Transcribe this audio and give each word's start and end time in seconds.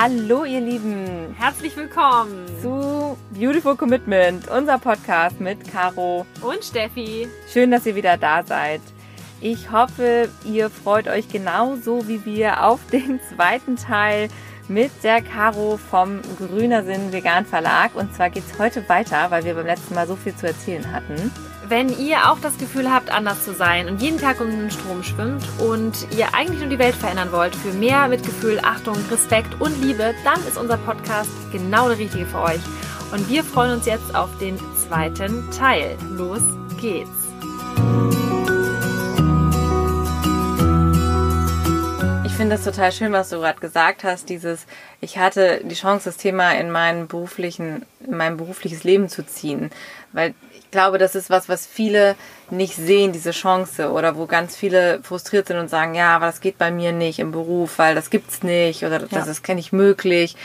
Hallo 0.00 0.44
ihr 0.44 0.60
Lieben, 0.60 1.34
herzlich 1.36 1.76
willkommen 1.76 2.46
zu 2.62 3.18
Beautiful 3.32 3.74
Commitment, 3.74 4.48
unser 4.48 4.78
Podcast 4.78 5.40
mit 5.40 5.68
Caro 5.72 6.24
und 6.40 6.62
Steffi. 6.62 7.26
Schön, 7.52 7.72
dass 7.72 7.84
ihr 7.84 7.96
wieder 7.96 8.16
da 8.16 8.44
seid. 8.44 8.80
Ich 9.40 9.72
hoffe, 9.72 10.28
ihr 10.44 10.70
freut 10.70 11.08
euch 11.08 11.28
genauso 11.28 12.06
wie 12.06 12.24
wir 12.24 12.64
auf 12.64 12.78
den 12.92 13.18
zweiten 13.36 13.74
Teil 13.74 14.28
mit 14.68 14.92
der 15.02 15.20
Caro 15.20 15.78
vom 15.78 16.20
Grüner 16.38 16.84
Sinn 16.84 17.12
Vegan 17.12 17.44
Verlag. 17.44 17.96
Und 17.96 18.14
zwar 18.14 18.30
geht 18.30 18.44
es 18.48 18.56
heute 18.56 18.88
weiter, 18.88 19.32
weil 19.32 19.42
wir 19.42 19.54
beim 19.54 19.66
letzten 19.66 19.96
Mal 19.96 20.06
so 20.06 20.14
viel 20.14 20.36
zu 20.36 20.46
erzählen 20.46 20.92
hatten. 20.92 21.32
Wenn 21.68 21.90
ihr 21.98 22.30
auch 22.30 22.38
das 22.40 22.56
Gefühl 22.56 22.90
habt, 22.90 23.10
anders 23.10 23.44
zu 23.44 23.52
sein 23.52 23.88
und 23.88 24.00
jeden 24.00 24.18
Tag 24.18 24.40
um 24.40 24.48
den 24.48 24.70
Strom 24.70 25.02
schwimmt 25.02 25.44
und 25.58 26.06
ihr 26.16 26.34
eigentlich 26.34 26.60
nur 26.60 26.70
die 26.70 26.78
Welt 26.78 26.94
verändern 26.94 27.30
wollt 27.30 27.54
für 27.54 27.74
mehr 27.74 28.08
Mitgefühl, 28.08 28.58
Achtung, 28.62 28.96
Respekt 29.10 29.60
und 29.60 29.78
Liebe, 29.82 30.14
dann 30.24 30.40
ist 30.46 30.56
unser 30.56 30.78
Podcast 30.78 31.30
genau 31.52 31.88
der 31.88 31.98
richtige 31.98 32.24
für 32.24 32.40
euch. 32.40 32.60
Und 33.12 33.28
wir 33.28 33.44
freuen 33.44 33.74
uns 33.74 33.84
jetzt 33.84 34.14
auf 34.14 34.30
den 34.38 34.58
zweiten 34.76 35.50
Teil. 35.50 35.98
Los 36.10 36.40
geht's! 36.80 37.28
finde 42.38 42.54
das 42.54 42.64
total 42.64 42.92
schön, 42.92 43.12
was 43.12 43.30
du 43.30 43.40
gerade 43.40 43.58
gesagt 43.58 44.04
hast. 44.04 44.28
Dieses, 44.28 44.66
ich 45.00 45.18
hatte 45.18 45.60
die 45.64 45.74
Chance, 45.74 46.04
das 46.04 46.18
Thema 46.18 46.52
in 46.52 46.70
meinen 46.70 47.08
beruflichen, 47.08 47.84
in 47.98 48.16
mein 48.16 48.36
berufliches 48.36 48.84
Leben 48.84 49.08
zu 49.08 49.26
ziehen. 49.26 49.70
Weil 50.12 50.34
ich 50.47 50.47
glaube, 50.70 50.98
das 50.98 51.14
ist 51.14 51.30
was, 51.30 51.48
was 51.48 51.66
viele 51.66 52.16
nicht 52.50 52.76
sehen, 52.76 53.12
diese 53.12 53.32
Chance. 53.32 53.90
Oder 53.92 54.16
wo 54.16 54.26
ganz 54.26 54.56
viele 54.56 55.00
frustriert 55.02 55.48
sind 55.48 55.58
und 55.58 55.68
sagen, 55.68 55.94
ja, 55.94 56.14
aber 56.16 56.26
das 56.26 56.40
geht 56.40 56.58
bei 56.58 56.70
mir 56.70 56.92
nicht 56.92 57.18
im 57.18 57.32
Beruf, 57.32 57.78
weil 57.78 57.94
das 57.94 58.10
gibt's 58.10 58.42
nicht 58.42 58.84
oder 58.84 58.98
das 58.98 59.10
ja. 59.10 59.24
ist 59.24 59.44
gar 59.44 59.54
nicht 59.54 59.72
möglich. 59.72 60.36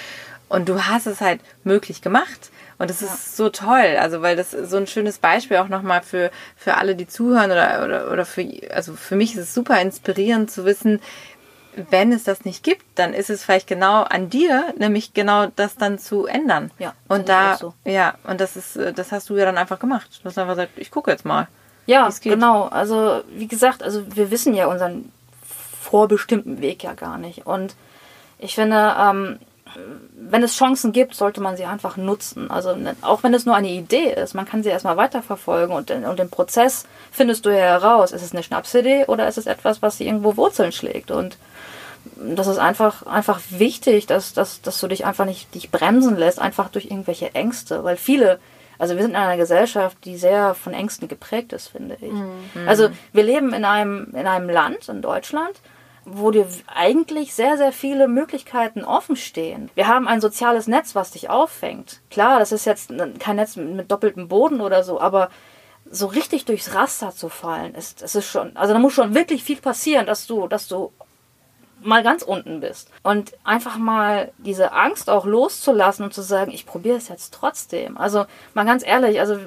Und 0.50 0.70
du 0.70 0.86
hast 0.86 1.08
es 1.08 1.22
halt 1.22 1.42
möglich 1.64 2.02
gemacht. 2.02 2.52
Und 2.80 2.89
das 2.89 3.02
ist 3.02 3.38
so 3.38 3.50
toll, 3.50 3.98
also 4.00 4.22
weil 4.22 4.36
das 4.36 4.53
ist 4.53 4.72
so 4.72 4.78
ein 4.78 4.88
schönes 4.88 5.20
Beispiel 5.20 5.58
auch 5.58 5.70
nochmal 5.70 6.02
für, 6.02 6.31
für 6.58 6.76
alle, 6.76 6.95
die 6.95 7.08
zuhören 7.08 7.52
oder, 7.52 7.83
oder, 7.83 8.11
oder 8.11 8.26
für, 8.26 8.45
also 8.73 8.95
für 8.95 9.16
mich 9.16 9.36
ist 9.36 9.42
es 9.42 9.53
super 9.53 9.80
inspirierend 9.80 10.52
zu 10.52 10.66
wissen, 10.66 11.00
wenn 11.90 12.12
es 12.12 12.24
das 12.24 12.46
nicht 12.46 12.64
gibt, 12.64 12.84
dann 12.96 13.14
ist 13.14 13.30
es 13.30 13.44
vielleicht 13.44 13.68
genau 13.68 14.04
an 14.04 14.30
dir, 14.30 14.74
nämlich 14.78 15.14
genau 15.14 15.48
das 15.48 15.76
dann 15.76 16.00
zu 16.00 16.26
ändern. 16.26 16.72
Ja. 16.80 16.94
Und 17.08 17.30
da, 17.30 17.58
so. 17.58 17.74
ja, 17.86 18.16
und 18.24 18.40
das 18.42 18.56
ist, 18.56 18.76
äh, 18.76 18.94
das 18.94 19.12
hast 19.12 19.30
du 19.30 19.38
ja 19.38 19.46
dann 19.46 19.58
einfach 19.58 19.80
gemacht. 19.80 20.20
Du 20.22 20.30
hast 20.30 20.38
einfach 20.38 20.54
gesagt, 20.54 20.74
ich 20.78 20.92
gucke 20.92 21.12
jetzt 21.12 21.26
mal. 21.26 21.48
Ja, 21.86 22.10
genau. 22.22 22.64
Also 22.68 23.24
wie 23.30 23.48
gesagt, 23.48 23.84
also 23.84 24.04
wir 24.16 24.32
wissen 24.32 24.54
ja 24.54 24.68
unseren 24.68 25.12
vorbestimmten 25.82 26.62
Weg 26.62 26.84
ja 26.84 26.94
gar 26.94 27.18
nicht. 27.18 27.46
Und 27.46 27.76
ich 28.40 28.56
finde, 28.56 28.96
ähm, 28.98 29.40
wenn 30.16 30.44
es 30.44 30.56
Chancen 30.56 30.92
gibt, 30.92 31.16
sollte 31.16 31.42
man 31.42 31.58
sie 31.58 31.66
einfach 31.66 31.98
nutzen. 31.98 32.50
Also 32.50 32.76
ne, 32.76 32.96
auch 33.02 33.24
wenn 33.24 33.34
es 33.34 33.46
nur 33.46 33.56
eine 33.56 33.70
Idee 33.70 34.14
ist, 34.14 34.34
man 34.34 34.46
kann 34.46 34.64
sie 34.64 34.70
erstmal 34.70 34.98
weiterverfolgen 34.98 35.76
und, 35.76 35.92
und 35.92 36.20
den 36.20 36.30
Prozess 36.30 36.86
findest 37.12 37.46
du 37.46 37.50
ja 37.50 37.58
heraus. 37.58 38.12
Ist 38.12 38.24
es 38.24 38.34
eine 38.34 38.44
Schnapsidee 38.44 39.06
oder 39.06 39.28
ist 39.28 39.38
es 39.38 39.46
etwas, 39.46 39.82
was 39.82 39.98
sie 39.98 40.08
irgendwo 40.08 40.38
Wurzeln 40.38 40.72
schlägt? 40.72 41.12
Und 41.12 41.38
das 42.16 42.48
ist 42.48 42.58
einfach, 42.58 43.06
einfach 43.06 43.42
wichtig, 43.50 44.08
dass, 44.08 44.34
dass, 44.34 44.62
dass 44.62 44.80
du 44.80 44.88
dich 44.88 45.06
einfach 45.06 45.26
nicht 45.26 45.54
dich 45.56 45.72
bremsen 45.72 46.18
lässt, 46.18 46.40
einfach 46.40 46.70
durch 46.70 46.86
irgendwelche 46.86 47.34
Ängste. 47.34 47.84
Weil 47.84 47.98
viele, 47.98 48.40
also 48.78 48.96
wir 48.96 49.02
sind 49.02 49.12
in 49.12 49.18
einer 49.18 49.38
Gesellschaft, 49.38 49.98
die 50.04 50.18
sehr 50.18 50.54
von 50.56 50.74
Ängsten 50.74 51.08
geprägt 51.08 51.54
ist, 51.54 51.70
finde 51.70 51.98
ich. 52.02 52.12
Mhm. 52.12 52.68
Also 52.68 52.90
wir 53.14 53.24
leben 53.24 53.54
in 53.54 53.66
einem, 53.66 54.14
in 54.14 54.28
einem 54.28 54.50
Land, 54.50 54.90
in 54.90 55.02
Deutschland, 55.02 55.62
wo 56.05 56.31
dir 56.31 56.47
eigentlich 56.67 57.33
sehr, 57.33 57.58
sehr 57.58 57.71
viele 57.71 58.08
Möglichkeiten 58.08 58.83
offen 58.83 59.15
stehen. 59.15 59.69
Wir 59.75 59.87
haben 59.87 60.08
ein 60.08 60.21
soziales 60.21 60.67
Netz, 60.67 60.95
was 60.95 61.11
dich 61.11 61.30
auffängt. 61.30 62.02
Klar, 62.09 62.39
das 62.39 62.52
ist 62.52 62.65
jetzt 62.65 62.91
kein 63.19 63.37
Netz 63.37 63.55
mit 63.55 63.91
doppeltem 63.91 64.27
Boden 64.27 64.61
oder 64.61 64.83
so, 64.83 64.99
aber 64.99 65.30
so 65.89 66.08
richtig 66.08 66.45
durchs 66.45 66.73
Raster 66.73 67.11
zu 67.11 67.30
fallen, 67.30 67.75
ist, 67.75 68.02
es 68.02 68.15
ist 68.15 68.27
schon, 68.27 68.55
also 68.55 68.73
da 68.73 68.80
muss 68.80 68.93
schon 68.93 69.15
wirklich 69.15 69.43
viel 69.43 69.58
passieren, 69.58 70.05
dass 70.05 70.27
du, 70.27 70.47
dass 70.47 70.67
du 70.67 70.91
mal 71.86 72.03
ganz 72.03 72.23
unten 72.23 72.61
bist. 72.61 72.89
Und 73.03 73.33
einfach 73.43 73.77
mal 73.77 74.31
diese 74.37 74.71
Angst 74.71 75.09
auch 75.09 75.25
loszulassen 75.25 76.05
und 76.05 76.14
zu 76.14 76.21
sagen, 76.21 76.52
ich 76.52 76.65
probiere 76.65 76.97
es 76.97 77.09
jetzt 77.09 77.33
trotzdem. 77.33 77.97
Also 77.97 78.25
mal 78.53 78.65
ganz 78.65 78.85
ehrlich, 78.85 79.20
also 79.20 79.37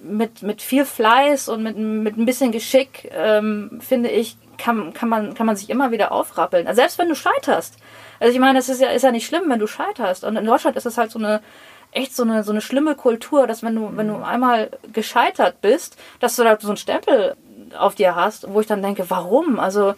mit, 0.00 0.42
mit 0.42 0.62
viel 0.62 0.84
Fleiß 0.84 1.48
und 1.48 1.62
mit, 1.62 1.76
mit 1.76 2.16
ein 2.16 2.26
bisschen 2.26 2.52
Geschick, 2.52 3.10
ähm, 3.12 3.80
finde 3.80 4.10
ich, 4.10 4.36
kann, 4.56 4.92
kann, 4.92 5.08
man, 5.08 5.34
kann 5.34 5.46
man 5.46 5.56
sich 5.56 5.70
immer 5.70 5.90
wieder 5.90 6.12
aufrappeln. 6.12 6.66
Also 6.66 6.80
selbst 6.80 6.98
wenn 6.98 7.08
du 7.08 7.14
scheiterst. 7.14 7.76
Also 8.20 8.32
ich 8.32 8.40
meine, 8.40 8.58
es 8.58 8.68
ist 8.68 8.80
ja, 8.80 8.88
ist 8.88 9.02
ja 9.02 9.10
nicht 9.10 9.26
schlimm, 9.26 9.44
wenn 9.48 9.58
du 9.58 9.66
scheiterst. 9.66 10.24
Und 10.24 10.36
in 10.36 10.46
Deutschland 10.46 10.76
ist 10.76 10.86
es 10.86 10.98
halt 10.98 11.10
so 11.10 11.18
eine 11.18 11.40
echt 11.94 12.14
so 12.14 12.24
eine, 12.24 12.42
so 12.42 12.50
eine 12.50 12.60
schlimme 12.60 12.94
Kultur, 12.96 13.46
dass 13.46 13.62
wenn 13.62 13.76
du, 13.76 13.96
wenn 13.96 14.08
du 14.08 14.16
einmal 14.16 14.70
gescheitert 14.92 15.60
bist, 15.60 15.96
dass 16.20 16.36
du 16.36 16.42
da 16.42 16.58
so 16.60 16.68
einen 16.68 16.76
Stempel 16.76 17.36
auf 17.78 17.94
dir 17.94 18.14
hast, 18.16 18.52
wo 18.52 18.60
ich 18.60 18.66
dann 18.66 18.82
denke, 18.82 19.08
warum? 19.08 19.58
Also 19.58 19.94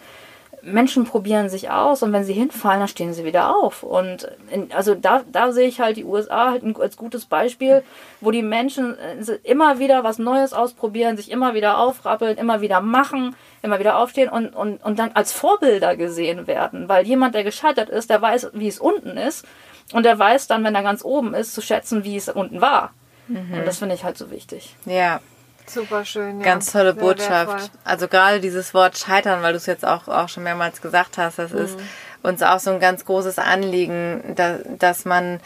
Menschen 0.67 1.05
probieren 1.05 1.49
sich 1.49 1.69
aus 1.69 2.03
und 2.03 2.11
wenn 2.11 2.25
sie 2.25 2.33
hinfallen, 2.33 2.81
dann 2.81 2.87
stehen 2.87 3.13
sie 3.13 3.23
wieder 3.23 3.55
auf. 3.55 3.83
Und 3.83 4.29
in, 4.51 4.71
also 4.73 4.95
da, 4.95 5.23
da 5.31 5.51
sehe 5.51 5.67
ich 5.67 5.79
halt 5.79 5.97
die 5.97 6.03
USA 6.03 6.51
halt 6.51 6.63
als 6.79 6.97
gutes 6.97 7.25
Beispiel, 7.25 7.83
wo 8.19 8.31
die 8.31 8.41
Menschen 8.41 8.97
äh, 8.97 9.39
immer 9.43 9.79
wieder 9.79 10.03
was 10.03 10.19
Neues 10.19 10.53
ausprobieren, 10.53 11.15
sich 11.15 11.31
immer 11.31 11.53
wieder 11.53 11.79
aufrappeln, 11.79 12.37
immer 12.37 12.61
wieder 12.61 12.81
machen, 12.81 13.35
immer 13.61 13.79
wieder 13.79 13.97
aufstehen 13.97 14.29
und, 14.29 14.55
und, 14.55 14.83
und 14.83 14.99
dann 14.99 15.11
als 15.13 15.31
Vorbilder 15.31 15.95
gesehen 15.95 16.47
werden. 16.47 16.89
Weil 16.89 17.07
jemand, 17.07 17.33
der 17.33 17.45
gescheitert 17.45 17.89
ist, 17.89 18.09
der 18.09 18.21
weiß, 18.21 18.51
wie 18.53 18.67
es 18.67 18.79
unten 18.79 19.17
ist 19.17 19.45
und 19.93 20.03
der 20.03 20.19
weiß 20.19 20.47
dann, 20.47 20.63
wenn 20.65 20.75
er 20.75 20.83
ganz 20.83 21.03
oben 21.03 21.33
ist, 21.33 21.53
zu 21.53 21.61
schätzen, 21.61 22.03
wie 22.03 22.17
es 22.17 22.27
unten 22.27 22.59
war. 22.59 22.93
Mhm. 23.27 23.53
Und 23.59 23.65
das 23.65 23.79
finde 23.79 23.95
ich 23.95 24.03
halt 24.03 24.17
so 24.17 24.31
wichtig. 24.31 24.75
Ja, 24.85 25.21
Super 25.69 26.05
schön, 26.05 26.39
ja. 26.39 26.45
Ganz 26.45 26.71
tolle 26.71 26.93
Sehr 26.93 27.01
Botschaft. 27.01 27.51
Wertvoll. 27.51 27.79
Also 27.83 28.07
gerade 28.07 28.39
dieses 28.39 28.73
Wort 28.73 28.97
Scheitern, 28.97 29.41
weil 29.41 29.53
du 29.53 29.57
es 29.57 29.65
jetzt 29.65 29.85
auch, 29.85 30.07
auch 30.07 30.29
schon 30.29 30.43
mehrmals 30.43 30.81
gesagt 30.81 31.17
hast, 31.17 31.39
das 31.39 31.51
mhm. 31.51 31.59
ist 31.59 31.77
uns 32.23 32.41
auch 32.41 32.59
so 32.59 32.71
ein 32.71 32.79
ganz 32.79 33.05
großes 33.05 33.37
Anliegen, 33.39 34.33
da, 34.35 34.59
dass 34.77 35.05
man, 35.05 35.39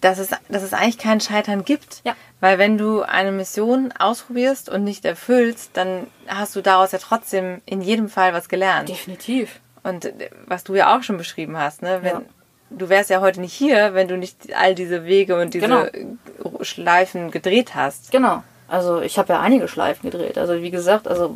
dass 0.00 0.18
es, 0.18 0.30
dass 0.48 0.62
es 0.62 0.72
eigentlich 0.72 0.98
kein 0.98 1.20
Scheitern 1.20 1.64
gibt. 1.64 2.02
Ja. 2.04 2.14
Weil 2.40 2.58
wenn 2.58 2.76
du 2.76 3.02
eine 3.02 3.32
Mission 3.32 3.92
ausprobierst 3.98 4.68
und 4.68 4.84
nicht 4.84 5.04
erfüllst, 5.04 5.70
dann 5.76 6.06
hast 6.26 6.56
du 6.56 6.60
daraus 6.60 6.92
ja 6.92 6.98
trotzdem 6.98 7.60
in 7.66 7.80
jedem 7.80 8.08
Fall 8.08 8.32
was 8.34 8.48
gelernt. 8.48 8.88
Definitiv. 8.88 9.60
Und 9.82 10.04
äh, 10.04 10.30
was 10.46 10.64
du 10.64 10.74
ja 10.74 10.96
auch 10.96 11.02
schon 11.02 11.18
beschrieben 11.18 11.56
hast, 11.56 11.82
ne? 11.82 12.00
Wenn, 12.02 12.12
ja. 12.12 12.22
Du 12.70 12.88
wärst 12.88 13.10
ja 13.10 13.20
heute 13.20 13.40
nicht 13.42 13.52
hier, 13.52 13.92
wenn 13.92 14.08
du 14.08 14.16
nicht 14.16 14.54
all 14.54 14.74
diese 14.74 15.04
Wege 15.04 15.38
und 15.38 15.52
diese 15.52 15.66
genau. 15.66 15.84
Schleifen 16.62 17.30
gedreht 17.30 17.74
hast. 17.74 18.10
Genau. 18.10 18.42
Also 18.68 19.00
ich 19.00 19.18
habe 19.18 19.32
ja 19.32 19.40
einige 19.40 19.68
Schleifen 19.68 20.10
gedreht. 20.10 20.38
Also 20.38 20.62
wie 20.62 20.70
gesagt, 20.70 21.08
also 21.08 21.34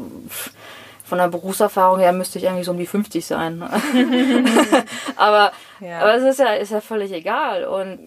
von 1.07 1.19
der 1.19 1.29
Berufserfahrung 1.29 2.01
her 2.01 2.13
müsste 2.13 2.39
ich 2.39 2.49
eigentlich 2.49 2.67
so 2.67 2.73
um 2.73 2.79
die 2.79 2.87
50 2.87 3.25
sein. 3.25 3.63
aber, 5.17 5.53
ja. 5.81 6.01
aber 6.01 6.15
es 6.15 6.25
ist 6.25 6.41
ja, 6.41 6.55
ist 6.55 6.73
ja 6.73 6.81
völlig 6.81 7.13
egal. 7.13 7.65
Und 7.65 7.99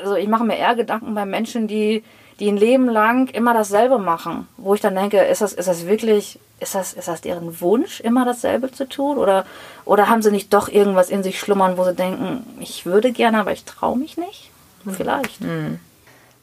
also 0.00 0.14
ich 0.14 0.28
mache 0.28 0.44
mir 0.44 0.56
eher 0.56 0.74
Gedanken 0.74 1.14
bei 1.14 1.26
Menschen, 1.26 1.68
die, 1.68 2.02
die 2.40 2.48
ein 2.48 2.56
Leben 2.56 2.88
lang 2.88 3.28
immer 3.28 3.52
dasselbe 3.52 3.98
machen. 3.98 4.48
Wo 4.56 4.74
ich 4.74 4.80
dann 4.80 4.94
denke, 4.94 5.18
ist 5.18 5.42
das, 5.42 5.52
ist 5.52 5.68
das 5.68 5.86
wirklich, 5.86 6.38
ist 6.60 6.74
das, 6.74 6.94
ist 6.94 7.08
das 7.08 7.20
deren 7.20 7.60
Wunsch, 7.60 8.00
immer 8.00 8.24
dasselbe 8.24 8.70
zu 8.72 8.88
tun? 8.88 9.18
Oder, 9.18 9.44
oder 9.84 10.08
haben 10.08 10.22
sie 10.22 10.30
nicht 10.30 10.54
doch 10.54 10.68
irgendwas 10.68 11.10
in 11.10 11.22
sich 11.22 11.38
schlummern, 11.38 11.76
wo 11.76 11.84
sie 11.84 11.94
denken, 11.94 12.46
ich 12.60 12.86
würde 12.86 13.12
gerne, 13.12 13.38
aber 13.38 13.52
ich 13.52 13.64
traue 13.64 13.98
mich 13.98 14.16
nicht? 14.16 14.50
Vielleicht. 14.96 15.40
Hm. 15.40 15.80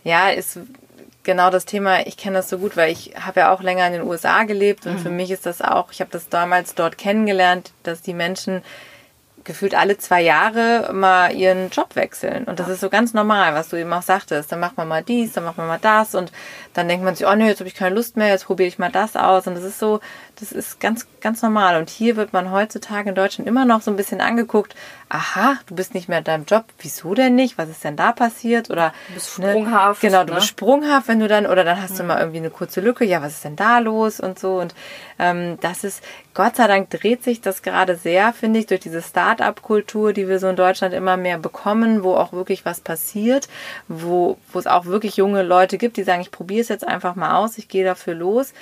Ja, 0.03 0.29
ist 0.29 0.59
genau 1.23 1.49
das 1.49 1.65
Thema, 1.65 2.05
ich 2.05 2.17
kenne 2.17 2.37
das 2.37 2.49
so 2.49 2.57
gut, 2.57 2.77
weil 2.77 2.91
ich 2.91 3.13
habe 3.19 3.41
ja 3.41 3.53
auch 3.53 3.61
länger 3.61 3.87
in 3.87 3.93
den 3.93 4.03
USA 4.03 4.43
gelebt 4.43 4.85
und 4.85 4.93
mhm. 4.93 4.99
für 4.99 5.09
mich 5.09 5.31
ist 5.31 5.45
das 5.45 5.61
auch, 5.61 5.91
ich 5.91 6.01
habe 6.01 6.11
das 6.11 6.29
damals 6.29 6.75
dort 6.75 6.97
kennengelernt, 6.97 7.71
dass 7.83 8.01
die 8.01 8.13
Menschen 8.13 8.61
gefühlt 9.43 9.75
alle 9.75 9.97
zwei 9.97 10.21
Jahre 10.21 10.91
mal 10.93 11.33
ihren 11.33 11.69
Job 11.69 11.95
wechseln. 11.95 12.45
Und 12.45 12.59
das 12.59 12.69
ist 12.69 12.79
so 12.79 12.89
ganz 12.89 13.13
normal, 13.13 13.53
was 13.53 13.69
du 13.69 13.75
eben 13.75 13.91
auch 13.91 14.01
sagtest. 14.01 14.51
Dann 14.51 14.59
macht 14.59 14.77
man 14.77 14.87
mal 14.87 15.03
dies, 15.03 15.33
dann 15.33 15.43
macht 15.43 15.57
man 15.57 15.67
mal 15.67 15.79
das 15.81 16.15
und 16.15 16.31
dann 16.73 16.87
denkt 16.87 17.05
man 17.05 17.15
sich, 17.15 17.27
oh 17.27 17.35
nee, 17.35 17.47
jetzt 17.47 17.59
habe 17.59 17.67
ich 17.67 17.75
keine 17.75 17.95
Lust 17.95 18.17
mehr, 18.17 18.29
jetzt 18.29 18.45
probiere 18.45 18.67
ich 18.67 18.79
mal 18.79 18.91
das 18.91 19.15
aus. 19.15 19.47
Und 19.47 19.55
das 19.55 19.63
ist 19.63 19.79
so, 19.79 19.99
das 20.39 20.51
ist 20.51 20.79
ganz, 20.79 21.07
ganz 21.21 21.41
normal. 21.41 21.79
Und 21.79 21.89
hier 21.89 22.15
wird 22.15 22.33
man 22.33 22.51
heutzutage 22.51 23.09
in 23.09 23.15
Deutschland 23.15 23.47
immer 23.47 23.65
noch 23.65 23.81
so 23.81 23.91
ein 23.91 23.97
bisschen 23.97 24.21
angeguckt, 24.21 24.75
aha, 25.09 25.59
du 25.67 25.75
bist 25.75 25.93
nicht 25.93 26.09
mehr 26.09 26.17
in 26.17 26.23
deinem 26.23 26.45
Job, 26.45 26.65
wieso 26.79 27.13
denn 27.13 27.35
nicht? 27.35 27.59
Was 27.59 27.69
ist 27.69 27.83
denn 27.83 27.95
da 27.95 28.11
passiert? 28.11 28.71
Oder 28.71 28.93
du 29.09 29.13
bist 29.13 29.37
ne, 29.37 29.51
sprunghaft. 29.51 30.01
Ne? 30.01 30.09
Genau, 30.09 30.23
du 30.23 30.33
ne? 30.33 30.35
bist 30.39 30.47
sprunghaft, 30.47 31.07
wenn 31.07 31.19
du 31.19 31.27
dann, 31.27 31.45
oder 31.45 31.63
dann 31.63 31.79
hast 31.79 31.93
mhm. 31.93 31.97
du 31.97 32.03
mal 32.05 32.19
irgendwie 32.19 32.39
eine 32.39 32.49
kurze 32.49 32.81
Lücke, 32.81 33.05
ja, 33.05 33.21
was 33.21 33.33
ist 33.33 33.43
denn 33.43 33.55
da 33.55 33.77
los 33.77 34.19
und 34.19 34.39
so. 34.39 34.59
Und 34.59 34.73
ähm, 35.19 35.59
das 35.61 35.83
ist, 35.83 36.03
Gott 36.33 36.55
sei 36.55 36.65
Dank 36.65 36.89
dreht 36.89 37.23
sich 37.23 37.41
das 37.41 37.61
gerade 37.61 37.95
sehr, 37.95 38.33
finde 38.33 38.59
ich, 38.59 38.65
durch 38.65 38.81
diese 38.81 39.03
Start-up-Kultur, 39.03 40.13
die 40.13 40.27
wir 40.27 40.39
so 40.39 40.47
in 40.47 40.55
Deutschland 40.55 40.95
immer 40.95 41.15
mehr 41.15 41.37
bekommen, 41.37 42.03
wo 42.03 42.15
auch 42.15 42.33
wirklich 42.33 42.65
was 42.65 42.81
passiert, 42.81 43.47
wo, 43.87 44.37
wo 44.51 44.57
es 44.57 44.65
auch 44.65 44.85
wirklich 44.85 45.15
junge 45.17 45.43
Leute 45.43 45.77
gibt, 45.77 45.97
die 45.97 46.03
sagen, 46.03 46.21
ich 46.21 46.31
probiere 46.31 46.62
es 46.63 46.69
jetzt 46.69 46.87
einfach 46.87 47.15
mal 47.15 47.37
aus, 47.37 47.57
ich 47.57 47.67
gehe 47.67 47.85
dafür 47.85 48.15
los 48.15 48.53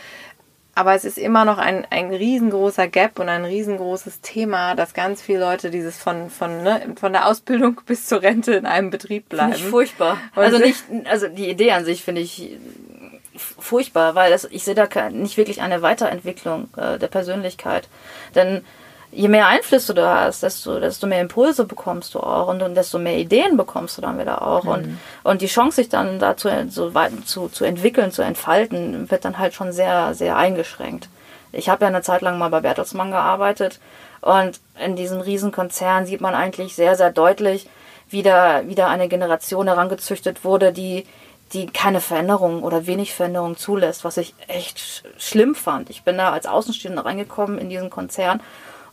aber 0.73 0.95
es 0.95 1.03
ist 1.03 1.17
immer 1.17 1.43
noch 1.43 1.57
ein, 1.57 1.85
ein 1.89 2.13
riesengroßer 2.13 2.87
Gap 2.87 3.19
und 3.19 3.27
ein 3.27 3.43
riesengroßes 3.43 4.21
Thema, 4.21 4.75
dass 4.75 4.93
ganz 4.93 5.21
viele 5.21 5.39
Leute 5.39 5.69
dieses 5.69 5.97
von, 5.97 6.29
von, 6.29 6.63
ne, 6.63 6.95
von 6.99 7.11
der 7.11 7.27
Ausbildung 7.27 7.81
bis 7.85 8.07
zur 8.07 8.21
Rente 8.21 8.53
in 8.53 8.65
einem 8.65 8.89
Betrieb 8.89 9.29
bleiben. 9.29 9.53
Finde 9.53 9.65
ich 9.65 9.69
furchtbar. 9.69 10.17
Und 10.35 10.43
also 10.43 10.57
nicht, 10.59 10.83
also 11.05 11.27
die 11.27 11.49
Idee 11.49 11.71
an 11.71 11.83
sich 11.83 12.03
finde 12.03 12.21
ich 12.21 12.57
furchtbar, 13.35 14.15
weil 14.15 14.31
das, 14.31 14.45
ich 14.45 14.63
sehe 14.63 14.75
da 14.75 14.87
nicht 15.09 15.37
wirklich 15.37 15.61
eine 15.61 15.81
Weiterentwicklung 15.81 16.69
äh, 16.77 16.97
der 16.99 17.07
Persönlichkeit. 17.07 17.89
Denn 18.35 18.63
je 19.11 19.27
mehr 19.27 19.47
Einflüsse 19.47 19.93
du 19.93 20.07
hast, 20.07 20.43
desto, 20.43 20.79
desto 20.79 21.05
mehr 21.07 21.21
Impulse 21.21 21.65
bekommst 21.65 22.13
du 22.15 22.19
auch 22.19 22.47
und, 22.47 22.61
und 22.61 22.75
desto 22.75 22.97
mehr 22.97 23.17
Ideen 23.17 23.57
bekommst 23.57 23.97
du 23.97 24.01
dann 24.01 24.19
wieder 24.19 24.41
auch. 24.41 24.63
Mhm. 24.63 24.69
Und, 24.69 24.99
und 25.23 25.41
die 25.41 25.47
Chance, 25.47 25.77
sich 25.77 25.89
dann 25.89 26.19
dazu 26.19 26.49
so 26.69 26.93
weit, 26.93 27.11
zu, 27.25 27.49
zu 27.49 27.65
entwickeln, 27.65 28.11
zu 28.11 28.21
entfalten, 28.21 29.11
wird 29.11 29.25
dann 29.25 29.37
halt 29.37 29.53
schon 29.53 29.71
sehr, 29.71 30.13
sehr 30.13 30.37
eingeschränkt. 30.37 31.09
Ich 31.51 31.67
habe 31.67 31.83
ja 31.83 31.89
eine 31.89 32.01
Zeit 32.01 32.21
lang 32.21 32.37
mal 32.37 32.49
bei 32.49 32.61
Bertelsmann 32.61 33.11
gearbeitet 33.11 33.79
und 34.21 34.59
in 34.83 34.95
diesem 34.95 35.19
Riesenkonzern 35.19 36.05
sieht 36.05 36.21
man 36.21 36.33
eigentlich 36.33 36.75
sehr, 36.75 36.95
sehr 36.95 37.11
deutlich, 37.11 37.67
wie 38.09 38.23
da 38.23 38.67
wieder 38.67 38.87
eine 38.87 39.09
Generation 39.09 39.67
herangezüchtet 39.67 40.45
wurde, 40.45 40.71
die, 40.71 41.05
die 41.53 41.67
keine 41.67 41.99
Veränderung 41.99 42.63
oder 42.63 42.87
wenig 42.87 43.13
Veränderung 43.13 43.57
zulässt, 43.57 44.05
was 44.05 44.17
ich 44.17 44.33
echt 44.47 45.03
schlimm 45.17 45.55
fand. 45.55 45.89
Ich 45.89 46.03
bin 46.03 46.17
da 46.17 46.31
als 46.31 46.45
Außenstehender 46.45 47.05
reingekommen 47.05 47.57
in 47.57 47.69
diesen 47.69 47.89
Konzern 47.89 48.41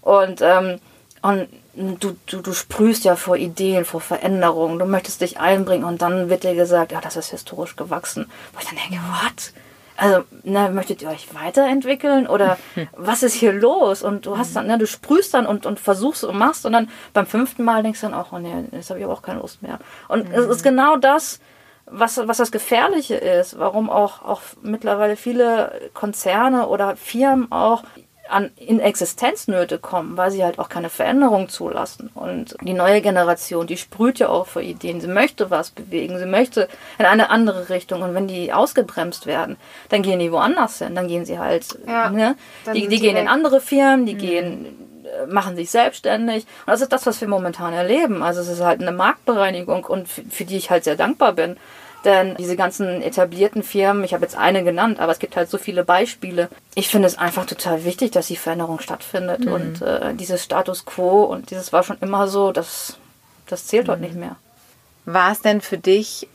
und, 0.00 0.40
ähm, 0.42 0.80
und 1.22 1.48
du, 1.74 2.16
du, 2.26 2.40
du 2.40 2.52
sprühst 2.52 3.04
ja 3.04 3.16
vor 3.16 3.36
Ideen, 3.36 3.84
vor 3.84 4.00
Veränderungen, 4.00 4.78
du 4.78 4.84
möchtest 4.84 5.20
dich 5.20 5.38
einbringen 5.38 5.84
und 5.84 6.02
dann 6.02 6.28
wird 6.28 6.44
dir 6.44 6.54
gesagt, 6.54 6.92
ja, 6.92 7.00
das 7.00 7.16
ist 7.16 7.30
historisch 7.30 7.76
gewachsen. 7.76 8.30
Wo 8.52 8.60
ich 8.60 8.66
dann 8.66 8.76
denke, 8.76 9.04
what? 9.04 9.52
Also, 9.96 10.24
na, 10.44 10.70
möchtet 10.70 11.02
ihr 11.02 11.08
euch 11.08 11.34
weiterentwickeln 11.34 12.28
oder 12.28 12.56
was 12.96 13.22
ist 13.22 13.34
hier 13.34 13.52
los? 13.52 14.02
Und 14.02 14.26
du 14.26 14.38
hast 14.38 14.54
dann, 14.54 14.66
ne, 14.66 14.78
du 14.78 14.86
sprühst 14.86 15.34
dann 15.34 15.46
und, 15.46 15.66
und 15.66 15.80
versuchst 15.80 16.24
und 16.24 16.38
machst 16.38 16.66
und 16.66 16.72
dann 16.72 16.88
beim 17.12 17.26
fünften 17.26 17.64
Mal 17.64 17.82
denkst 17.82 18.00
du 18.00 18.06
dann 18.06 18.14
auch, 18.14 18.32
oh 18.32 18.38
nee, 18.38 18.52
jetzt 18.72 18.90
habe 18.90 19.00
ich 19.00 19.04
aber 19.04 19.14
auch 19.14 19.22
keine 19.22 19.40
Lust 19.40 19.62
mehr. 19.62 19.78
Und 20.08 20.28
mhm. 20.28 20.34
es 20.34 20.46
ist 20.46 20.62
genau 20.62 20.96
das, 20.96 21.40
was, 21.86 22.20
was 22.28 22.36
das 22.36 22.52
Gefährliche 22.52 23.16
ist, 23.16 23.58
warum 23.58 23.90
auch, 23.90 24.22
auch 24.22 24.40
mittlerweile 24.62 25.16
viele 25.16 25.90
Konzerne 25.94 26.68
oder 26.68 26.96
Firmen 26.96 27.50
auch 27.50 27.82
an, 28.30 28.50
in 28.56 28.80
Existenznöte 28.80 29.78
kommen, 29.78 30.16
weil 30.16 30.30
sie 30.30 30.44
halt 30.44 30.58
auch 30.58 30.68
keine 30.68 30.90
Veränderung 30.90 31.48
zulassen. 31.48 32.10
Und 32.14 32.56
die 32.62 32.74
neue 32.74 33.00
Generation, 33.00 33.66
die 33.66 33.76
sprüht 33.76 34.18
ja 34.18 34.28
auch 34.28 34.46
vor 34.46 34.62
Ideen. 34.62 35.00
Sie 35.00 35.08
möchte 35.08 35.50
was 35.50 35.70
bewegen, 35.70 36.18
sie 36.18 36.26
möchte 36.26 36.68
in 36.98 37.04
eine 37.04 37.30
andere 37.30 37.68
Richtung. 37.68 38.02
Und 38.02 38.14
wenn 38.14 38.28
die 38.28 38.52
ausgebremst 38.52 39.26
werden, 39.26 39.56
dann 39.88 40.02
gehen 40.02 40.18
die 40.18 40.32
woanders 40.32 40.78
hin. 40.78 40.94
Dann 40.94 41.08
gehen 41.08 41.24
sie 41.24 41.38
halt, 41.38 41.78
ja, 41.86 42.10
ne? 42.10 42.36
Die, 42.74 42.88
die 42.88 43.00
gehen 43.00 43.14
weg. 43.14 43.22
in 43.22 43.28
andere 43.28 43.60
Firmen, 43.60 44.06
die 44.06 44.14
mhm. 44.14 44.18
gehen 44.18 44.66
äh, 45.04 45.26
machen 45.26 45.56
sich 45.56 45.70
selbstständig. 45.70 46.44
Und 46.66 46.72
das 46.72 46.80
ist 46.80 46.92
das, 46.92 47.06
was 47.06 47.20
wir 47.20 47.28
momentan 47.28 47.72
erleben. 47.72 48.22
Also 48.22 48.40
es 48.40 48.48
ist 48.48 48.60
halt 48.60 48.80
eine 48.80 48.92
Marktbereinigung 48.92 49.84
und 49.84 50.08
für, 50.08 50.22
für 50.30 50.44
die 50.44 50.56
ich 50.56 50.70
halt 50.70 50.84
sehr 50.84 50.96
dankbar 50.96 51.32
bin. 51.32 51.56
Denn 52.04 52.36
diese 52.36 52.56
ganzen 52.56 53.02
etablierten 53.02 53.62
Firmen, 53.62 54.04
ich 54.04 54.14
habe 54.14 54.24
jetzt 54.24 54.36
eine 54.36 54.62
genannt, 54.62 55.00
aber 55.00 55.10
es 55.10 55.18
gibt 55.18 55.36
halt 55.36 55.50
so 55.50 55.58
viele 55.58 55.84
Beispiele. 55.84 56.48
Ich 56.74 56.88
finde 56.88 57.08
es 57.08 57.18
einfach 57.18 57.44
total 57.44 57.84
wichtig, 57.84 58.12
dass 58.12 58.28
die 58.28 58.36
Veränderung 58.36 58.80
stattfindet. 58.80 59.44
Mhm. 59.44 59.52
Und 59.52 59.82
äh, 59.82 60.14
dieses 60.14 60.44
Status 60.44 60.84
quo 60.84 61.24
und 61.24 61.50
dieses 61.50 61.72
war 61.72 61.82
schon 61.82 61.98
immer 62.00 62.28
so, 62.28 62.52
das, 62.52 62.96
das 63.46 63.66
zählt 63.66 63.88
mhm. 63.88 63.92
heute 63.92 64.02
nicht 64.02 64.14
mehr. 64.14 64.36
War 65.06 65.32
es 65.32 65.40
denn 65.40 65.60
für 65.60 65.78
dich 65.78 66.28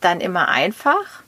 dann 0.00 0.20
immer 0.20 0.48
einfach? 0.48 1.22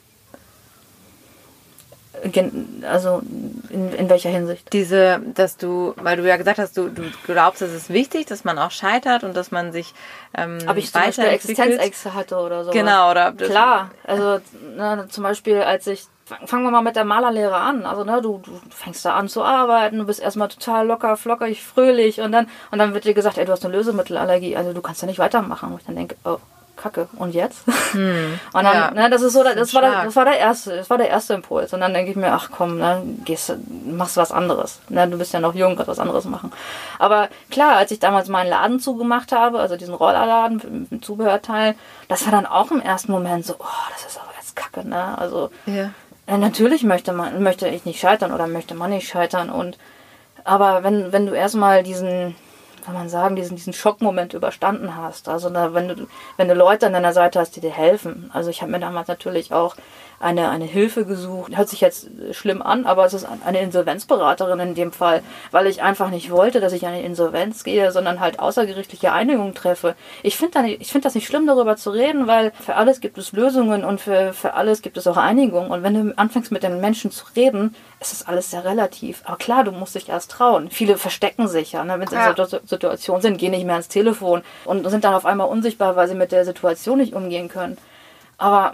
Also 2.87 3.21
in, 3.69 3.93
in 3.93 4.09
welcher 4.09 4.29
Hinsicht? 4.29 4.71
Diese, 4.71 5.19
dass 5.33 5.57
du, 5.57 5.93
weil 5.97 6.17
du 6.17 6.27
ja 6.27 6.37
gesagt 6.37 6.59
hast, 6.59 6.77
du, 6.77 6.89
du 6.89 7.03
glaubst, 7.25 7.61
es 7.61 7.73
ist 7.73 7.89
wichtig, 7.89 8.27
dass 8.27 8.43
man 8.43 8.57
auch 8.59 8.71
scheitert 8.71 9.23
und 9.23 9.35
dass 9.35 9.51
man 9.51 9.71
sich 9.71 9.93
ähm, 10.35 10.59
Aber 10.65 10.77
ich 10.77 10.91
zum 10.91 11.01
Beispiel 11.01 11.25
Existenzängste 11.25 12.13
hatte 12.13 12.37
oder 12.37 12.63
so. 12.63 12.71
Genau, 12.71 13.11
oder? 13.11 13.31
Klar, 13.33 13.91
also 14.03 14.39
ne, 14.75 15.07
zum 15.09 15.23
Beispiel 15.23 15.61
als 15.61 15.87
ich 15.87 16.07
fangen 16.45 16.63
wir 16.63 16.71
mal 16.71 16.81
mit 16.81 16.95
der 16.95 17.05
Malerlehre 17.05 17.55
an. 17.55 17.85
Also, 17.85 18.03
ne, 18.03 18.21
du, 18.21 18.39
du 18.39 18.59
fängst 18.69 19.03
da 19.05 19.15
an 19.15 19.27
zu 19.27 19.43
arbeiten, 19.43 19.97
du 19.97 20.05
bist 20.05 20.21
erstmal 20.21 20.47
total 20.47 20.87
locker, 20.87 21.17
flockig, 21.17 21.63
fröhlich 21.63 22.21
und 22.21 22.31
dann, 22.31 22.47
und 22.71 22.79
dann 22.79 22.93
wird 22.93 23.05
dir 23.05 23.13
gesagt, 23.13 23.37
ey, 23.37 23.45
du 23.45 23.51
hast 23.51 23.65
eine 23.65 23.75
Lösemittelallergie, 23.75 24.55
also 24.55 24.73
du 24.73 24.81
kannst 24.81 25.01
ja 25.01 25.07
nicht 25.07 25.19
weitermachen. 25.19 25.71
Und 25.71 25.81
ich 25.81 25.85
dann 25.85 25.95
denke, 25.95 26.15
oh, 26.23 26.37
Kacke, 26.83 27.07
und 27.15 27.33
jetzt? 27.33 27.59
Hm. 27.93 28.37
Und 28.53 28.63
dann, 28.63 28.73
ja. 28.73 28.91
ne, 28.91 29.09
das 29.09 29.21
ist 29.21 29.31
so, 29.31 29.41
das, 29.41 29.55
das 29.55 29.73
war 29.73 29.81
der, 29.81 30.03
das 30.03 30.15
war 30.17 30.25
der 30.25 30.37
erste, 30.37 30.75
das 30.75 30.89
war 30.89 30.97
der 30.97 31.07
erste 31.07 31.33
Impuls. 31.33 31.71
Und 31.71 31.79
dann 31.79 31.93
denke 31.93 32.11
ich 32.11 32.17
mir, 32.17 32.33
ach 32.33 32.49
komm, 32.51 32.77
ne, 32.77 33.01
gehst, 33.23 33.53
machst 33.85 34.17
was 34.17 34.33
anderes. 34.33 34.81
Ne, 34.89 35.07
du 35.07 35.17
bist 35.17 35.31
ja 35.33 35.39
noch 35.39 35.55
jung, 35.55 35.77
kannst 35.77 35.87
was 35.87 35.99
anderes 35.99 36.25
machen. 36.25 36.51
Aber 36.99 37.29
klar, 37.49 37.77
als 37.77 37.91
ich 37.91 37.99
damals 37.99 38.27
meinen 38.27 38.49
Laden 38.49 38.81
zugemacht 38.81 39.31
habe, 39.31 39.59
also 39.59 39.77
diesen 39.77 39.93
Rollerladen 39.93 40.57
mit, 40.57 40.91
mit 40.91 41.05
Zubehörteil, 41.05 41.75
das 42.09 42.25
war 42.25 42.33
dann 42.33 42.45
auch 42.45 42.69
im 42.71 42.81
ersten 42.81 43.13
Moment 43.13 43.45
so, 43.45 43.55
oh, 43.57 43.89
das 43.93 44.05
ist 44.05 44.19
aber 44.19 44.31
jetzt 44.37 44.57
Kacke, 44.57 44.85
ne? 44.85 45.17
Also, 45.17 45.49
ja. 45.65 45.91
äh, 46.27 46.37
natürlich 46.37 46.83
möchte 46.83 47.13
man, 47.13 47.41
möchte 47.41 47.69
ich 47.69 47.85
nicht 47.85 48.01
scheitern 48.01 48.33
oder 48.33 48.47
möchte 48.47 48.75
man 48.75 48.89
nicht 48.89 49.07
scheitern 49.07 49.49
und, 49.49 49.77
aber 50.43 50.83
wenn, 50.83 51.13
wenn 51.13 51.27
du 51.27 51.33
erstmal 51.33 51.83
diesen, 51.83 52.35
kann 52.83 52.93
man 52.93 53.09
sagen, 53.09 53.35
diesen, 53.35 53.55
diesen 53.55 53.73
Schockmoment 53.73 54.33
überstanden 54.33 54.95
hast. 54.95 55.29
Also 55.29 55.49
na, 55.49 55.73
wenn 55.73 55.87
du, 55.87 56.07
wenn 56.37 56.47
du 56.47 56.53
Leute 56.53 56.87
an 56.87 56.93
deiner 56.93 57.13
Seite 57.13 57.39
hast, 57.39 57.55
die 57.55 57.61
dir 57.61 57.71
helfen. 57.71 58.29
Also 58.33 58.49
ich 58.49 58.61
habe 58.61 58.71
mir 58.71 58.79
damals 58.79 59.07
natürlich 59.07 59.53
auch 59.53 59.75
eine, 60.23 60.49
eine 60.49 60.65
Hilfe 60.65 61.05
gesucht. 61.05 61.55
Hört 61.55 61.69
sich 61.69 61.81
jetzt 61.81 62.09
schlimm 62.31 62.61
an, 62.61 62.85
aber 62.85 63.05
es 63.05 63.13
ist 63.13 63.27
eine 63.45 63.59
Insolvenzberaterin 63.59 64.59
in 64.59 64.75
dem 64.75 64.91
Fall, 64.91 65.21
weil 65.51 65.67
ich 65.67 65.81
einfach 65.81 66.09
nicht 66.09 66.31
wollte, 66.31 66.59
dass 66.61 66.73
ich 66.73 66.85
eine 66.85 67.03
Insolvenz 67.03 67.63
gehe, 67.63 67.91
sondern 67.91 68.19
halt 68.19 68.39
außergerichtliche 68.39 69.11
Einigungen 69.11 69.53
treffe. 69.53 69.95
Ich 70.23 70.37
finde 70.37 70.77
find 70.81 71.05
das 71.05 71.15
nicht 71.15 71.27
schlimm, 71.27 71.45
darüber 71.45 71.75
zu 71.75 71.91
reden, 71.91 72.27
weil 72.27 72.51
für 72.61 72.75
alles 72.75 73.01
gibt 73.01 73.17
es 73.17 73.33
Lösungen 73.33 73.83
und 73.83 73.99
für, 73.99 74.33
für 74.33 74.53
alles 74.53 74.81
gibt 74.81 74.97
es 74.97 75.07
auch 75.07 75.17
Einigungen. 75.17 75.71
Und 75.71 75.83
wenn 75.83 75.93
du 75.93 76.17
anfängst 76.17 76.51
mit 76.51 76.63
den 76.63 76.79
Menschen 76.79 77.11
zu 77.11 77.25
reden, 77.35 77.75
ist 78.03 78.21
das 78.21 78.27
alles 78.27 78.51
sehr 78.51 78.63
relativ. 78.65 79.21
Aber 79.25 79.37
klar, 79.37 79.63
du 79.63 79.71
musst 79.71 79.95
dich 79.95 80.09
erst 80.09 80.31
trauen. 80.31 80.69
Viele 80.69 80.97
verstecken 80.97 81.47
sich 81.47 81.71
ja, 81.71 81.83
ne? 81.83 81.99
wenn 81.99 82.07
sie 82.07 82.15
ja. 82.15 82.31
in 82.31 82.35
so 82.35 82.59
Situation 82.65 83.21
sind, 83.21 83.37
gehen 83.37 83.51
nicht 83.51 83.65
mehr 83.65 83.75
ans 83.75 83.87
Telefon 83.87 84.43
und 84.65 84.87
sind 84.89 85.03
dann 85.03 85.13
auf 85.13 85.25
einmal 85.25 85.47
unsichtbar, 85.47 85.95
weil 85.95 86.07
sie 86.07 86.15
mit 86.15 86.31
der 86.31 86.45
Situation 86.45 86.99
nicht 86.99 87.13
umgehen 87.13 87.49
können. 87.49 87.77
Aber 88.37 88.73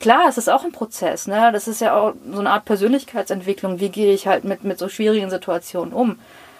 klar, 0.00 0.26
es 0.28 0.38
ist 0.38 0.48
auch 0.48 0.64
ein 0.64 0.72
Prozess, 0.72 1.26
ne? 1.26 1.50
Das 1.52 1.68
ist 1.68 1.80
ja 1.80 1.96
auch 1.96 2.14
so 2.32 2.40
eine 2.40 2.50
Art 2.50 2.64
Persönlichkeitsentwicklung. 2.64 3.78
Wie 3.78 3.90
gehe 3.90 4.12
ich 4.12 4.26
halt 4.26 4.44
mit, 4.44 4.64
mit 4.64 4.78
so 4.78 4.88
schwierigen 4.88 5.30
Situationen 5.30 5.92
um? 5.92 6.18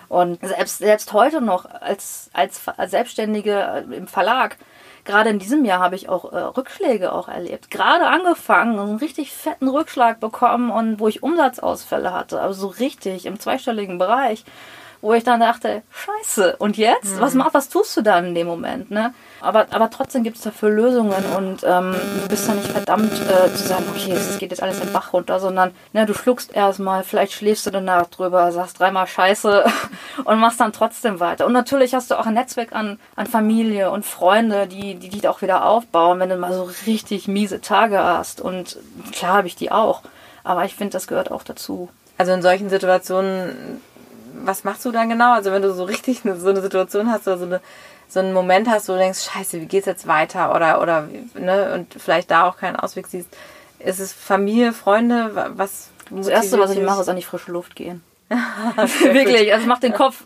Und 0.09 0.41
selbst, 0.41 0.79
selbst 0.79 1.13
heute 1.13 1.41
noch 1.41 1.65
als, 1.65 2.31
als, 2.33 2.61
als 2.77 2.93
Selbstständige 2.93 3.85
im 3.91 4.07
Verlag, 4.07 4.57
gerade 5.07 5.31
in 5.31 5.39
diesem 5.39 5.65
Jahr 5.65 5.81
habe 5.81 5.97
ich 5.97 6.09
auch 6.09 6.33
äh, 6.33 6.39
Rückschläge 6.39 7.13
auch 7.13 7.29
erlebt. 7.29 7.71
Gerade 7.71 8.07
angefangen, 8.07 8.79
einen 8.79 8.97
richtig 8.97 9.33
fetten 9.33 9.69
Rückschlag 9.69 10.21
bekommen 10.21 10.71
und 10.71 11.01
wo 11.01 11.09
ich 11.09 11.23
Umsatzausfälle 11.23 12.13
hatte, 12.13 12.41
also 12.41 12.69
so 12.69 12.79
richtig 12.79 13.25
im 13.25 13.41
zweistelligen 13.41 13.99
Bereich 13.99 14.45
wo 15.01 15.15
ich 15.15 15.25
dann 15.25 15.41
dachte, 15.41 15.83
scheiße, 15.91 16.57
und 16.57 16.77
jetzt? 16.77 17.17
Mhm. 17.17 17.21
Was, 17.21 17.35
mach, 17.35 17.55
was 17.55 17.69
tust 17.69 17.97
du 17.97 18.03
dann 18.03 18.27
in 18.27 18.35
dem 18.35 18.47
Moment? 18.47 18.91
Ne? 18.91 19.15
Aber, 19.41 19.67
aber 19.71 19.91
trotzdem 19.91 20.23
gibt 20.23 20.37
es 20.37 20.43
dafür 20.43 20.71
Lösungen 20.71 21.25
und 21.37 21.63
ähm, 21.65 21.95
du 22.23 22.29
bist 22.29 22.49
dann 22.49 22.57
nicht 22.57 22.71
verdammt 22.71 23.13
äh, 23.13 23.53
zu 23.55 23.67
sagen, 23.67 23.85
okay, 23.91 24.13
es 24.13 24.39
geht 24.39 24.51
jetzt 24.51 24.63
alles 24.63 24.81
den 24.81 24.93
Bach 24.93 25.13
runter, 25.13 25.39
sondern 25.41 25.73
ne, 25.93 26.07
du 26.07 26.15
schluckst 26.15 26.55
erstmal, 26.55 27.05
vielleicht 27.05 27.33
schläfst 27.33 27.67
du 27.67 27.81
Nacht 27.81 28.19
drüber, 28.19 28.51
sagst 28.53 28.81
dreimal 28.81 29.07
Scheiße 29.07 29.65
und 30.25 30.39
machst 30.39 30.61
dann 30.61 30.73
trotzdem 30.73 31.21
weiter. 31.21 31.47
Und 31.47 31.53
natürlich 31.53 31.95
hast 31.95 32.11
du 32.11 32.19
auch 32.19 32.27
ein 32.27 32.35
Netzwerk 32.35 32.73
an, 32.73 32.99
an 33.15 33.27
Familie 33.27 33.91
und 33.91 34.05
Freunde, 34.05 34.67
die, 34.67 34.95
die 34.95 35.11
dich 35.11 35.29
auch 35.29 35.43
wieder 35.43 35.67
aufbauen, 35.67 36.19
wenn 36.21 36.31
du 36.31 36.37
mal 36.37 36.53
so 36.53 36.69
richtig 36.87 37.29
miese 37.29 37.61
Tage 37.61 37.99
hast. 37.99 38.41
Und 38.41 38.79
klar 39.13 39.39
habe 39.39 39.47
ich 39.47 39.57
die 39.57 39.71
auch. 39.71 40.03
Aber 40.45 40.65
ich 40.65 40.75
finde, 40.75 40.93
das 40.93 41.07
gehört 41.07 41.31
auch 41.31 41.43
dazu. 41.43 41.89
Also 42.19 42.33
in 42.33 42.41
solchen 42.41 42.71
Situationen 42.71 43.81
was 44.45 44.65
machst 44.65 44.85
du 44.85 44.93
dann 44.93 45.09
genau? 45.09 45.33
Also 45.33 45.53
wenn 45.53 45.63
du 45.63 45.73
so 45.73 45.85
richtig 45.85 46.23
so 46.23 46.49
eine 46.49 46.61
Situation 46.61 47.11
hast 47.11 47.27
oder 47.27 47.39
so, 47.39 47.45
eine, 47.45 47.61
so 48.09 48.21
einen 48.21 48.33
Moment 48.33 48.69
hast, 48.69 48.89
wo 48.89 48.93
du 48.93 48.99
denkst, 48.99 49.25
scheiße, 49.25 49.61
wie 49.61 49.67
geht's 49.67 49.87
jetzt 49.87 50.07
weiter? 50.07 50.55
Oder, 50.55 50.81
oder, 50.81 51.09
ne, 51.35 51.73
und 51.75 51.95
vielleicht 52.01 52.31
da 52.31 52.45
auch 52.45 52.57
keinen 52.57 52.77
Ausweg 52.77 53.07
siehst. 53.07 53.29
Ist 53.79 54.01
es 54.01 54.13
Familie, 54.13 54.73
Freunde? 54.73 55.53
Was? 55.57 55.91
Das 56.11 56.29
Erste, 56.29 56.59
was 56.59 56.71
ich 56.71 56.81
mache, 56.81 57.01
ist 57.01 57.09
an 57.09 57.17
die 57.17 57.23
frische 57.23 57.51
Luft 57.51 57.75
gehen. 57.75 58.03
wirklich, 58.29 59.53
also 59.53 59.63
es 59.63 59.69
macht 59.69 59.83
den 59.83 59.93
Kopf 59.93 60.25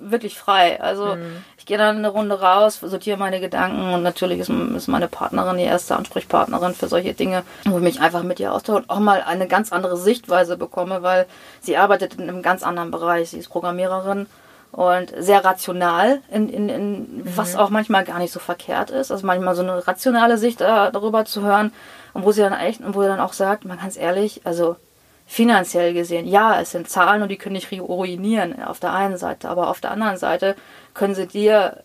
wirklich 0.00 0.38
frei. 0.38 0.80
Also 0.80 1.16
mhm. 1.16 1.44
ich 1.58 1.66
gehe 1.66 1.78
dann 1.78 1.98
eine 1.98 2.08
Runde 2.08 2.40
raus, 2.40 2.80
sortiere 2.82 3.18
meine 3.18 3.40
Gedanken 3.40 3.94
und 3.94 4.02
natürlich 4.02 4.40
ist, 4.40 4.48
ist, 4.48 4.88
meine 4.88 5.08
Partnerin 5.08 5.58
die 5.58 5.64
erste 5.64 5.96
Ansprechpartnerin 5.96 6.74
für 6.74 6.88
solche 6.88 7.14
Dinge, 7.14 7.42
wo 7.64 7.76
ich 7.76 7.84
mich 7.84 8.00
einfach 8.00 8.22
mit 8.22 8.40
ihr 8.40 8.52
austausche 8.52 8.78
und 8.78 8.90
auch 8.90 8.98
mal 8.98 9.22
eine 9.22 9.46
ganz 9.46 9.72
andere 9.72 9.96
Sichtweise 9.96 10.56
bekomme, 10.56 11.02
weil 11.02 11.26
sie 11.60 11.76
arbeitet 11.76 12.14
in 12.14 12.28
einem 12.28 12.42
ganz 12.42 12.62
anderen 12.62 12.90
Bereich. 12.90 13.30
Sie 13.30 13.38
ist 13.38 13.48
Programmiererin 13.48 14.26
und 14.72 15.12
sehr 15.18 15.44
rational, 15.44 16.20
in, 16.30 16.48
in, 16.48 16.68
in 16.68 16.92
mhm. 16.92 17.36
was 17.36 17.56
auch 17.56 17.70
manchmal 17.70 18.04
gar 18.04 18.18
nicht 18.18 18.32
so 18.32 18.40
verkehrt 18.40 18.90
ist. 18.90 19.10
Also 19.10 19.26
manchmal 19.26 19.54
so 19.54 19.62
eine 19.62 19.86
rationale 19.86 20.38
Sicht 20.38 20.60
äh, 20.60 20.90
darüber 20.92 21.24
zu 21.24 21.42
hören 21.42 21.72
und 22.12 22.24
wo 22.24 22.32
sie 22.32 22.40
dann 22.40 22.52
echt, 22.52 22.80
wo 22.94 23.02
sie 23.02 23.08
dann 23.08 23.20
auch 23.20 23.32
sagt, 23.32 23.64
man 23.64 23.78
ganz 23.78 23.96
ehrlich, 23.96 24.42
also 24.44 24.76
finanziell 25.26 25.94
gesehen, 25.94 26.26
ja, 26.26 26.60
es 26.60 26.72
sind 26.72 26.88
Zahlen 26.88 27.22
und 27.22 27.28
die 27.28 27.36
können 27.36 27.54
dich 27.54 27.70
ruinieren 27.80 28.62
auf 28.62 28.80
der 28.80 28.92
einen 28.92 29.16
Seite, 29.16 29.48
aber 29.48 29.68
auf 29.68 29.80
der 29.80 29.92
anderen 29.92 30.16
Seite 30.16 30.56
können 30.92 31.14
sie 31.14 31.26
dir 31.26 31.82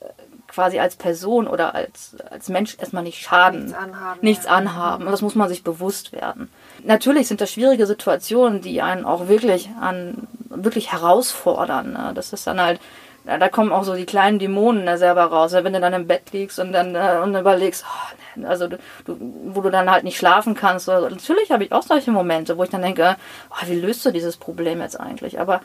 quasi 0.47 0.79
als 0.79 0.95
Person 0.95 1.47
oder 1.47 1.75
als, 1.75 2.15
als 2.31 2.49
Mensch 2.49 2.77
erstmal 2.79 3.03
nicht 3.03 3.21
schaden. 3.21 3.65
Nichts 3.65 3.77
anhaben, 3.77 4.19
Nichts 4.21 4.45
ja. 4.45 4.51
anhaben. 4.51 5.05
Und 5.05 5.11
das 5.11 5.21
muss 5.21 5.35
man 5.35 5.49
sich 5.49 5.63
bewusst 5.63 6.13
werden. 6.13 6.49
Natürlich 6.83 7.27
sind 7.27 7.41
das 7.41 7.51
schwierige 7.51 7.85
Situationen, 7.85 8.61
die 8.61 8.81
einen 8.81 9.05
auch 9.05 9.27
wirklich 9.27 9.69
an, 9.81 10.27
wirklich 10.55 10.91
herausfordern. 10.91 11.93
Ne? 11.93 12.11
Das 12.15 12.33
ist 12.33 12.47
dann 12.47 12.61
halt, 12.61 12.79
da 13.25 13.49
kommen 13.49 13.71
auch 13.71 13.83
so 13.83 13.95
die 13.95 14.05
kleinen 14.05 14.39
Dämonen 14.39 14.85
da 14.85 14.97
selber 14.97 15.23
raus. 15.25 15.53
Wenn 15.53 15.73
du 15.73 15.79
dann 15.79 15.93
im 15.93 16.07
Bett 16.07 16.31
liegst 16.31 16.59
und 16.59 16.71
dann 16.71 16.95
äh, 16.95 17.19
und 17.23 17.35
überlegst, 17.35 17.83
oh, 17.87 18.45
also 18.47 18.67
du, 18.67 18.77
wo 19.07 19.61
du 19.61 19.71
dann 19.71 19.89
halt 19.89 20.03
nicht 20.03 20.17
schlafen 20.17 20.55
kannst. 20.55 20.85
So. 20.85 20.91
Natürlich 20.91 21.51
habe 21.51 21.63
ich 21.63 21.71
auch 21.71 21.83
solche 21.83 22.11
Momente, 22.11 22.57
wo 22.57 22.63
ich 22.63 22.69
dann 22.69 22.83
denke, 22.83 23.15
oh, 23.49 23.67
wie 23.67 23.79
löst 23.79 24.05
du 24.05 24.11
dieses 24.11 24.37
Problem 24.37 24.79
jetzt 24.81 24.99
eigentlich? 24.99 25.39
Aber 25.39 25.61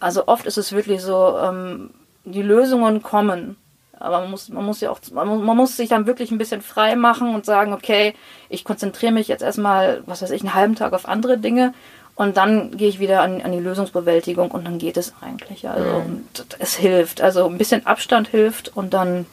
also 0.00 0.26
oft 0.28 0.46
ist 0.46 0.58
es 0.58 0.72
wirklich 0.72 1.00
so, 1.00 1.38
ähm, 1.38 1.90
die 2.24 2.42
Lösungen 2.42 3.02
kommen. 3.02 3.56
Aber 3.98 4.20
man 4.20 4.30
muss, 4.30 4.50
man 4.50 4.64
muss 4.66 4.82
ja 4.82 4.90
auch, 4.90 5.00
man 5.12 5.26
muss, 5.26 5.42
man 5.42 5.56
muss 5.56 5.76
sich 5.76 5.88
dann 5.88 6.06
wirklich 6.06 6.30
ein 6.30 6.36
bisschen 6.36 6.60
frei 6.60 6.96
machen 6.96 7.34
und 7.34 7.46
sagen, 7.46 7.72
okay, 7.72 8.14
ich 8.50 8.64
konzentriere 8.64 9.12
mich 9.12 9.28
jetzt 9.28 9.42
erstmal, 9.42 10.02
was 10.04 10.20
weiß 10.20 10.30
ich, 10.32 10.42
einen 10.42 10.52
halben 10.52 10.74
Tag 10.74 10.92
auf 10.92 11.08
andere 11.08 11.38
Dinge 11.38 11.72
und 12.16 12.36
dann 12.36 12.76
gehe 12.76 12.88
ich 12.88 12.98
wieder 12.98 13.20
an, 13.22 13.40
an 13.42 13.52
die 13.52 13.60
Lösungsbewältigung 13.60 14.50
und 14.50 14.64
dann 14.66 14.78
geht 14.78 14.96
es 14.96 15.12
eigentlich. 15.20 15.68
Also 15.68 15.88
und 15.96 16.26
es 16.58 16.74
hilft. 16.74 17.20
Also 17.20 17.46
ein 17.46 17.58
bisschen 17.58 17.86
Abstand 17.86 18.28
hilft 18.28 18.76
und 18.76 18.92
dann 18.94 19.26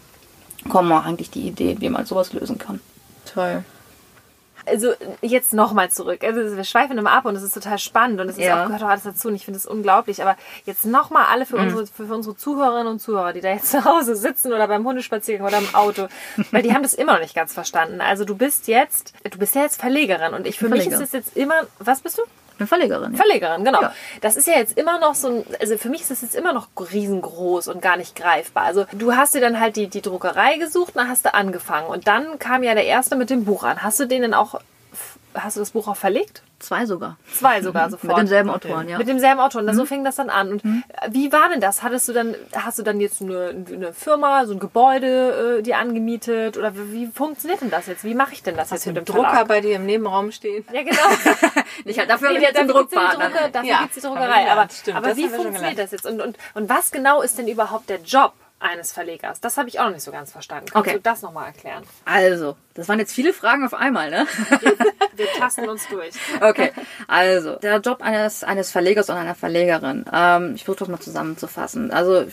kommen 0.70 0.92
auch 0.92 1.06
eigentlich 1.06 1.32
die 1.32 1.48
Ideen, 1.48 1.82
wie 1.82 1.90
man 1.90 2.06
sowas 2.06 2.34
lösen 2.34 2.58
kann. 2.58 2.80
Toll. 3.34 3.63
Also 4.66 4.94
jetzt 5.22 5.54
nochmal 5.54 5.92
zurück. 5.92 6.24
Also 6.24 6.56
wir 6.56 6.63
schweifen 6.63 6.98
immer 6.98 7.12
ab 7.12 7.25
und 7.25 7.36
es 7.36 7.44
ist 7.44 7.54
total 7.54 7.78
spannend 7.80 8.22
und 8.22 8.30
es 8.30 8.38
ist 8.38 8.46
Ja. 8.46 8.62
auch, 8.63 8.68
gehört 8.68 8.84
auch 8.84 8.88
alles 8.90 9.04
dazu 9.04 9.28
und 9.28 9.36
ich 9.36 9.44
finde 9.44 9.58
es 9.58 9.66
unglaublich. 9.66 10.22
Aber 10.22 10.38
jetzt 10.66 10.86
nochmal 10.86 11.25
alle 11.30 11.46
für, 11.46 11.58
unsere, 11.58 11.86
für, 11.86 12.06
für 12.08 12.13
unsere 12.16 12.38
Zuhörerinnen 12.38 12.88
und 12.88 13.00
Zuhörer, 13.02 13.34
die 13.34 13.42
da 13.42 13.50
jetzt 13.50 13.72
zu 13.72 13.84
Hause 13.84 14.16
sitzen 14.16 14.54
oder 14.54 14.70
beim 14.70 14.86
Hundespaziergang 14.86 15.46
oder 15.48 15.58
im 15.58 15.75
Auto, 15.75 16.08
weil 16.52 16.62
die 16.63 16.74
haben 16.74 16.84
das 16.84 16.94
immer 16.94 17.13
noch 17.13 17.20
nicht 17.20 17.36
ganz 17.36 17.54
verstanden. 17.54 18.00
Also 18.00 18.24
du 18.24 18.36
bist 18.36 18.68
jetzt, 18.70 19.12
du 19.30 19.38
bist 19.38 19.54
ja 19.56 19.63
jetzt 19.63 19.82
Verlegerin 19.82 20.34
und 20.34 20.48
ich 20.48 20.58
für 20.60 20.70
mich 20.70 20.80
ist 20.82 20.94
Verleger. 20.94 21.04
es 21.04 21.12
jetzt 21.12 21.36
immer, 21.36 21.56
was 21.80 22.00
bist 22.00 22.18
du? 22.18 22.22
Bin 22.57 22.67
Verlegerin. 22.67 23.15
Verlegerin, 23.15 23.65
genau. 23.65 23.81
Ja. 23.81 23.93
Das 24.22 24.36
ist 24.36 24.48
ja 24.48 24.53
jetzt 24.53 24.77
immer 24.77 25.00
noch 25.00 25.15
so 25.15 25.27
ein, 25.27 25.45
also 25.60 25.77
für 25.77 25.89
mich 25.89 26.01
ist 26.01 26.12
das 26.12 26.22
jetzt 26.22 26.36
immer 26.36 26.53
noch 26.53 26.67
riesengroß 26.77 27.67
und 27.67 27.81
gar 27.81 27.98
nicht 27.98 28.15
greifbar. 28.15 28.63
Also 28.63 28.86
du 28.93 29.15
hast 29.15 29.33
dir 29.33 29.41
dann 29.41 29.60
halt 29.60 29.75
die, 29.75 29.88
die 29.88 30.01
Druckerei 30.01 30.57
gesucht, 30.57 30.95
dann 30.95 31.10
hast 31.10 31.25
du 31.25 31.33
angefangen 31.33 31.88
und 31.88 32.07
dann 32.07 32.39
kam 32.39 32.63
ja 32.63 32.74
der 32.75 32.86
erste 32.86 33.15
mit 33.15 33.29
dem 33.29 33.45
Buch 33.45 33.63
an. 33.63 33.81
Hast 33.81 34.00
du 34.00 34.05
den 34.05 34.22
denn 34.22 34.33
auch, 34.33 34.60
hast 35.36 35.56
du 35.58 35.60
das 35.60 35.72
Buch 35.72 35.88
auch 35.88 35.96
verlegt? 35.96 36.44
Zwei 36.60 36.86
sogar. 36.86 37.18
Zwei 37.34 37.62
sogar 37.62 37.90
sofort. 37.90 38.10
Mit 38.10 38.18
denselben 38.18 38.50
Autoren, 38.50 38.88
ja. 38.88 38.98
Mit 38.98 39.08
demselben 39.08 39.42
Autor. 39.42 39.62
Und 39.62 39.74
so 39.74 39.86
fing 39.86 40.04
das 40.06 40.16
dann 40.16 40.30
an. 40.30 40.52
Und 40.54 40.63
wie 41.10 41.32
war 41.32 41.50
denn 41.50 41.60
das? 41.60 41.84
Hattest 41.84 42.08
du 42.08 42.13
dann, 42.13 42.36
hast 42.56 42.80
du 42.80 42.84
dann 42.84 43.02
jetzt 43.02 43.22
eine, 43.22 43.66
eine 43.70 43.94
Firma, 43.94 44.46
so 44.46 44.54
ein 44.54 44.60
Gebäude 44.60 45.58
äh, 45.60 45.62
dir 45.62 45.78
angemietet? 45.78 46.58
Oder 46.58 46.74
wie, 46.75 46.94
wie 46.94 47.08
funktioniert 47.08 47.62
denn 47.62 47.70
das 47.70 47.88
jetzt? 47.88 48.04
Wie 48.06 48.16
mache 48.16 48.34
ich 48.34 48.44
denn 48.44 48.56
das 48.56 48.70
jetzt 48.72 48.88
mit 48.88 48.96
dem 48.96 49.06
Drucker 49.06 49.30
Verlag? 49.30 49.48
bei 49.50 49.62
dir 49.62 49.75
im 49.75 49.86
Nebenraum 49.86 50.32
stehen. 50.32 50.66
Ja, 50.72 50.84
genau. 50.84 51.02
Ich 51.86 51.98
dafür 51.98 52.30
Nee, 52.30 52.36
habe 52.36 52.38
ich 52.38 52.42
jetzt 52.44 52.58
einen 52.58 52.68
die 52.68 52.74
Druckpartner. 52.74 53.30
Drucker, 53.30 53.50
dafür 53.50 53.70
Ja, 53.70 53.82
gibt's 53.82 53.96
die 53.96 54.02
haben 54.08 54.13
wir 54.16 54.22
Druckerei. 54.22 54.52
Aber, 54.52 54.68
aber 54.94 55.08
das 55.10 55.18
wie 55.18 55.28
funktioniert 55.28 55.78
das 55.78 55.92
jetzt? 55.92 56.06
Und, 56.06 56.22
und, 56.22 56.38
und 56.54 56.70
was 56.70 56.92
genau 56.92 57.22
ist 57.22 57.38
denn 57.38 57.48
überhaupt 57.48 57.90
der 57.90 58.00
Job 58.02 58.34
eines 58.63 58.91
Verlegers? 58.91 59.39
Das 59.41 59.58
habe 59.58 59.70
ich 59.70 59.79
auch 59.79 59.86
noch 59.86 59.91
nicht 59.93 60.03
so 60.03 60.12
ganz 60.12 60.32
verstanden. 60.32 60.65
Kannst 60.72 60.88
Okay. 60.88 60.98
du 60.98 61.01
das 61.03 61.22
nochmal 61.22 61.48
erklären? 61.48 61.84
Also, 62.05 62.55
das 62.74 62.88
waren 62.89 63.00
jetzt 63.00 63.13
viele 63.13 63.34
Fragen 63.34 63.65
auf 63.65 63.74
einmal, 63.74 64.10
ne? 64.10 64.25
Wir 65.15 65.27
tasten 65.38 65.70
uns 65.70 65.88
durch. 65.89 66.15
Okay, 66.41 66.72
also 67.08 67.58
der 67.58 67.77
Job 67.79 68.01
eines, 68.01 68.43
eines 68.43 68.72
Verlegers 68.72 69.10
und 69.10 69.15
einer 69.17 69.36
Verlegerin. 69.36 70.05
Ähm, 70.12 70.55
ich 70.55 70.63
versuche 70.63 70.79
das 70.79 70.88
mal 70.89 71.00
zusammenzufassen. 71.00 71.91
Also 71.91 72.25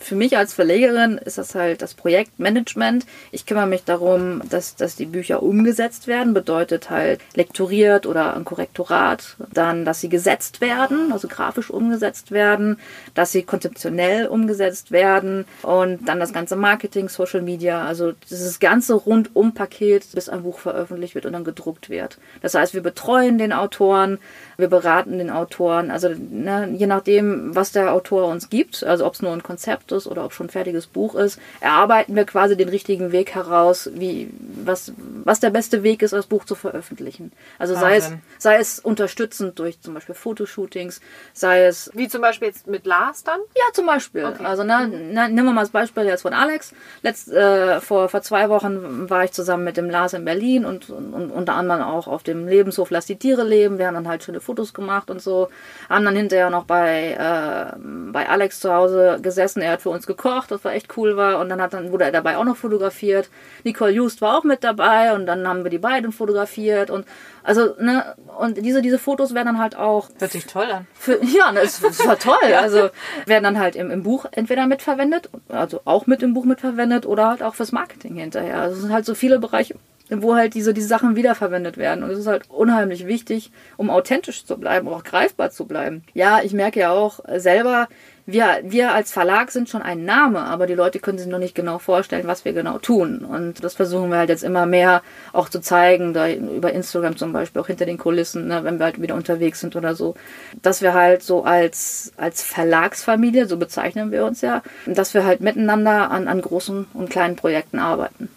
für 0.00 0.14
mich 0.16 0.36
als 0.36 0.54
Verlegerin 0.54 1.18
ist 1.18 1.38
das 1.38 1.54
halt 1.54 1.82
das 1.82 1.94
Projektmanagement. 1.94 3.06
Ich 3.30 3.46
kümmere 3.46 3.66
mich 3.66 3.84
darum, 3.84 4.42
dass, 4.48 4.74
dass 4.74 4.96
die 4.96 5.06
Bücher 5.06 5.42
umgesetzt 5.42 6.06
werden, 6.06 6.34
bedeutet 6.34 6.90
halt 6.90 7.20
lektoriert 7.34 8.06
oder 8.06 8.34
ein 8.34 8.44
Korrektorat. 8.44 9.36
Dann, 9.52 9.84
dass 9.84 10.00
sie 10.00 10.08
gesetzt 10.08 10.60
werden, 10.60 11.12
also 11.12 11.28
grafisch 11.28 11.70
umgesetzt 11.70 12.32
werden, 12.32 12.78
dass 13.14 13.32
sie 13.32 13.42
konzeptionell 13.42 14.26
umgesetzt 14.26 14.90
werden 14.90 15.44
und 15.62 16.08
dann 16.08 16.18
das 16.18 16.32
ganze 16.32 16.56
Marketing, 16.56 17.08
Social 17.08 17.42
Media, 17.42 17.84
also 17.84 18.12
dieses 18.30 18.58
ganze 18.58 18.94
Rundum-Paket, 18.94 20.12
bis 20.14 20.28
ein 20.28 20.42
Buch 20.42 20.58
veröffentlicht 20.58 21.14
wird 21.14 21.26
und 21.26 21.34
dann 21.34 21.44
gedruckt 21.44 21.90
wird. 21.90 22.18
Das 22.40 22.54
heißt, 22.54 22.72
wir 22.74 22.82
betreuen 22.82 23.36
den 23.36 23.52
Autoren, 23.52 24.18
wir 24.56 24.68
beraten 24.68 25.18
den 25.18 25.30
Autoren, 25.30 25.90
also 25.90 26.08
ne, 26.08 26.74
je 26.76 26.86
nachdem, 26.86 27.54
was 27.54 27.72
der 27.72 27.92
Autor 27.92 28.28
uns 28.28 28.48
gibt, 28.48 28.82
also 28.82 29.06
ob 29.06 29.14
es 29.14 29.22
nur 29.22 29.32
ein 29.32 29.42
Konzept 29.42 29.89
ist 29.92 30.06
oder 30.06 30.24
ob 30.24 30.32
schon 30.32 30.46
ein 30.46 30.50
fertiges 30.50 30.86
Buch 30.86 31.14
ist, 31.14 31.38
erarbeiten 31.60 32.14
wir 32.16 32.24
quasi 32.24 32.56
den 32.56 32.68
richtigen 32.68 33.12
Weg 33.12 33.34
heraus, 33.34 33.90
wie 33.94 34.30
was 34.64 34.92
was 35.24 35.40
der 35.40 35.50
beste 35.50 35.82
Weg 35.82 36.02
ist, 36.02 36.12
das 36.12 36.26
Buch 36.26 36.44
zu 36.44 36.54
veröffentlichen. 36.54 37.32
Also 37.58 37.74
sei 37.74 37.96
es 37.96 38.12
sei 38.38 38.56
es 38.56 38.78
unterstützend 38.78 39.58
durch 39.58 39.80
zum 39.80 39.94
Beispiel 39.94 40.14
Fotoshootings, 40.14 41.00
sei 41.32 41.64
es 41.64 41.90
Wie 41.94 42.08
zum 42.08 42.20
Beispiel 42.20 42.48
jetzt 42.48 42.66
mit 42.66 42.86
Lars 42.86 43.24
dann? 43.24 43.40
ja, 43.56 43.72
zum 43.72 43.86
Beispiel. 43.86 44.24
Also, 44.24 44.64
ne, 44.64 44.90
na, 45.12 45.28
nehmen 45.28 45.48
wir 45.48 45.52
mal 45.52 45.62
das 45.62 45.70
Beispiel 45.70 46.04
jetzt 46.04 46.22
von 46.22 46.32
Alex. 46.32 46.72
Letzt, 47.02 47.30
äh, 47.30 47.80
vor, 47.80 48.08
vor 48.08 48.22
zwei 48.22 48.48
Wochen 48.48 49.10
war 49.10 49.24
ich 49.24 49.32
zusammen 49.32 49.64
mit 49.64 49.76
dem 49.76 49.90
Lars 49.90 50.14
in 50.14 50.24
Berlin 50.24 50.64
und, 50.64 50.90
und, 50.90 51.12
und 51.12 51.30
unter 51.30 51.54
anderem 51.54 51.82
auch 51.82 52.06
auf 52.06 52.22
dem 52.22 52.48
Lebenshof 52.48 52.90
Lass 52.90 53.06
die 53.06 53.16
Tiere 53.16 53.44
leben. 53.44 53.78
Wir 53.78 53.86
haben 53.86 53.94
dann 53.94 54.08
halt 54.08 54.22
schöne 54.22 54.40
Fotos 54.40 54.74
gemacht 54.74 55.10
und 55.10 55.20
so. 55.20 55.48
Haben 55.88 56.04
dann 56.04 56.16
hinterher 56.16 56.50
noch 56.50 56.64
bei, 56.64 57.12
äh, 57.12 57.76
bei 58.12 58.28
Alex 58.28 58.60
zu 58.60 58.72
Hause 58.72 59.18
gesessen. 59.22 59.62
Er 59.62 59.78
hat 59.80 59.82
für 59.82 59.90
uns 59.90 60.06
gekocht, 60.06 60.50
das 60.50 60.64
war 60.64 60.72
echt 60.72 60.96
cool 60.96 61.16
war. 61.16 61.38
Und 61.38 61.48
dann 61.48 61.60
hat 61.60 61.72
dann 61.72 61.92
wurde 61.92 62.04
er 62.04 62.12
dabei 62.12 62.36
auch 62.36 62.44
noch 62.44 62.56
fotografiert. 62.56 63.28
Nicole 63.64 63.92
Just 63.92 64.20
war 64.20 64.38
auch 64.38 64.44
mit 64.44 64.62
dabei 64.62 65.14
und 65.14 65.26
dann 65.26 65.46
haben 65.46 65.64
wir 65.64 65.70
die 65.70 65.78
beiden 65.78 66.12
fotografiert 66.12 66.90
und 66.90 67.06
also, 67.42 67.74
ne, 67.78 68.14
und 68.38 68.58
diese, 68.58 68.82
diese 68.82 68.98
Fotos 68.98 69.34
werden 69.34 69.46
dann 69.46 69.58
halt 69.58 69.74
auch 69.74 70.10
Hört 70.18 70.32
sich 70.32 70.44
toll 70.46 70.70
an. 70.70 70.86
für, 70.92 71.18
ja, 71.24 71.52
das, 71.52 71.80
das 71.80 72.06
war 72.06 72.18
toll. 72.18 72.34
Also 72.60 72.90
werden 73.26 73.44
dann 73.44 73.58
halt 73.58 73.74
im, 73.74 73.90
im 73.90 74.02
Buch 74.02 74.26
entweder 74.32 74.66
mitverwendet, 74.66 75.30
also 75.48 75.80
auch 75.84 76.06
mit 76.06 76.22
im 76.22 76.34
Buch 76.34 76.44
mitverwendet 76.44 77.06
oder 77.06 77.28
halt 77.28 77.42
auch 77.42 77.54
fürs 77.54 77.72
Marketing 77.72 78.16
hinterher. 78.16 78.60
Also 78.60 78.76
es 78.76 78.82
sind 78.82 78.92
halt 78.92 79.06
so 79.06 79.14
viele 79.14 79.38
Bereiche, 79.38 79.76
wo 80.10 80.34
halt 80.34 80.54
diese, 80.54 80.74
diese 80.74 80.88
Sachen 80.88 81.16
wiederverwendet 81.16 81.78
werden. 81.78 82.04
Und 82.04 82.10
es 82.10 82.18
ist 82.18 82.26
halt 82.26 82.50
unheimlich 82.50 83.06
wichtig, 83.06 83.50
um 83.76 83.88
authentisch 83.88 84.44
zu 84.44 84.58
bleiben, 84.58 84.88
auch 84.88 85.04
greifbar 85.04 85.50
zu 85.50 85.66
bleiben. 85.66 86.02
Ja, 86.12 86.40
ich 86.42 86.52
merke 86.52 86.80
ja 86.80 86.90
auch 86.90 87.20
selber, 87.36 87.88
wir, 88.32 88.60
wir 88.62 88.92
als 88.92 89.12
Verlag 89.12 89.50
sind 89.50 89.68
schon 89.68 89.82
ein 89.82 90.04
Name, 90.04 90.40
aber 90.40 90.66
die 90.66 90.74
Leute 90.74 90.98
können 90.98 91.18
sich 91.18 91.26
noch 91.26 91.38
nicht 91.38 91.54
genau 91.54 91.78
vorstellen, 91.78 92.26
was 92.26 92.44
wir 92.44 92.52
genau 92.52 92.78
tun. 92.78 93.24
Und 93.24 93.62
das 93.64 93.74
versuchen 93.74 94.10
wir 94.10 94.18
halt 94.18 94.28
jetzt 94.28 94.44
immer 94.44 94.66
mehr 94.66 95.02
auch 95.32 95.48
zu 95.48 95.60
zeigen, 95.60 96.14
da 96.14 96.28
über 96.30 96.72
Instagram 96.72 97.16
zum 97.16 97.32
Beispiel, 97.32 97.60
auch 97.60 97.66
hinter 97.66 97.86
den 97.86 97.98
Kulissen, 97.98 98.48
ne, 98.48 98.64
wenn 98.64 98.78
wir 98.78 98.84
halt 98.84 99.00
wieder 99.00 99.14
unterwegs 99.14 99.60
sind 99.60 99.76
oder 99.76 99.94
so. 99.94 100.14
Dass 100.62 100.82
wir 100.82 100.94
halt 100.94 101.22
so 101.22 101.44
als, 101.44 102.12
als 102.16 102.42
Verlagsfamilie, 102.42 103.46
so 103.46 103.56
bezeichnen 103.56 104.10
wir 104.12 104.24
uns 104.24 104.40
ja, 104.40 104.62
dass 104.86 105.14
wir 105.14 105.24
halt 105.24 105.40
miteinander 105.40 106.10
an, 106.10 106.28
an 106.28 106.40
großen 106.40 106.86
und 106.94 107.10
kleinen 107.10 107.36
Projekten 107.36 107.78
arbeiten. 107.78 108.28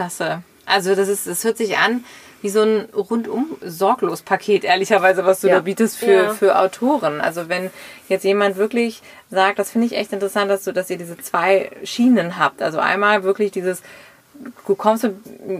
Klasse. 0.00 0.42
Also 0.66 0.94
das 0.94 1.08
ist, 1.08 1.26
das 1.26 1.44
hört 1.44 1.58
sich 1.58 1.76
an 1.76 2.04
wie 2.42 2.48
so 2.48 2.62
ein 2.62 2.88
rundum 2.94 3.56
sorglos 3.62 4.22
Paket, 4.22 4.64
ehrlicherweise, 4.64 5.24
was 5.26 5.40
du 5.40 5.48
Ja. 5.48 5.56
da 5.56 5.60
bietest 5.60 5.98
für, 5.98 6.10
Ja. 6.12 6.30
für 6.30 6.58
Autoren. 6.58 7.20
Also 7.20 7.48
wenn 7.48 7.70
jetzt 8.08 8.24
jemand 8.24 8.56
wirklich 8.56 9.02
sagt, 9.30 9.58
das 9.58 9.70
finde 9.70 9.86
ich 9.88 9.96
echt 9.96 10.12
interessant, 10.12 10.50
dass 10.50 10.64
du, 10.64 10.72
dass 10.72 10.88
ihr 10.90 10.98
diese 10.98 11.18
zwei 11.18 11.70
Schienen 11.84 12.38
habt. 12.38 12.62
Also 12.62 12.78
einmal 12.78 13.22
wirklich 13.24 13.50
dieses, 13.52 13.82
du 14.66 14.74
kommst 14.74 15.06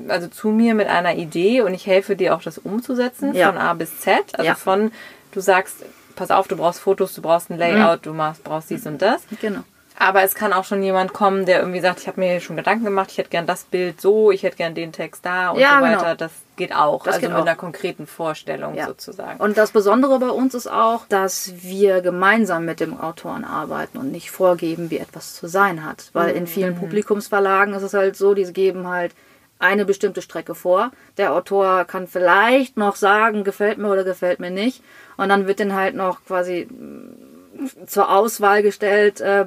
also 0.09 0.29
zu 0.29 0.49
mir 0.49 0.75
mit 0.75 0.89
einer 0.89 1.15
Idee 1.17 1.61
und 1.61 1.75
ich 1.75 1.87
helfe 1.87 2.17
dir 2.17 2.35
auch 2.35 2.43
das 2.43 2.57
umzusetzen 2.59 3.35
Ja. 3.35 3.49
von 3.49 3.59
A 3.59 3.75
bis 3.75 4.01
Z. 4.01 4.15
Also 4.39 4.55
von, 4.55 4.91
du 5.33 5.41
sagst, 5.41 5.77
pass 6.17 6.31
auf, 6.31 6.49
du 6.49 6.57
brauchst 6.57 6.81
Fotos, 6.81 7.15
du 7.15 7.21
brauchst 7.23 7.51
ein 7.51 7.59
Layout, 7.59 8.07
du 8.07 8.13
machst, 8.15 8.43
brauchst 8.43 8.71
dies 8.71 8.87
und 8.87 9.03
das. 9.03 9.23
Genau. 9.41 9.61
Aber 9.99 10.23
es 10.23 10.35
kann 10.35 10.55
auch 10.55 10.65
schon 10.65 10.83
jemand 10.83 11.13
kommen, 11.13 11.45
der 11.45 11.61
irgendwie 11.61 11.81
sagt, 11.81 12.01
ich 12.01 12.09
habe 12.09 12.19
mir 12.21 12.41
schon 12.41 12.57
Gedanken 12.57 12.87
gemacht, 12.87 13.11
ich 13.13 13.19
hätte 13.19 13.29
gern 13.29 13.47
das 13.47 13.65
Bild 13.65 14.01
so, 14.01 14.31
ich 14.31 14.43
hätte 14.43 14.57
gern 14.57 14.75
den 14.75 14.93
Text 14.93 15.27
da 15.27 15.51
und 15.51 15.61
Ja, 15.61 15.77
so 15.79 15.85
weiter. 15.85 15.97
genau. 15.99 16.15
Das 16.15 16.33
geht 16.61 16.75
auch. 16.75 17.03
Das 17.03 17.15
also 17.15 17.21
geht 17.27 17.31
mit 17.31 17.43
auch. 17.43 17.47
einer 17.47 17.57
konkreten 17.57 18.07
Vorstellung 18.07 18.75
Ja. 18.75 18.87
sozusagen. 18.87 19.41
Und 19.41 19.57
das 19.59 19.73
Besondere 19.73 20.21
bei 20.21 20.31
uns 20.31 20.55
ist 20.55 20.71
auch, 20.71 21.07
dass 21.09 21.53
wir 21.63 22.01
gemeinsam 22.03 22.65
mit 22.65 22.79
dem 22.79 23.01
Autoren 23.01 23.45
arbeiten 23.45 23.99
und 23.99 24.13
nicht 24.13 24.31
vorgeben, 24.31 24.91
wie 24.91 24.99
etwas 24.99 25.35
zu 25.35 25.49
sein 25.49 25.85
hat. 25.85 26.11
Weil 26.13 26.37
in 26.37 26.47
vielen 26.47 26.77
Publikumsverlagen 26.77 27.75
ist 27.75 27.83
es 27.83 27.95
halt 27.95 28.17
so, 28.17 28.35
die 28.35 28.45
geben 28.53 28.87
halt 28.87 29.13
eine 29.59 29.85
bestimmte 29.85 30.23
Strecke 30.23 30.55
vor. 30.55 30.91
Der 31.19 31.35
Autor 31.35 31.85
kann 31.85 32.07
vielleicht 32.07 32.77
noch 32.77 32.97
sagen, 32.97 33.45
gefällt 33.45 33.79
mir 33.79 33.89
oder 33.91 34.05
gefällt 34.05 34.41
mir 34.41 34.51
nicht. 34.51 34.83
Und 35.17 35.29
dann 35.29 35.47
wird 35.47 35.61
dann 35.61 35.75
halt 35.75 35.95
noch 35.95 36.25
quasi 36.25 36.67
zur 37.87 38.11
Auswahl 38.11 38.63
gestellt, 38.63 39.21
äh, 39.21 39.45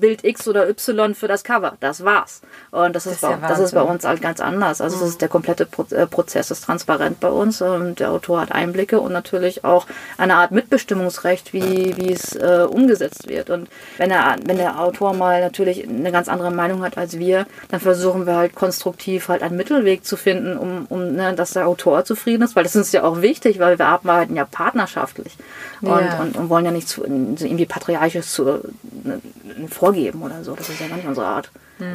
Bild 0.00 0.24
X 0.24 0.46
oder 0.48 0.68
Y 0.68 1.14
für 1.14 1.28
das 1.28 1.44
Cover. 1.44 1.76
Das 1.80 2.04
war's. 2.04 2.42
Und 2.70 2.94
das, 2.94 3.06
ist, 3.06 3.14
ist 3.14 3.22
ja 3.22 3.36
bei, 3.36 3.48
das 3.48 3.58
ist 3.58 3.74
bei 3.74 3.82
uns 3.82 4.04
halt 4.04 4.20
ganz 4.20 4.40
anders. 4.40 4.80
Also 4.80 4.98
das 4.98 5.08
ist 5.10 5.20
der 5.20 5.28
komplette 5.28 5.66
Pro 5.66 5.86
äh, 5.90 6.06
Prozess 6.06 6.50
ist 6.50 6.64
transparent 6.64 7.20
bei 7.20 7.30
uns. 7.30 7.62
Und 7.62 8.00
der 8.00 8.10
Autor 8.10 8.40
hat 8.40 8.52
Einblicke 8.52 9.00
und 9.00 9.12
natürlich 9.12 9.64
auch 9.64 9.86
eine 10.18 10.34
Art 10.36 10.50
Mitbestimmungsrecht, 10.52 11.52
wie, 11.52 11.96
wie 11.96 12.12
es 12.12 12.34
äh, 12.34 12.66
umgesetzt 12.68 13.28
wird. 13.28 13.50
Und 13.50 13.68
wenn 13.98 14.10
der, 14.10 14.36
wenn 14.44 14.58
der 14.58 14.80
Autor 14.80 15.14
mal 15.14 15.40
natürlich 15.40 15.88
eine 15.88 16.12
ganz 16.12 16.28
andere 16.28 16.50
Meinung 16.50 16.82
hat 16.82 16.98
als 16.98 17.18
wir, 17.18 17.46
dann 17.70 17.80
versuchen 17.80 18.26
wir 18.26 18.36
halt 18.36 18.54
konstruktiv 18.54 19.28
halt 19.28 19.42
einen 19.42 19.56
Mittelweg 19.56 20.04
zu 20.04 20.16
finden, 20.16 20.56
um, 20.56 20.86
um 20.88 21.12
ne, 21.14 21.34
dass 21.34 21.52
der 21.52 21.66
Autor 21.66 22.04
zufrieden 22.04 22.42
ist, 22.42 22.56
weil 22.56 22.64
das 22.64 22.74
ist 22.74 22.82
uns 22.82 22.92
ja 22.92 23.04
auch 23.04 23.22
wichtig, 23.22 23.58
weil 23.58 23.78
wir 23.78 23.86
arbeiten 23.86 24.36
ja 24.36 24.44
partnerschaftlich 24.44 25.36
und, 25.80 25.88
Ja. 25.88 26.20
und, 26.20 26.36
und 26.36 26.48
wollen 26.48 26.64
ja 26.64 26.70
nichts 26.70 26.90
zu, 26.92 27.04
irgendwie 27.38 27.66
patriarchisch 27.66 28.26
zu, 28.26 28.44
ne, 29.04 29.20
vorgeben 29.70 30.22
oder 30.22 30.44
so. 30.44 30.54
Das 30.54 30.68
ist 30.68 30.80
ja 30.80 30.88
gar 30.88 30.96
nicht 30.96 31.06
unsere 31.08 31.26
Art. 31.26 31.50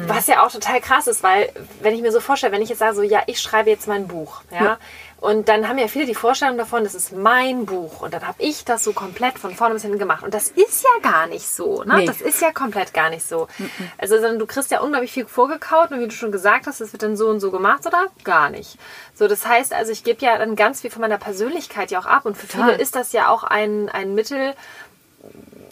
Was 0.06 0.26
ja 0.26 0.44
auch 0.44 0.50
total 0.52 0.80
krass 0.82 1.06
ist, 1.06 1.22
weil 1.22 1.48
wenn 1.80 1.94
ich 1.94 2.02
mir 2.02 2.12
so 2.12 2.20
vorstelle, 2.20 2.52
wenn 2.52 2.60
ich 2.60 2.68
jetzt 2.68 2.80
sage, 2.80 2.94
so 2.94 3.02
ja, 3.02 3.22
ich 3.26 3.40
schreibe 3.40 3.70
jetzt 3.70 3.88
mein 3.88 4.06
Buch, 4.06 4.42
ja, 4.50 4.62
Ja. 4.62 4.78
und 5.18 5.48
dann 5.48 5.66
haben 5.66 5.78
ja 5.78 5.88
viele 5.88 6.04
die 6.04 6.14
Vorstellung 6.16 6.58
davon, 6.58 6.84
das 6.84 6.94
ist 6.94 7.12
mein 7.16 7.64
Buch 7.64 8.02
und 8.02 8.12
dann 8.12 8.26
habe 8.26 8.36
ich 8.42 8.66
das 8.66 8.84
so 8.84 8.92
komplett 8.92 9.38
von 9.38 9.54
vorne 9.54 9.72
bis 9.72 9.84
hinten 9.84 9.98
gemacht 9.98 10.22
und 10.24 10.34
das 10.34 10.48
ist 10.48 10.84
ja 10.84 11.10
gar 11.10 11.26
nicht 11.26 11.48
so, 11.48 11.84
ne? 11.84 11.96
Nee. 11.98 12.04
Das 12.06 12.20
ist 12.20 12.42
ja 12.42 12.52
komplett 12.52 12.92
gar 12.92 13.08
nicht 13.08 13.26
so. 13.26 13.48
Also 13.96 14.16
sondern 14.16 14.38
du 14.38 14.44
kriegst 14.44 14.70
ja 14.70 14.80
unglaublich 14.80 15.12
viel 15.12 15.24
vorgekaut 15.24 15.90
und 15.90 16.00
wie 16.00 16.08
du 16.08 16.10
schon 16.14 16.32
gesagt 16.32 16.66
hast, 16.66 16.82
das 16.82 16.92
wird 16.92 17.02
dann 17.02 17.16
so 17.16 17.28
und 17.28 17.40
so 17.40 17.50
gemacht 17.50 17.86
oder 17.86 18.08
gar 18.24 18.50
nicht. 18.50 18.76
So, 19.14 19.26
das 19.26 19.46
heißt 19.46 19.72
also, 19.72 19.90
ich 19.90 20.04
gebe 20.04 20.22
ja 20.22 20.36
dann 20.36 20.54
ganz 20.54 20.82
viel 20.82 20.90
von 20.90 21.00
meiner 21.00 21.18
Persönlichkeit 21.18 21.90
ja 21.92 21.98
auch 21.98 22.06
ab 22.06 22.26
und 22.26 22.36
für 22.36 22.46
viele 22.46 22.74
ist 22.74 22.94
das 22.94 23.12
ja 23.12 23.28
auch 23.30 23.42
ein, 23.42 23.88
ein 23.88 24.14
Mittel, 24.14 24.52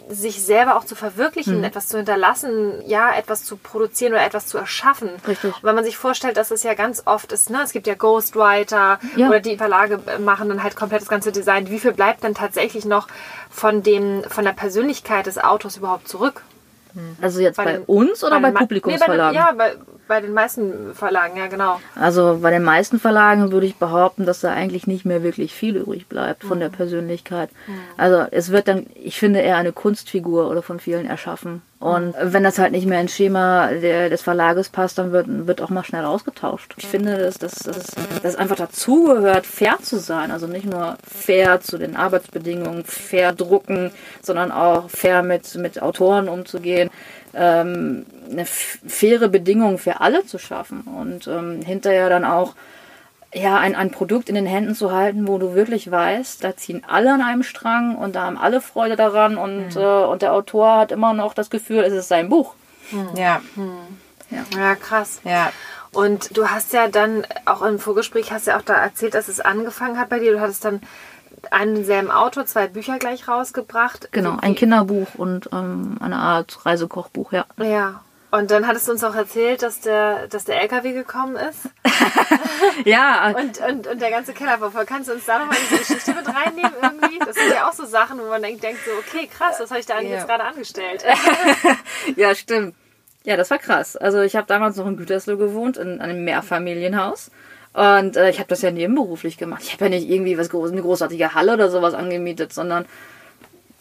sich 0.09 0.41
selber 0.45 0.77
auch 0.77 0.85
zu 0.85 0.95
verwirklichen, 0.95 1.65
etwas 1.65 1.89
zu 1.89 1.97
hinterlassen, 1.97 2.81
ja, 2.87 3.13
etwas 3.13 3.45
zu 3.45 3.57
produzieren 3.57 4.13
oder 4.13 4.25
etwas 4.25 4.47
zu 4.47 4.57
erschaffen. 4.57 5.11
Richtig. 5.27 5.53
Und 5.57 5.65
wenn 5.65 5.75
man 5.75 5.85
sich 5.85 5.97
vorstellt, 5.97 6.37
dass 6.37 6.53
es 6.53 6.63
ja 6.63 6.75
ganz 6.75 7.03
oft 7.07 7.33
ist, 7.33 7.51
ne, 7.51 7.59
es 7.65 7.73
gibt 7.73 7.89
ja 7.89 7.95
Ghostwriter 7.95 9.01
Ja. 9.17 9.29
oder 9.29 9.41
die 9.41 9.57
Verlage 9.57 9.99
machen 10.21 10.49
dann 10.49 10.63
halt 10.63 10.77
komplett 10.77 11.01
das 11.03 11.09
ganze 11.09 11.33
Design. 11.33 11.71
Wie 11.71 11.81
viel 11.81 11.93
bleibt 11.93 12.23
dann 12.23 12.35
tatsächlich 12.35 12.85
noch 12.85 13.09
von 13.51 13.83
dem, 13.83 14.23
von 14.29 14.45
der 14.45 14.53
Persönlichkeit 14.53 15.27
des 15.27 15.39
Autors 15.39 15.77
überhaupt 15.77 16.09
zurück? 16.09 16.43
Also 17.21 17.41
jetzt 17.41 17.57
bei, 17.57 17.65
den- 17.73 17.83
uns 17.83 18.23
oder 18.25 18.41
bei, 18.41 18.53
Ma- 18.53 18.61
Publikumsverlagen? 18.61 19.37
Nee, 19.39 19.53
bei 19.57 19.69
ja, 19.69 19.75
bei, 19.77 19.77
bei 20.09 20.21
den 20.21 20.33
meisten 20.33 20.95
Verlagen, 20.95 21.37
ja, 21.37 21.47
genau. 21.47 21.81
Also 21.95 22.39
bei 22.43 22.51
den 22.51 22.63
meisten 22.63 22.99
Verlagen 23.01 23.51
würde 23.53 23.67
ich 23.67 23.77
behaupten, 23.77 24.25
dass 24.27 24.41
da 24.41 24.53
eigentlich 24.53 24.87
nicht 24.87 25.05
mehr 25.05 25.23
wirklich 25.23 25.53
viel 25.55 25.77
übrig 25.77 26.07
bleibt 26.09 26.45
von 26.45 26.59
Mhm. 26.59 26.61
der 26.63 26.69
Persönlichkeit. 26.71 27.51
Also 27.97 28.25
es 28.31 28.51
wird 28.51 28.69
dann, 28.69 28.87
ich 28.95 29.19
finde, 29.19 29.41
eher 29.41 29.57
eine 29.57 29.73
Kunstfigur 29.73 30.49
oder 30.51 30.63
von 30.63 30.81
vielen 30.81 31.07
erschaffen. 31.07 31.63
Und 31.79 32.15
wenn 32.21 32.43
das 32.43 32.59
halt 32.59 32.73
nicht 32.73 32.87
mehr 32.87 33.03
ins 33.03 33.13
Schema 33.15 33.69
der, 33.69 34.09
des 34.09 34.23
Verlages 34.23 34.71
passt, 34.71 34.97
dann 34.97 35.13
wird, 35.13 35.27
wird 35.29 35.61
auch 35.61 35.69
mal 35.69 35.85
schnell 35.85 36.07
ausgetauscht. 36.07 36.75
Ich 36.79 36.87
finde, 36.87 37.19
dass 37.19 37.37
das 37.37 37.55
dass, 37.57 37.93
dass 38.23 38.35
einfach 38.37 38.57
dazugehört, 38.57 39.45
fair 39.45 39.77
zu 39.83 39.99
sein. 39.99 40.31
Also 40.31 40.47
nicht 40.47 40.65
nur 40.65 40.97
fair 41.07 41.61
zu 41.61 41.77
den 41.77 41.95
Arbeitsbedingungen, 41.95 42.85
fair 42.85 43.33
drucken, 43.35 43.91
sondern 44.23 44.53
auch 44.53 44.89
fair 44.89 45.23
mit, 45.23 45.55
mit 45.57 45.83
Autoren 45.83 46.31
umzugehen 46.31 46.89
ähm, 47.37 48.07
eine 48.31 48.45
faire 48.47 49.29
Bedingung 49.29 49.79
für 49.79 50.01
alle 50.01 50.27
zu 50.27 50.39
schaffen 50.39 50.83
und 50.83 51.27
ähm, 51.27 51.63
hinterher 51.63 52.09
dann 52.09 52.25
auch 52.25 52.55
ja, 53.35 53.57
ein, 53.59 53.75
ein 53.75 53.91
Produkt 53.91 54.29
in 54.29 54.35
den 54.35 54.47
Händen 54.47 54.75
zu 54.75 54.93
halten, 54.93 55.29
wo 55.29 55.37
du 55.37 55.55
wirklich 55.55 55.91
weißt, 55.91 56.43
da 56.43 56.57
ziehen 56.57 56.83
alle 56.89 57.13
an 57.13 57.21
einem 57.21 57.43
Strang 57.43 57.97
und 57.97 58.17
da 58.17 58.23
haben 58.23 58.39
alle 58.39 58.61
Freude 58.61 58.97
daran 58.97 59.37
und, 59.37 59.77
äh, 59.77 59.81
und 59.81 60.23
der 60.23 60.33
Autor 60.33 60.79
hat 60.79 60.93
immer 60.93 61.13
noch 61.13 61.35
das 61.35 61.51
Gefühl, 61.51 61.81
es 61.81 61.93
ist 61.93 62.09
sein 62.09 62.29
Buch. 62.29 62.55
Ja, 63.15 63.43
Ja, 64.57 64.75
krass. 64.77 65.21
ja. 65.25 65.53
Und 65.93 66.37
du 66.37 66.49
hast 66.49 66.73
ja 66.73 66.89
dann 66.89 67.27
auch 67.47 67.63
im 67.63 67.79
Vorgespräch 67.79 68.31
hast 68.31 68.47
ja 68.47 68.59
auch 68.59 68.63
da 68.63 68.75
erzählt, 68.75 69.15
dass 69.15 69.29
es 69.29 69.41
angefangen 69.41 69.99
hat 69.99 70.09
bei 70.09 70.19
dir. 70.19 70.33
Du 70.33 70.41
hattest 70.41 70.65
dann 70.65 70.83
einen 71.51 71.85
selben 71.85 72.11
Autor, 72.11 72.47
zwei 72.47 72.67
Bücher 72.67 72.99
gleich 72.99 73.29
rausgebracht. 73.29 74.09
Genau, 74.13 74.37
ein 74.41 74.55
Kinderbuch 74.55 75.15
und 75.17 75.49
ähm, 75.53 75.97
eine 76.01 76.17
Art 76.17 76.65
Reisekochbuch, 76.67 77.33
ja. 77.33 77.47
Ja. 77.59 78.01
Und 78.33 78.51
dann 78.51 78.67
hattest 78.67 78.89
du 78.89 78.93
uns 78.93 79.05
auch 79.05 79.15
erzählt, 79.15 79.63
dass 79.63 79.81
der, 79.81 80.27
dass 80.29 80.45
der 80.45 80.61
LKW 80.61 80.93
gekommen 80.93 81.37
ist 81.37 81.69
Ja, 82.85 83.29
und, 83.29 83.61
und, 83.61 83.87
und 83.87 84.01
der 84.01 84.11
ganze 84.11 84.33
Keller 84.33 84.61
war 84.61 84.71
voll. 84.73 84.85
Kannst 84.85 85.09
du 85.09 85.15
uns 85.15 85.25
da 85.25 85.39
nochmal 85.39 85.57
diese 85.71 85.79
Geschichte 85.79 86.13
mit 86.13 86.27
reinnehmen 86.27 86.73
irgendwie? 86.83 87.19
Das 87.21 87.37
sind 87.37 87.51
ja 87.55 87.69
auch 87.69 87.73
so 87.73 87.87
Sachen, 87.87 88.19
wo 88.19 88.25
man 88.25 88.43
denkt, 88.43 88.63
denkt 88.63 88.81
so, 88.85 88.91
okay, 88.99 89.29
krass, 89.29 89.57
was 89.61 89.71
habe 89.71 89.81
ich 89.81 89.87
da 89.87 89.95
eigentlich 89.95 90.11
Ja. 90.11 90.17
jetzt 90.19 90.29
gerade 90.29 90.45
angestellt? 90.45 91.05
ja, 92.17 92.35
stimmt. 92.35 92.75
Ja, 93.25 93.37
das 93.37 93.51
war 93.51 93.59
krass. 93.59 93.97
Also 93.97 94.21
ich 94.21 94.37
habe 94.37 94.47
damals 94.47 94.77
noch 94.77 94.87
in 94.87 94.97
Gütersloh 94.97 95.37
gewohnt, 95.37 95.77
in 95.77 96.01
einem 96.01 96.25
Mehrfamilienhaus. 96.25 97.31
Und 97.77 98.17
äh, 98.17 98.31
ich 98.31 98.39
habe 98.39 98.49
das 98.49 98.63
ja 98.63 98.71
nebenberuflich 98.71 99.37
gemacht. 99.37 99.61
Ich 99.63 99.75
habe 99.75 99.85
ja 99.85 99.91
nicht 99.91 100.09
irgendwie 100.09 100.39
was 100.39 100.51
eine 100.51 100.81
großartige 100.81 101.35
Halle 101.35 101.53
oder 101.53 101.69
sowas 101.69 101.93
angemietet, 101.93 102.55
sondern 102.55 102.87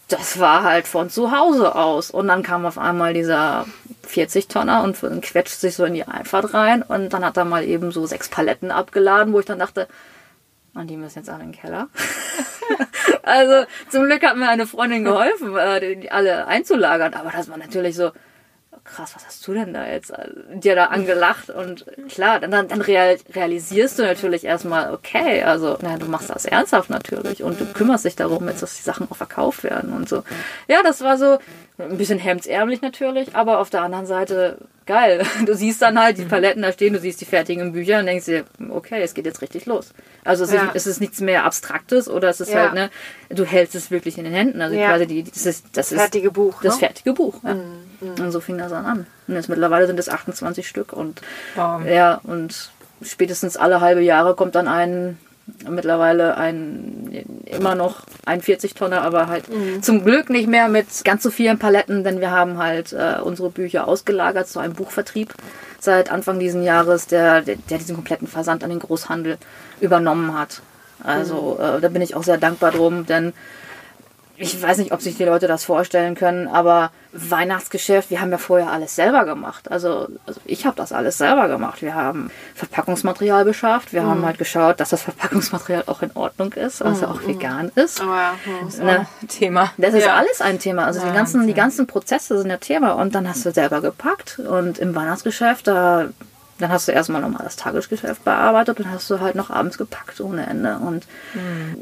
das 0.09 0.37
war 0.37 0.63
halt 0.63 0.85
von 0.85 1.09
zu 1.09 1.31
Hause 1.31 1.75
aus. 1.75 2.11
Und 2.11 2.27
dann 2.27 2.43
kam 2.43 2.65
auf 2.65 2.77
einmal 2.77 3.13
dieser 3.13 3.65
40-Tonner 4.05 4.83
und 4.83 4.97
quetscht 5.21 5.55
sich 5.55 5.75
so 5.75 5.85
in 5.85 5.93
die 5.93 6.03
Einfahrt 6.03 6.53
rein. 6.53 6.81
Und 6.81 7.13
dann 7.13 7.23
hat 7.23 7.37
er 7.37 7.45
mal 7.45 7.63
eben 7.63 7.93
so 7.93 8.05
sechs 8.05 8.27
Paletten 8.27 8.69
abgeladen, 8.69 9.31
wo 9.31 9.39
ich 9.39 9.45
dann 9.45 9.59
dachte, 9.59 9.87
und 10.73 10.87
die 10.89 10.97
müssen 10.97 11.19
jetzt 11.19 11.29
alle 11.29 11.43
in 11.43 11.53
den 11.53 11.61
Keller. 11.61 11.87
also 13.23 13.65
zum 13.89 14.03
Glück 14.07 14.21
hat 14.23 14.35
mir 14.35 14.49
eine 14.49 14.67
Freundin 14.67 15.05
geholfen, 15.05 15.55
äh, 15.55 15.95
die 15.95 16.11
alle 16.11 16.47
einzulagern. 16.47 17.13
Aber 17.13 17.31
das 17.31 17.47
war 17.47 17.57
natürlich 17.57 17.95
so, 17.95 18.11
krass, 18.85 19.11
was 19.15 19.25
hast 19.25 19.45
du 19.47 19.53
denn 19.53 19.73
da 19.73 19.87
jetzt 19.87 20.11
äh, 20.11 20.29
dir 20.53 20.75
da 20.75 20.85
angelacht? 20.85 21.49
Und 21.49 21.85
klar, 22.07 22.39
dann, 22.39 22.51
dann, 22.51 22.67
dann 22.67 22.81
real, 22.81 23.17
realisierst 23.33 23.99
du 23.99 24.03
natürlich 24.03 24.45
erstmal, 24.45 24.93
okay, 24.93 25.43
also 25.43 25.77
na, 25.81 25.97
du 25.97 26.05
machst 26.05 26.29
das 26.29 26.45
ernsthaft 26.45 26.89
natürlich 26.89 27.43
und 27.43 27.59
du 27.59 27.65
kümmerst 27.65 28.05
dich 28.05 28.15
darum, 28.15 28.47
jetzt, 28.47 28.61
dass 28.61 28.77
die 28.77 28.83
Sachen 28.83 29.09
auch 29.11 29.15
verkauft 29.15 29.63
werden 29.63 29.91
und 29.91 30.07
so. 30.07 30.23
Ja, 30.67 30.83
das 30.83 31.01
war 31.01 31.17
so 31.17 31.39
ein 31.77 31.97
bisschen 31.97 32.19
hemdsärmlich 32.19 32.81
natürlich, 32.81 33.35
aber 33.35 33.59
auf 33.59 33.69
der 33.69 33.81
anderen 33.81 34.05
Seite 34.05 34.59
geil. 34.85 35.23
Du 35.45 35.53
siehst 35.55 35.81
dann 35.81 35.99
halt 35.99 36.17
die 36.17 36.25
Paletten 36.25 36.61
da 36.61 36.71
stehen, 36.71 36.93
du 36.93 36.99
siehst 36.99 37.19
die 37.21 37.25
fertigen 37.25 37.71
Bücher 37.73 37.99
und 37.99 38.05
denkst 38.05 38.25
dir, 38.25 38.45
okay, 38.69 39.01
es 39.01 39.13
geht 39.13 39.25
jetzt 39.25 39.41
richtig 39.41 39.65
los. 39.65 39.89
Also 40.23 40.43
es, 40.45 40.51
Ja. 40.51 40.65
ist, 40.67 40.75
es 40.75 40.87
ist 40.87 41.01
nichts 41.01 41.19
mehr 41.21 41.43
Abstraktes 41.45 42.09
oder 42.09 42.29
es 42.29 42.39
ist 42.39 42.49
Ja. 42.51 42.61
halt, 42.63 42.73
ne, 42.73 42.89
du 43.29 43.45
hältst 43.45 43.75
es 43.75 43.91
wirklich 43.91 44.17
in 44.17 44.23
den 44.25 44.33
Händen. 44.33 44.61
Also 44.61 44.75
Ja. 44.75 44.89
quasi 44.89 45.07
die, 45.07 45.23
das 45.23 45.45
ist, 45.45 45.65
das 45.73 45.91
ist 45.91 45.99
Fertige 45.99 46.31
Buch, 46.31 46.61
das 46.63 46.75
ne? 46.75 46.79
fertige 46.87 47.13
Buch. 47.13 47.35
Ja. 47.43 47.55
Und 48.23 48.31
so 48.31 48.39
fing 48.39 48.57
das 48.57 48.71
dann 48.71 48.85
an. 48.85 49.07
Und 49.27 49.35
jetzt 49.35 49.49
mittlerweile 49.49 49.87
sind 49.87 49.99
es 49.99 50.09
28 50.09 50.67
Stück 50.67 50.93
und 50.93 51.21
Wow. 51.55 51.83
ja, 51.85 52.19
und 52.23 52.71
spätestens 53.01 53.57
alle 53.57 53.81
halbe 53.81 54.01
Jahre 54.01 54.35
kommt 54.35 54.55
dann 54.55 54.67
ein 54.67 55.17
mittlerweile 55.69 56.37
ein 56.37 57.25
immer 57.45 57.75
noch 57.75 58.01
ein 58.25 58.41
40 58.41 58.73
Tonner, 58.73 59.01
aber 59.01 59.27
halt 59.27 59.45
zum 59.81 60.03
Glück 60.03 60.29
nicht 60.29 60.47
mehr 60.47 60.67
mit 60.67 60.87
ganz 61.03 61.23
so 61.23 61.29
vielen 61.29 61.59
Paletten, 61.59 62.03
denn 62.03 62.19
wir 62.19 62.31
haben 62.31 62.57
halt 62.57 62.93
äh, 62.93 63.21
unsere 63.21 63.49
Bücher 63.49 63.87
ausgelagert 63.87 64.47
zu 64.47 64.59
einem 64.59 64.73
Buchvertrieb 64.73 65.33
seit 65.79 66.11
Anfang 66.11 66.39
diesen 66.39 66.63
Jahres, 66.63 67.07
der, 67.07 67.41
der, 67.41 67.57
der 67.69 67.77
diesen 67.77 67.95
kompletten 67.95 68.27
Versand 68.27 68.63
an 68.63 68.71
den 68.71 68.79
Großhandel 68.79 69.37
übernommen 69.79 70.37
hat. 70.37 70.61
Also 71.03 71.59
äh, 71.61 71.79
da 71.79 71.89
bin 71.89 72.01
ich 72.01 72.15
auch 72.15 72.23
sehr 72.23 72.37
dankbar 72.37 72.71
drum, 72.71 73.05
denn 73.05 73.33
ich 74.37 74.61
weiß 74.61 74.77
nicht, 74.79 74.91
ob 74.91 75.01
sich 75.01 75.17
die 75.17 75.23
Leute 75.23 75.47
das 75.47 75.63
vorstellen 75.63 76.15
können, 76.15 76.47
aber 76.47 76.91
Weihnachtsgeschäft, 77.13 78.09
wir 78.09 78.19
haben 78.19 78.31
ja 78.31 78.37
vorher 78.37 78.71
alles 78.71 78.95
selber 78.95 79.25
gemacht. 79.25 79.71
Also, 79.71 80.07
also 80.25 80.41
ich 80.45 80.65
habe 80.65 80.75
das 80.75 80.91
alles 80.91 81.17
selber 81.17 81.47
gemacht. 81.47 81.81
Wir 81.81 81.95
haben 81.95 82.29
Verpackungsmaterial 82.55 83.45
beschafft, 83.45 83.93
wir 83.93 84.03
haben 84.03 84.25
halt 84.25 84.37
geschaut, 84.37 84.79
dass 84.79 84.89
das 84.89 85.01
Verpackungsmaterial 85.01 85.83
auch 85.87 86.01
in 86.01 86.11
Ordnung 86.13 86.51
ist, 86.53 86.81
also 86.81 87.07
auch 87.07 87.25
vegan 87.25 87.71
ist. 87.75 88.01
Aber, 88.01 88.33
hm. 88.43 88.85
Ne? 88.85 89.07
Thema. 89.27 89.71
Das 89.77 89.93
ist 89.93 90.05
Ja. 90.05 90.15
alles 90.15 90.41
ein 90.41 90.59
Thema. 90.59 90.85
Also 90.85 90.99
die 90.99 91.13
ganzen, 91.13 91.47
die 91.47 91.53
ganzen 91.53 91.87
Prozesse 91.87 92.37
sind 92.37 92.49
ja 92.49 92.57
Thema. 92.57 92.93
Und 92.93 93.15
dann 93.15 93.27
hast 93.27 93.45
du 93.45 93.51
selber 93.51 93.81
gepackt. 93.81 94.39
Und 94.39 94.77
im 94.79 94.93
Weihnachtsgeschäft, 94.95 95.67
da, 95.67 96.07
dann 96.57 96.71
hast 96.71 96.87
du 96.87 96.93
erstmal 96.93 97.21
nochmal 97.21 97.43
das 97.43 97.57
Tagesgeschäft 97.57 98.23
bearbeitet 98.23 98.79
und 98.79 98.89
hast 98.89 99.09
du 99.09 99.19
halt 99.19 99.35
noch 99.35 99.49
abends 99.49 99.77
gepackt 99.77 100.21
ohne 100.21 100.45
Ende. 100.45 100.77
Und 100.77 101.05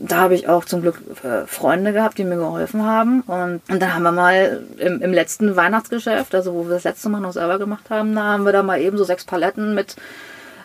da 0.01 0.17
habe 0.17 0.35
ich 0.35 0.47
auch 0.47 0.65
zum 0.65 0.81
Glück 0.81 0.99
äh, 1.23 1.45
Freunde 1.45 1.93
gehabt, 1.93 2.17
die 2.17 2.23
mir 2.23 2.37
geholfen 2.37 2.83
haben. 2.83 3.21
Und, 3.21 3.61
und 3.69 3.81
dann 3.81 3.93
haben 3.93 4.03
wir 4.03 4.11
mal 4.11 4.63
im, 4.77 5.01
im 5.01 5.13
letzten 5.13 5.55
Weihnachtsgeschäft, 5.55 6.33
also 6.33 6.53
wo 6.53 6.63
wir 6.63 6.71
das 6.71 6.83
letzte 6.85 7.09
Mal 7.09 7.19
noch 7.19 7.33
selber 7.33 7.59
gemacht 7.59 7.89
haben, 7.89 8.15
da 8.15 8.23
haben 8.23 8.45
wir 8.45 8.51
da 8.51 8.63
mal 8.63 8.81
eben 8.81 8.97
so 8.97 9.03
sechs 9.03 9.25
Paletten 9.25 9.75
mit 9.75 9.95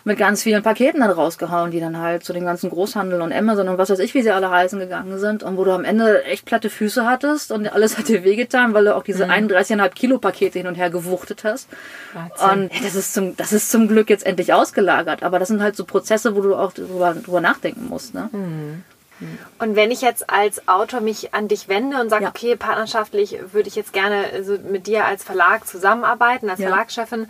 mit 0.03 0.17
ganz 0.17 0.43
vielen 0.43 0.63
Paketen 0.63 1.01
dann 1.01 1.11
rausgehauen, 1.11 1.71
die 1.71 1.79
dann 1.79 1.97
halt 1.99 2.23
zu 2.23 2.33
dem 2.33 2.45
ganzen 2.45 2.69
Großhandel 2.69 3.21
und 3.21 3.31
Amazon 3.33 3.67
und 3.69 3.77
was 3.77 3.89
weiß 3.89 3.99
ich, 3.99 4.13
wie 4.13 4.21
sie 4.21 4.31
alle 4.31 4.49
heißen 4.49 4.79
gegangen 4.79 5.19
sind 5.19 5.43
und 5.43 5.57
wo 5.57 5.63
du 5.63 5.71
am 5.71 5.83
Ende 5.83 6.23
echt 6.23 6.45
platte 6.45 6.69
Füße 6.69 7.05
hattest 7.05 7.51
und 7.51 7.71
alles 7.71 7.97
hat 7.97 8.07
dir 8.07 8.23
wehgetan, 8.23 8.73
weil 8.73 8.85
du 8.85 8.95
auch 8.95 9.03
diese 9.03 9.25
31,5 9.25 9.89
Kilo 9.89 10.17
Pakete 10.19 10.59
hin 10.59 10.67
und 10.67 10.75
her 10.75 10.89
gewuchtet 10.89 11.43
hast. 11.43 11.67
Wahnsinn. 12.13 12.63
Und 12.63 12.73
ja, 12.75 12.81
das 12.83 12.95
ist 12.95 13.13
zum, 13.13 13.35
das 13.37 13.53
ist 13.53 13.71
zum 13.71 13.87
Glück 13.87 14.09
jetzt 14.09 14.25
endlich 14.25 14.53
ausgelagert, 14.53 15.23
aber 15.23 15.39
das 15.39 15.47
sind 15.49 15.61
halt 15.61 15.75
so 15.75 15.85
Prozesse, 15.85 16.35
wo 16.35 16.41
du 16.41 16.55
auch 16.55 16.71
drüber, 16.73 17.13
drüber 17.15 17.41
nachdenken 17.41 17.87
musst, 17.87 18.13
ne? 18.13 18.29
Und 19.59 19.75
wenn 19.75 19.91
ich 19.91 20.01
jetzt 20.01 20.29
als 20.29 20.65
Autor 20.69 21.01
mich 21.01 21.33
an 21.33 21.49
dich 21.49 21.67
wende 21.67 21.99
und 21.99 22.09
sage, 22.09 22.23
Ja. 22.23 22.29
okay, 22.29 22.55
partnerschaftlich 22.55 23.37
würde 23.51 23.67
ich 23.67 23.75
jetzt 23.75 23.91
gerne 23.91 24.23
also 24.33 24.57
mit 24.71 24.87
dir 24.87 25.03
als 25.05 25.25
Verlag 25.25 25.67
zusammenarbeiten, 25.67 26.49
als 26.49 26.59
Ja. 26.59 26.69
Verlagschefin, 26.69 27.27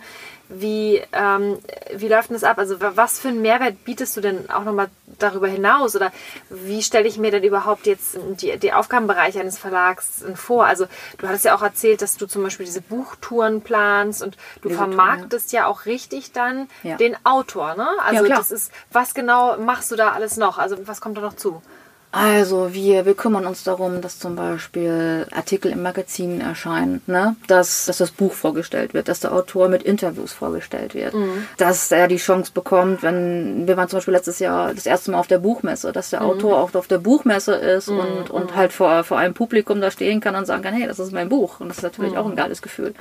wie, 0.52 1.00
ähm, 1.12 1.58
wie 1.94 2.08
läuft 2.08 2.28
denn 2.30 2.34
das 2.34 2.42
ab? 2.44 2.58
Also 2.58 2.80
wa- 2.80 2.92
was 2.96 3.20
für 3.20 3.28
einen 3.28 3.40
Mehrwert 3.40 3.84
bietest 3.84 4.16
du 4.16 4.20
denn 4.20 4.50
auch 4.50 4.64
nochmal 4.64 4.88
darüber 5.18 5.46
hinaus? 5.46 5.94
Oder 5.94 6.10
wie 6.50 6.82
stelle 6.82 7.06
ich 7.06 7.18
mir 7.18 7.30
denn 7.30 7.44
überhaupt 7.44 7.86
jetzt 7.86 8.18
die, 8.40 8.58
die 8.58 8.72
Aufgabenbereiche 8.72 9.38
eines 9.40 9.58
Verlags 9.58 10.24
vor? 10.34 10.66
Also 10.66 10.86
du 11.18 11.28
hattest 11.28 11.44
ja 11.44 11.54
auch 11.54 11.62
erzählt, 11.62 12.02
dass 12.02 12.16
du 12.16 12.26
zum 12.26 12.42
Beispiel 12.42 12.66
diese 12.66 12.82
Buchtouren 12.82 13.62
planst 13.62 14.22
und 14.22 14.36
du 14.62 14.68
Lesetouren, 14.70 14.92
vermarktest 14.94 15.52
ja. 15.52 15.66
auch 15.66 15.86
richtig 15.86 16.32
dann 16.32 16.68
Ja. 16.82 16.96
den 16.96 17.16
Autor, 17.24 17.76
ne? 17.76 17.88
Also 18.04 18.24
klar. 18.24 18.38
das 18.38 18.50
ist, 18.50 18.72
was 18.90 19.14
genau 19.14 19.56
machst 19.56 19.90
du 19.92 19.96
da 19.96 20.10
alles 20.10 20.36
noch? 20.36 20.58
Also 20.58 20.76
was 20.88 21.00
kommt 21.00 21.16
da 21.16 21.20
noch 21.20 21.36
zu? 21.36 21.62
Also 22.12 22.74
wir, 22.74 23.06
wir 23.06 23.14
kümmern 23.14 23.46
uns 23.46 23.62
darum, 23.62 24.00
dass 24.00 24.18
zum 24.18 24.34
Beispiel 24.34 25.28
Artikel 25.30 25.70
im 25.70 25.82
Magazin 25.82 26.40
erscheinen, 26.40 27.02
ne? 27.06 27.36
dass, 27.46 27.86
dass 27.86 27.98
das 27.98 28.10
Buch 28.10 28.32
vorgestellt 28.32 28.94
wird, 28.94 29.06
dass 29.06 29.20
der 29.20 29.32
Autor 29.32 29.68
mit 29.68 29.84
Interviews 29.84 30.32
vorgestellt 30.32 30.94
wird, 30.94 31.14
dass 31.56 31.92
er 31.92 32.08
die 32.08 32.16
Chance 32.16 32.50
bekommt, 32.52 33.04
wenn 33.04 33.68
wir 33.68 33.76
waren 33.76 33.88
zum 33.88 33.98
Beispiel 33.98 34.14
letztes 34.14 34.40
Jahr 34.40 34.74
das 34.74 34.86
erste 34.86 35.12
Mal 35.12 35.20
auf 35.20 35.28
der 35.28 35.38
Buchmesse, 35.38 35.92
dass 35.92 36.10
der 36.10 36.22
Autor 36.22 36.58
auch 36.58 36.74
auf 36.74 36.88
der 36.88 36.98
Buchmesse 36.98 37.54
ist 37.54 37.88
und, 37.88 38.30
und 38.30 38.56
halt 38.56 38.72
vor, 38.72 39.04
vor 39.04 39.18
einem 39.18 39.34
Publikum 39.34 39.80
da 39.80 39.92
stehen 39.92 40.20
kann 40.20 40.34
und 40.34 40.46
sagen 40.46 40.62
kann, 40.62 40.74
hey, 40.74 40.88
das 40.88 40.98
ist 40.98 41.12
mein 41.12 41.28
Buch 41.28 41.60
und 41.60 41.68
das 41.68 41.78
ist 41.78 41.84
natürlich 41.84 42.16
auch 42.16 42.26
ein 42.26 42.36
geiles 42.36 42.60
Gefühl. 42.60 42.92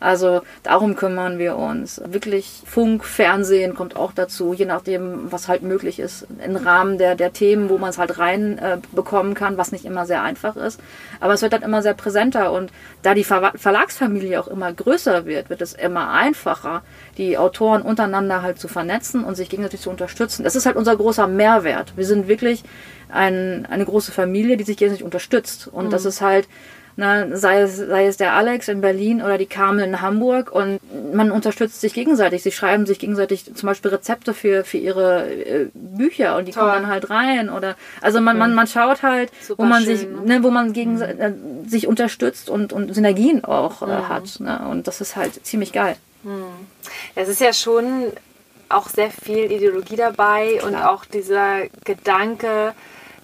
Also 0.00 0.40
darum 0.62 0.96
kümmern 0.96 1.38
wir 1.38 1.56
uns. 1.56 2.00
Wirklich 2.06 2.62
Funk, 2.64 3.04
Fernsehen 3.04 3.74
kommt 3.74 3.96
auch 3.96 4.12
dazu, 4.12 4.54
je 4.54 4.64
nachdem, 4.64 5.30
was 5.30 5.46
halt 5.46 5.62
möglich 5.62 6.00
ist. 6.00 6.26
Im 6.44 6.56
Rahmen 6.56 6.96
der, 6.96 7.14
der 7.14 7.34
Themen, 7.34 7.68
wo 7.68 7.76
man 7.76 7.90
es 7.90 7.98
halt 7.98 8.18
rein 8.18 8.49
äh, 8.58 8.78
bekommen 8.92 9.34
kann, 9.34 9.56
was 9.56 9.72
nicht 9.72 9.84
immer 9.84 10.06
sehr 10.06 10.22
einfach 10.22 10.56
ist. 10.56 10.80
Aber 11.20 11.34
es 11.34 11.42
wird 11.42 11.52
dann 11.52 11.62
immer 11.62 11.82
sehr 11.82 11.94
präsenter 11.94 12.52
und 12.52 12.72
da 13.02 13.14
die 13.14 13.24
Ver 13.24 13.52
Verlagsfamilie 13.54 14.40
auch 14.40 14.48
immer 14.48 14.72
größer 14.72 15.26
wird, 15.26 15.50
wird 15.50 15.62
es 15.62 15.74
immer 15.74 16.10
einfacher, 16.10 16.82
die 17.16 17.38
Autoren 17.38 17.82
untereinander 17.82 18.42
halt 18.42 18.58
zu 18.58 18.68
vernetzen 18.68 19.24
und 19.24 19.34
sich 19.34 19.48
gegenseitig 19.48 19.80
zu 19.80 19.90
unterstützen. 19.90 20.44
Das 20.44 20.56
ist 20.56 20.66
halt 20.66 20.76
unser 20.76 20.96
großer 20.96 21.26
Mehrwert. 21.26 21.96
Wir 21.96 22.06
sind 22.06 22.28
wirklich 22.28 22.62
ein, 23.08 23.66
eine 23.70 23.84
große 23.84 24.12
Familie, 24.12 24.56
die 24.56 24.64
sich 24.64 24.76
gegenseitig 24.76 25.04
unterstützt. 25.04 25.68
Und 25.68 25.92
das 25.92 26.04
ist 26.04 26.20
halt, 26.20 26.48
Ne, 27.00 27.34
sei, 27.38 27.62
es, 27.62 27.78
sei 27.78 28.04
es 28.08 28.18
der 28.18 28.34
Alex 28.34 28.68
in 28.68 28.82
Berlin 28.82 29.22
oder 29.22 29.38
die 29.38 29.46
Carmen 29.46 29.80
in 29.80 30.02
Hamburg 30.02 30.52
und 30.52 30.80
man 31.14 31.30
unterstützt 31.30 31.80
sich 31.80 31.94
gegenseitig. 31.94 32.42
Sie 32.42 32.52
schreiben 32.52 32.84
sich 32.84 32.98
gegenseitig 32.98 33.54
zum 33.54 33.68
Beispiel 33.68 33.90
Rezepte 33.90 34.34
für, 34.34 34.64
für 34.64 34.76
ihre 34.76 35.26
äh, 35.32 35.70
Bücher 35.72 36.36
und 36.36 36.46
die 36.46 36.52
Toll. 36.52 36.64
kommen 36.64 36.74
dann 36.82 36.86
halt 36.88 37.08
rein. 37.08 37.48
Oder 37.48 37.74
also 38.02 38.20
man, 38.20 38.36
man, 38.36 38.54
man 38.54 38.66
schaut 38.66 39.02
halt, 39.02 39.32
Super 39.40 39.62
wo 39.62 39.66
man 39.66 39.82
schön, 39.82 39.96
sich, 39.96 40.08
ne? 40.10 40.40
ne, 40.40 40.42
wo 40.42 40.50
man 40.50 40.74
gegen, 40.74 41.00
äh, 41.00 41.32
sich 41.66 41.86
unterstützt 41.86 42.50
und, 42.50 42.74
und 42.74 42.94
Synergien 42.94 43.46
auch 43.46 43.80
äh, 43.80 43.86
hat. 43.86 44.38
Ne? 44.38 44.68
Und 44.70 44.86
das 44.86 45.00
ist 45.00 45.16
halt 45.16 45.46
ziemlich 45.46 45.72
geil. 45.72 45.96
Es 47.14 47.30
ist 47.30 47.40
ja 47.40 47.54
schon 47.54 48.12
auch 48.68 48.88
sehr 48.88 49.10
viel 49.10 49.50
Ideologie 49.50 49.96
dabei 49.96 50.62
und 50.62 50.74
Klar. 50.74 50.92
auch 50.92 51.06
dieser 51.06 51.62
Gedanke, 51.86 52.74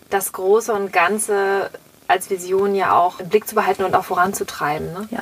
das 0.08 0.32
Große 0.32 0.72
und 0.72 0.94
Ganze 0.94 1.68
als 2.08 2.30
Vision 2.30 2.74
ja 2.74 2.96
auch 2.96 3.20
im 3.20 3.28
Blick 3.28 3.48
zu 3.48 3.54
behalten 3.54 3.84
und 3.84 3.94
auch 3.94 4.04
voranzutreiben. 4.04 4.92
Ne? 4.92 5.08
Ja. 5.10 5.20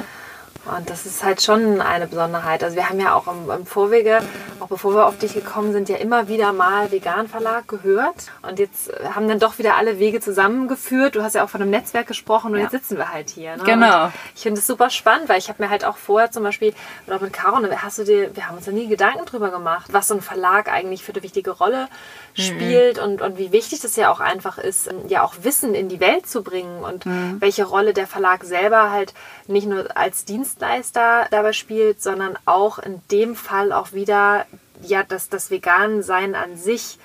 Und 0.67 0.89
das 0.89 1.05
ist 1.05 1.23
halt 1.23 1.43
schon 1.43 1.81
eine 1.83 2.07
Besonderheit. 2.07 2.65
Also 2.65 2.77
wir 2.77 2.89
haben 2.89 2.99
ja 2.99 3.15
auch 3.15 3.27
im, 3.27 3.51
im 3.51 3.67
Vorwege, 3.67 4.21
auch 4.61 4.69
bevor 4.69 4.95
wir 4.95 5.07
auf 5.07 5.19
dich 5.19 5.35
gekommen 5.35 5.73
sind, 5.73 5.89
ja 5.91 5.97
immer 5.97 6.27
wieder 6.29 6.53
mal 6.55 6.91
Vegan 6.91 7.29
Verlag 7.29 7.69
gehört. 7.69 8.31
Und 8.43 8.59
jetzt 8.59 8.89
äh, 8.91 9.09
haben 9.15 9.29
dann 9.29 9.39
doch 9.39 9.59
wieder 9.59 9.77
alle 9.77 9.99
Wege 9.99 10.21
zusammengeführt. 10.21 11.17
Du 11.17 11.23
hast 11.23 11.35
ja 11.35 11.45
auch 11.45 11.51
von 11.51 11.61
einem 11.61 11.71
Netzwerk 11.71 12.07
gesprochen 12.07 12.53
und 12.53 12.57
Ja. 12.59 12.63
jetzt 12.65 12.73
sitzen 12.73 12.97
wir 12.97 13.13
halt 13.13 13.29
hier. 13.31 13.57
Ne? 13.57 13.63
Genau. 13.65 14.05
Und 14.07 14.13
ich 14.35 14.43
finde 14.43 14.59
es 14.61 14.67
super 14.67 14.89
spannend, 14.91 15.29
weil 15.29 15.39
ich 15.39 15.49
habe 15.51 15.63
mir 15.63 15.69
halt 15.71 15.85
auch 15.85 15.97
vorher 15.99 16.31
zum 16.31 16.43
Beispiel, 16.43 16.73
oder 17.07 17.17
auch 17.17 17.21
mit 17.21 17.33
Caro, 17.33 17.59
ne, 17.61 17.83
hast 17.83 17.99
du 17.99 18.05
dir, 18.05 18.35
wir 18.35 18.49
haben 18.49 18.57
uns 18.57 18.65
da 18.65 18.73
nie 18.73 18.89
Gedanken 18.89 19.27
drüber 19.27 19.51
gemacht, 19.51 19.89
was 19.93 20.09
so 20.09 20.15
ein 20.15 20.23
Verlag 20.23 20.69
eigentlich 20.73 21.05
für 21.05 21.13
eine 21.13 21.23
wichtige 21.23 21.51
Rolle 21.51 21.89
spielt 22.35 22.99
und, 22.99 23.21
und 23.23 23.39
wie 23.39 23.53
wichtig 23.53 23.81
das 23.81 23.97
ja 23.97 24.11
auch 24.11 24.21
einfach 24.21 24.59
ist, 24.59 24.91
ähm, 24.91 25.09
ja 25.09 25.23
auch 25.23 25.35
Wissen 25.43 25.75
in 25.75 25.89
die 25.89 26.01
Welt 26.01 26.27
zu 26.27 26.43
bringen 26.43 26.83
und 26.83 27.05
welche 27.41 27.65
Rolle 27.65 27.93
der 27.93 28.07
Verlag 28.07 28.45
selber 28.45 28.91
halt 28.91 29.15
nicht 29.47 29.67
nur 29.67 29.97
als 29.97 30.25
Dienstleister 30.55 31.27
dabei 31.31 31.53
spielt, 31.53 32.01
sondern 32.03 32.39
auch 32.45 32.79
in 32.79 33.03
dem 33.11 33.35
Fall 33.35 33.73
auch 33.73 33.93
wieder 33.93 34.47
ja 34.83 35.03
das, 35.03 35.29
das 35.29 35.51
Vegan-Sein 35.51 36.35
an 36.35 36.57
sich 36.57 36.99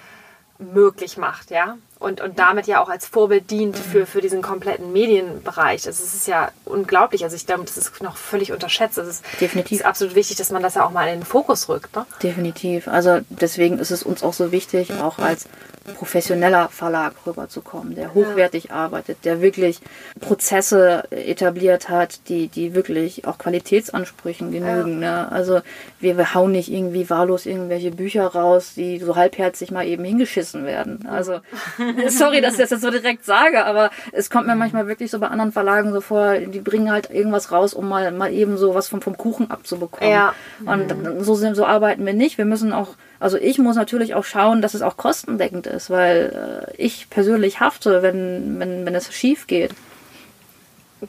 möglich 0.59 1.17
macht, 1.17 1.49
ja. 1.49 1.77
Und, 1.99 2.21
und 2.21 2.39
damit 2.39 2.65
ja 2.65 2.81
auch 2.81 2.87
als 2.87 3.05
Vorbild 3.05 3.51
dient 3.51 3.77
für, 3.77 4.05
für 4.05 4.21
diesen 4.21 4.41
kompletten 4.41 4.93
Medienbereich. 4.93 5.85
Also 5.85 6.01
es 6.01 6.13
ist 6.13 6.27
ja 6.27 6.49
unglaublich. 6.63 7.25
Also 7.25 7.35
ich 7.35 7.45
glaube, 7.45 7.65
das 7.65 7.77
ist 7.77 8.01
noch 8.01 8.15
völlig 8.15 8.53
unterschätzt. 8.53 8.97
Es 8.97 9.07
ist, 9.07 9.25
Definitiv. 9.41 9.79
ist 9.79 9.85
absolut 9.85 10.15
wichtig, 10.15 10.37
dass 10.37 10.49
man 10.49 10.63
das 10.63 10.75
ja 10.75 10.85
auch 10.85 10.91
mal 10.91 11.07
in 11.09 11.19
den 11.19 11.25
Fokus 11.25 11.67
rückt. 11.67 11.93
Ne? 11.95 12.05
Definitiv. 12.23 12.87
Also 12.87 13.19
deswegen 13.29 13.79
ist 13.79 13.91
es 13.91 14.03
uns 14.03 14.23
auch 14.23 14.33
so 14.33 14.53
wichtig, 14.53 14.93
auch 14.93 15.19
als 15.19 15.49
professioneller 15.89 16.69
Verlag 16.69 17.13
rüberzukommen, 17.25 17.95
der 17.95 18.13
hochwertig 18.13 18.71
arbeitet, 18.71 19.25
der 19.25 19.41
wirklich 19.41 19.79
Prozesse 20.19 21.03
etabliert 21.11 21.89
hat, 21.89 22.27
die, 22.29 22.47
die 22.47 22.75
wirklich 22.75 23.25
auch 23.25 23.37
Qualitätsansprüchen 23.37 24.51
genügen. 24.51 24.99
Ne? 24.99 25.31
Also 25.31 25.61
wir, 25.99 26.17
wir 26.17 26.33
hauen 26.33 26.51
nicht 26.51 26.71
irgendwie 26.71 27.09
wahllos 27.09 27.45
irgendwelche 27.45 27.91
Bücher 27.91 28.27
raus, 28.27 28.73
die 28.75 28.99
so 28.99 29.15
halbherzig 29.15 29.71
mal 29.71 29.85
eben 29.85 30.03
hingeschissen 30.03 30.65
werden. 30.65 31.07
Also 31.07 31.39
sorry, 32.09 32.41
dass 32.41 32.53
ich 32.53 32.59
das 32.59 32.69
jetzt 32.71 32.81
so 32.81 32.89
direkt 32.91 33.25
sage, 33.25 33.65
aber 33.65 33.89
es 34.11 34.29
kommt 34.29 34.47
mir 34.47 34.55
manchmal 34.55 34.87
wirklich 34.87 35.11
so 35.11 35.19
bei 35.19 35.27
anderen 35.27 35.51
Verlagen 35.51 35.91
so 35.93 36.01
vor, 36.01 36.35
die 36.37 36.59
bringen 36.59 36.91
halt 36.91 37.09
irgendwas 37.11 37.51
raus, 37.51 37.73
um 37.73 37.87
mal, 37.89 38.11
mal 38.11 38.31
eben 38.33 38.57
so 38.57 38.75
was 38.75 38.87
vom, 38.87 39.01
vom 39.01 39.17
Kuchen 39.17 39.51
abzubekommen. 39.51 40.09
Ja. 40.11 40.33
Und 40.65 41.23
so, 41.23 41.35
sind- 41.35 41.55
so 41.55 41.65
arbeiten 41.65 42.05
wir 42.05 42.13
nicht. 42.13 42.37
Wir 42.37 42.45
müssen 42.45 42.73
auch, 42.73 42.89
also 43.19 43.37
ich 43.37 43.57
muss 43.59 43.75
natürlich 43.75 44.15
auch 44.15 44.23
schauen, 44.25 44.61
dass 44.61 44.73
es 44.73 44.81
auch 44.81 44.97
kostendeckend 44.97 45.67
ist, 45.67 45.89
weil 45.89 46.67
äh, 46.69 46.73
ich 46.81 47.09
persönlich 47.09 47.59
hafte, 47.59 48.01
wenn, 48.01 48.59
wenn, 48.59 48.85
wenn 48.85 48.95
es 48.95 49.13
schief 49.13 49.47
geht. 49.47 49.71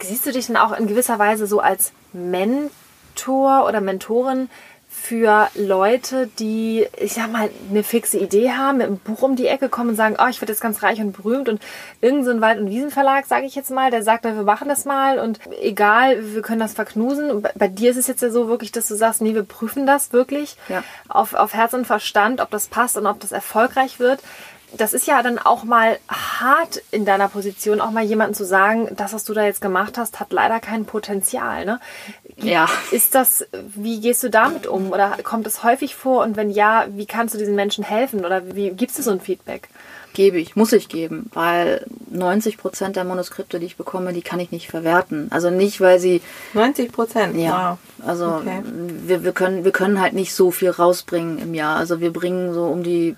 Siehst 0.00 0.24
du 0.26 0.32
dich 0.32 0.46
denn 0.46 0.56
auch 0.56 0.72
in 0.78 0.86
gewisser 0.86 1.18
Weise 1.18 1.46
so 1.46 1.58
als 1.60 1.92
Mentor 2.12 3.66
oder 3.66 3.80
Mentorin 3.80 4.48
für 4.92 5.48
Leute, 5.54 6.28
die, 6.40 6.86
ich 6.98 7.14
sag 7.14 7.30
mal, 7.30 7.48
eine 7.70 7.84
fixe 7.84 8.18
Idee 8.18 8.50
haben, 8.52 8.78
mit 8.78 8.88
einem 8.88 8.98
Buch 8.98 9.22
um 9.22 9.36
die 9.36 9.46
Ecke 9.46 9.68
kommen 9.68 9.90
und 9.90 9.96
sagen, 9.96 10.16
oh, 10.18 10.26
ich 10.28 10.40
werde 10.40 10.52
jetzt 10.52 10.60
ganz 10.60 10.82
reich 10.82 11.00
und 11.00 11.12
berühmt 11.12 11.48
und 11.48 11.62
irgendein 12.00 12.24
so 12.24 12.30
ein 12.32 12.40
Wald- 12.40 12.58
und 12.58 12.68
Wiesenverlag, 12.70 13.26
sage 13.26 13.46
ich 13.46 13.54
jetzt 13.54 13.70
mal, 13.70 13.90
der 13.92 14.02
sagt, 14.02 14.24
wir 14.24 14.32
machen 14.42 14.68
das 14.68 14.84
mal 14.84 15.20
und 15.20 15.38
egal, 15.62 16.34
wir 16.34 16.42
können 16.42 16.60
das 16.60 16.74
verknusen. 16.74 17.42
Bei 17.54 17.68
dir 17.68 17.92
ist 17.92 17.96
es 17.98 18.08
jetzt 18.08 18.20
ja 18.20 18.30
so 18.30 18.48
wirklich, 18.48 18.72
dass 18.72 18.88
du 18.88 18.96
sagst, 18.96 19.22
nee, 19.22 19.34
wir 19.34 19.44
prüfen 19.44 19.86
das 19.86 20.12
wirklich 20.12 20.56
Ja. 20.68 20.82
auf, 21.08 21.34
auf 21.34 21.54
Herz 21.54 21.72
und 21.72 21.86
Verstand, 21.86 22.40
ob 22.40 22.50
das 22.50 22.66
passt 22.66 22.96
und 22.96 23.06
ob 23.06 23.20
das 23.20 23.30
erfolgreich 23.32 24.00
wird. 24.00 24.20
Das 24.76 24.92
ist 24.92 25.08
ja 25.08 25.20
dann 25.24 25.40
auch 25.40 25.64
mal 25.64 25.98
hart 26.08 26.80
in 26.92 27.04
deiner 27.04 27.26
Position, 27.26 27.80
auch 27.80 27.90
mal 27.90 28.04
jemandem 28.04 28.34
zu 28.36 28.44
sagen, 28.44 28.88
das, 28.96 29.12
was 29.12 29.24
du 29.24 29.34
da 29.34 29.42
jetzt 29.44 29.60
gemacht 29.60 29.98
hast, 29.98 30.20
hat 30.20 30.32
leider 30.32 30.60
kein 30.60 30.84
Potenzial. 30.84 31.64
Ne? 31.64 31.80
Ja. 32.42 32.68
Ist 32.90 33.14
das, 33.14 33.46
wie 33.74 34.00
gehst 34.00 34.22
du 34.22 34.30
damit 34.30 34.66
um? 34.66 34.90
Oder 34.92 35.16
kommt 35.22 35.46
es 35.46 35.62
häufig 35.62 35.94
vor? 35.94 36.22
Und 36.22 36.36
wenn 36.36 36.50
ja, 36.50 36.86
wie 36.90 37.06
kannst 37.06 37.34
du 37.34 37.38
diesen 37.38 37.54
Menschen 37.54 37.84
helfen? 37.84 38.24
Oder 38.24 38.54
wie 38.54 38.70
gibst 38.70 38.98
du 38.98 39.02
so 39.02 39.10
ein 39.10 39.20
Feedback? 39.20 39.68
Gebe 40.12 40.38
ich, 40.38 40.56
muss 40.56 40.72
ich 40.72 40.88
geben, 40.88 41.30
weil 41.34 41.86
90 42.10 42.58
Prozent 42.58 42.96
der 42.96 43.04
Manuskripte, 43.04 43.60
die 43.60 43.66
ich 43.66 43.76
bekomme, 43.76 44.12
die 44.12 44.22
kann 44.22 44.40
ich 44.40 44.50
nicht 44.50 44.68
verwerten. 44.68 45.28
Also 45.30 45.50
nicht, 45.50 45.80
weil 45.80 46.00
sie 46.00 46.20
90 46.54 46.90
Prozent. 46.90 47.36
Ja, 47.36 47.78
also 48.04 48.26
Okay. 48.26 48.62
wir, 48.64 49.22
wir, 49.22 49.32
können, 49.32 49.64
wir 49.64 49.70
können 49.70 50.00
halt 50.00 50.14
nicht 50.14 50.34
so 50.34 50.50
viel 50.50 50.70
rausbringen 50.70 51.38
im 51.38 51.54
Jahr. 51.54 51.76
Also 51.76 52.00
wir 52.00 52.12
bringen 52.12 52.52
so 52.54 52.64
um 52.64 52.82
die 52.82 53.14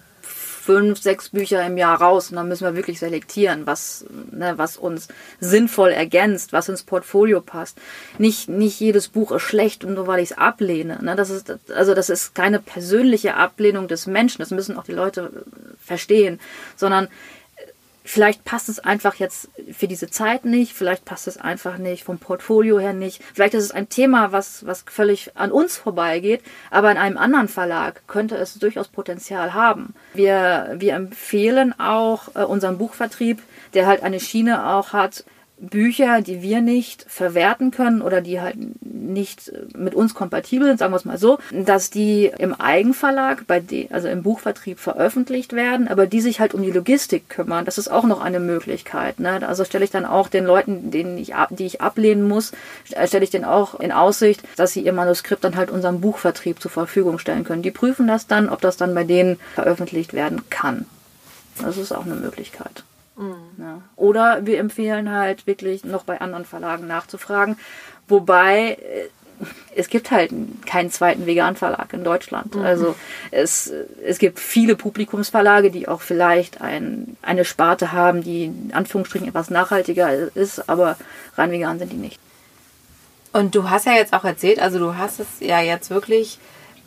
fünf, 0.63 1.03
sechs 1.03 1.31
Bücher 1.31 1.67
im 1.67 1.77
Jahr 1.77 2.01
raus 2.01 2.31
und 2.31 2.37
dann 2.37 2.47
müssen 2.47 2.65
wir 2.65 2.77
wirklich 2.77 3.01
selektieren, 3.01 3.67
was, 3.67 4.05
ne, 4.31 4.55
was 4.59 4.77
uns 4.77 5.09
sinnvoll 5.41 5.91
ergänzt, 5.91 6.53
was 6.53 6.69
ins 6.69 6.85
Portfolio 6.85 7.41
passt. 7.41 7.79
Nicht, 8.19 8.49
nicht 8.49 8.79
jedes 8.79 9.09
Buch 9.09 9.33
ist 9.33 9.43
schlecht 9.43 9.85
und 9.85 9.95
nur 9.95 10.07
weil 10.07 10.21
ich 10.21 10.31
es 10.31 10.39
ablehne. 10.39 11.01
Ne? 11.03 11.17
Das 11.17 11.31
ist, 11.31 11.53
also 11.75 11.95
das 11.95 12.11
ist 12.11 12.37
keine 12.37 12.61
persönliche 12.61 13.35
Ablehnung 13.35 13.89
des 13.89 14.07
Menschen, 14.07 14.39
das 14.39 14.53
müssen 14.53 14.79
auch 14.79 14.85
die 14.85 14.93
Leute 14.93 15.33
verstehen, 15.81 16.39
sondern 16.77 17.09
Vielleicht 18.05 18.45
passt 18.45 18.69
es 18.69 18.81
einfach 18.81 19.17
jetzt 19.17 19.49
für 19.73 19.87
diese 19.87 20.09
Zeit 20.09 20.45
nicht, 20.45 20.73
vielleicht 20.73 21.05
passt 21.05 21.29
es 21.29 21.39
einfach 21.39 21.79
nicht 21.79 22.05
vom 22.05 22.19
Portfolio 22.19 22.79
her 22.79 22.93
nicht. 22.93 23.23
Vielleicht 23.35 23.55
ist 23.55 23.65
es 23.65 23.71
ein 23.71 23.89
Thema, 23.89 24.33
was, 24.33 24.67
was 24.67 24.85
völlig 24.89 25.37
an 25.37 25.53
uns 25.53 25.77
vorbeigeht, 25.77 26.43
aber 26.71 26.91
in 26.91 26.97
einem 26.97 27.17
anderen 27.17 27.49
Verlag 27.49 28.03
könnte 28.09 28.37
es 28.37 28.55
durchaus 28.55 28.89
Potenzial 28.89 29.55
haben. 29.55 29.95
Wir, 30.15 30.75
wir 30.79 30.95
empfehlen 30.95 31.79
auch 31.79 32.35
äh, 32.35 32.43
unseren 32.43 32.79
Buchvertrieb, 32.79 33.41
der 33.75 33.87
halt 33.87 34.03
eine 34.03 34.21
Schiene 34.21 34.67
auch 34.69 34.93
hat, 34.93 35.25
Bücher, 35.63 36.23
die 36.23 36.43
wir 36.43 36.61
nicht 36.61 37.07
verwerten 37.09 37.71
können 37.71 38.03
oder 38.03 38.21
die 38.21 38.41
halt 38.41 38.57
nicht 38.81 39.53
mit 39.77 39.95
uns 39.95 40.13
kompatibel 40.13 40.67
sind, 40.67 40.79
sagen 40.79 40.93
wir 40.93 40.97
es 40.97 41.05
mal 41.05 41.19
so, 41.19 41.39
dass 41.53 41.89
die 41.91 42.33
im 42.37 42.53
Eigenverlag, 42.53 43.47
bei 43.47 43.61
de, 43.61 43.89
also 43.91 44.09
im 44.09 44.25
Buchvertrieb 44.25 44.81
veröffentlicht 44.81 45.53
werden, 45.53 45.87
aber 45.87 46.07
die 46.07 46.21
sich 46.21 46.41
halt 46.41 46.53
um 46.53 46.63
die 46.63 46.73
Logistik 46.73 47.29
kümmern. 47.29 47.65
Das 47.65 47.79
ist 47.79 47.89
auch 47.89 48.05
noch 48.05 48.21
eine 48.21 48.41
Möglichkeit. 48.41 49.21
Ne? 49.21 49.47
Also 49.47 49.65
stelle 49.65 49.85
ich 49.85 49.93
dann 49.93 50.05
auch 50.05 50.29
den 50.29 50.45
Leuten, 50.45 50.91
denen 50.91 51.17
ich, 51.17 51.33
die 51.51 51.67
ich 51.67 51.81
ablehnen 51.81 52.27
muss, 52.27 52.51
stelle 52.85 53.23
ich 53.23 53.31
denen 53.31 53.45
auch 53.45 53.79
in 53.79 53.93
Aussicht, 53.93 54.43
dass 54.57 54.73
sie 54.73 54.81
ihr 54.81 54.93
Manuskript 54.93 55.45
dann 55.45 55.57
halt 55.57 55.71
unserem 55.71 56.01
Buchvertrieb 56.01 56.61
zur 56.61 56.73
Verfügung 56.73 57.21
stellen 57.21 57.45
können. 57.45 57.63
Die 57.63 57.71
prüfen 57.71 58.09
das 58.09 58.27
dann, 58.27 58.49
ob 58.49 58.61
das 58.61 58.77
dann 58.77 58.95
bei 58.95 59.05
denen 59.05 59.39
veröffentlicht 59.55 60.13
werden 60.13 60.43
kann. 60.51 60.87
Das 61.61 61.77
ist 61.77 61.93
auch 61.93 62.05
eine 62.05 62.17
Möglichkeit. 62.17 62.83
Mhm. 63.17 63.37
Ja. 63.59 63.83
Oder 63.97 64.47
wir 64.47 64.59
empfehlen 64.59 65.11
halt 65.11 65.47
wirklich 65.47 65.85
noch 65.85 66.05
bei 66.05 66.21
anderen 66.21 66.45
Verlagen 66.45 66.87
nachzufragen. 66.87 67.57
Wobei 68.09 68.73
äh, 68.73 69.09
es 69.75 69.89
gibt 69.89 70.11
halt 70.11 70.33
keinen 70.67 70.91
zweiten 70.91 71.27
Vegan-Verlag 71.27 71.93
in 71.93 72.05
Deutschland. 72.05 72.55
Mhm. 72.55 72.63
Also 72.63 72.95
es, 73.31 73.73
es 74.05 74.19
gibt 74.19 74.39
viele 74.39 74.77
Publikumsverlage, 74.77 75.71
die 75.71 75.89
auch 75.89 76.01
vielleicht 76.01 76.61
ein, 76.61 77.17
eine 77.23 77.45
Sparte 77.45 77.93
haben, 77.93 78.23
die 78.23 78.45
in 78.45 78.71
Anführungsstrichen 78.73 79.29
etwas 79.29 79.51
nachhaltiger 79.51 80.13
ist, 80.35 80.69
aber 80.69 80.97
rein 81.37 81.51
vegan 81.51 81.79
sind 81.79 81.93
die 81.93 81.97
nicht. 81.97 82.19
Und 83.33 83.55
du 83.55 83.71
hast 83.71 83.87
ja 83.87 83.95
jetzt 83.95 84.13
auch 84.13 84.25
erzählt, 84.25 84.61
also 84.61 84.79
du 84.79 84.97
hast 84.97 85.19
es 85.19 85.27
ja 85.41 85.61
jetzt 85.61 85.91
wirklich 85.91 86.39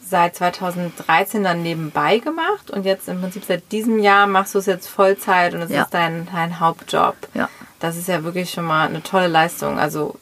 seit 0.08 0.36
2013 0.36 1.44
dann 1.44 1.64
nebenbei 1.64 2.20
gemacht 2.20 2.70
und 2.72 2.86
jetzt 2.86 3.08
im 3.08 3.22
Prinzip 3.22 3.44
seit 3.46 3.72
diesem 3.72 4.00
Jahr 4.00 4.28
machst 4.28 4.54
du 4.54 4.60
es 4.60 4.66
jetzt 4.66 4.88
Vollzeit 4.88 5.54
und 5.54 5.62
es 5.62 5.72
ja. 5.72 5.84
ist 5.84 5.94
dein, 5.94 6.28
dein 6.32 6.60
Hauptjob. 6.60 7.16
Ja. 7.34 7.50
Das 7.80 7.98
ist 7.98 8.08
ja 8.08 8.24
wirklich 8.24 8.52
schon 8.52 8.66
mal 8.66 8.88
eine 8.88 9.04
tolle 9.04 9.28
Leistung. 9.28 9.80
Also 9.80 10.16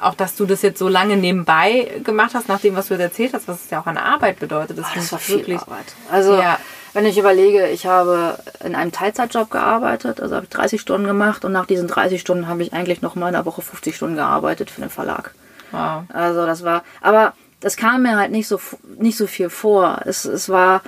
auch, 0.00 0.14
dass 0.14 0.36
du 0.36 0.46
das 0.46 0.62
jetzt 0.62 0.78
so 0.78 0.88
lange 0.88 1.16
nebenbei 1.16 2.00
gemacht 2.02 2.32
hast, 2.34 2.48
nach 2.48 2.60
dem, 2.60 2.76
was 2.76 2.88
du 2.88 2.94
jetzt 2.94 3.02
erzählt 3.02 3.34
hast, 3.34 3.48
was 3.48 3.64
es 3.64 3.70
ja 3.70 3.80
auch 3.80 3.86
an 3.86 3.96
Arbeit 3.96 4.40
bedeutet. 4.40 4.78
Das, 4.78 4.86
oh, 4.86 4.94
das 4.94 5.12
war 5.12 5.18
viel 5.18 5.38
wirklich, 5.38 5.60
Arbeit. 5.60 5.94
Also, 6.10 6.34
ja. 6.34 6.58
wenn 6.92 7.06
ich 7.06 7.16
überlege, 7.16 7.68
ich 7.68 7.86
habe 7.86 8.38
in 8.64 8.74
einem 8.74 8.92
Teilzeitjob 8.92 9.50
gearbeitet, 9.50 10.20
also 10.20 10.36
habe 10.36 10.46
ich 10.46 10.50
30 10.50 10.80
Stunden 10.80 11.06
gemacht 11.06 11.44
und 11.44 11.52
nach 11.52 11.66
diesen 11.66 11.88
30 11.88 12.20
Stunden 12.20 12.48
habe 12.48 12.62
ich 12.62 12.72
eigentlich 12.72 13.02
noch 13.02 13.14
mal 13.14 13.28
in 13.28 13.34
der 13.34 13.46
Woche 13.46 13.62
50 13.62 13.94
Stunden 13.94 14.16
gearbeitet 14.16 14.70
für 14.70 14.80
den 14.80 14.90
Verlag. 14.90 15.32
Wow. 15.70 16.04
Also 16.12 16.46
das 16.46 16.64
war, 16.64 16.84
aber 17.00 17.32
das 17.64 17.78
kam 17.78 18.02
mir 18.02 18.18
halt 18.18 18.30
nicht 18.30 18.46
so, 18.46 18.60
nicht 18.98 19.16
so 19.16 19.26
viel 19.26 19.48
vor. 19.48 20.02
Es, 20.04 20.26
es 20.26 20.50
war, 20.50 20.82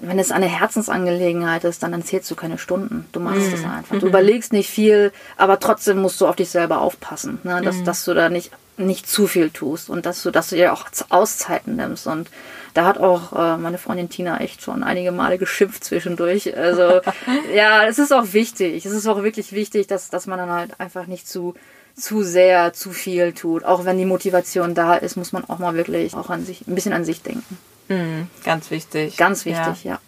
wenn 0.00 0.18
es 0.18 0.32
eine 0.32 0.46
Herzensangelegenheit 0.46 1.62
ist, 1.62 1.84
dann 1.84 2.02
zählst 2.02 2.28
du 2.32 2.34
keine 2.34 2.58
Stunden. 2.58 3.06
Du 3.12 3.20
machst 3.20 3.52
es 3.52 3.62
mm. 3.62 3.70
einfach. 3.70 3.98
Du 4.00 4.08
überlegst 4.08 4.52
nicht 4.52 4.68
viel, 4.68 5.12
aber 5.36 5.60
trotzdem 5.60 5.98
musst 5.98 6.20
du 6.20 6.26
auf 6.26 6.34
dich 6.34 6.50
selber 6.50 6.80
aufpassen, 6.80 7.38
ne? 7.44 7.62
dass, 7.62 7.76
mm. 7.76 7.84
dass 7.84 8.04
du 8.04 8.12
da 8.12 8.28
nicht, 8.28 8.50
nicht 8.76 9.08
zu 9.08 9.28
viel 9.28 9.50
tust 9.50 9.88
und 9.88 10.04
dass 10.04 10.20
du, 10.24 10.32
dass 10.32 10.50
du 10.50 10.56
dir 10.56 10.72
auch 10.72 10.86
Auszeiten 11.10 11.76
nimmst. 11.76 12.08
Und 12.08 12.28
da 12.74 12.86
hat 12.86 12.98
auch 12.98 13.32
äh, 13.32 13.56
meine 13.56 13.78
Freundin 13.78 14.10
Tina 14.10 14.40
echt 14.40 14.62
schon 14.62 14.82
einige 14.82 15.12
Male 15.12 15.38
geschimpft 15.38 15.84
zwischendurch. 15.84 16.56
Also 16.56 17.02
ja, 17.54 17.86
es 17.86 18.00
ist 18.00 18.12
auch 18.12 18.32
wichtig. 18.32 18.84
Es 18.84 18.90
ist 18.90 19.06
auch 19.06 19.22
wirklich 19.22 19.52
wichtig, 19.52 19.86
dass, 19.86 20.10
dass 20.10 20.26
man 20.26 20.40
dann 20.40 20.50
halt 20.50 20.80
einfach 20.80 21.06
nicht 21.06 21.28
zu 21.28 21.54
zu 21.96 22.22
sehr, 22.22 22.72
zu 22.72 22.90
viel 22.90 23.32
tut. 23.32 23.64
Auch 23.64 23.84
wenn 23.84 23.98
die 23.98 24.04
Motivation 24.04 24.74
da 24.74 24.94
ist, 24.94 25.16
muss 25.16 25.32
man 25.32 25.44
auch 25.48 25.58
mal 25.58 25.74
wirklich 25.74 26.14
auch 26.14 26.30
an 26.30 26.44
sich, 26.44 26.66
ein 26.66 26.74
bisschen 26.74 26.92
an 26.92 27.04
sich 27.04 27.22
denken. 27.22 27.58
Mhm, 27.88 28.28
ganz 28.44 28.70
wichtig. 28.70 29.16
Ganz 29.16 29.44
wichtig, 29.44 29.84
ja. 29.84 29.92
ja. 29.92 29.98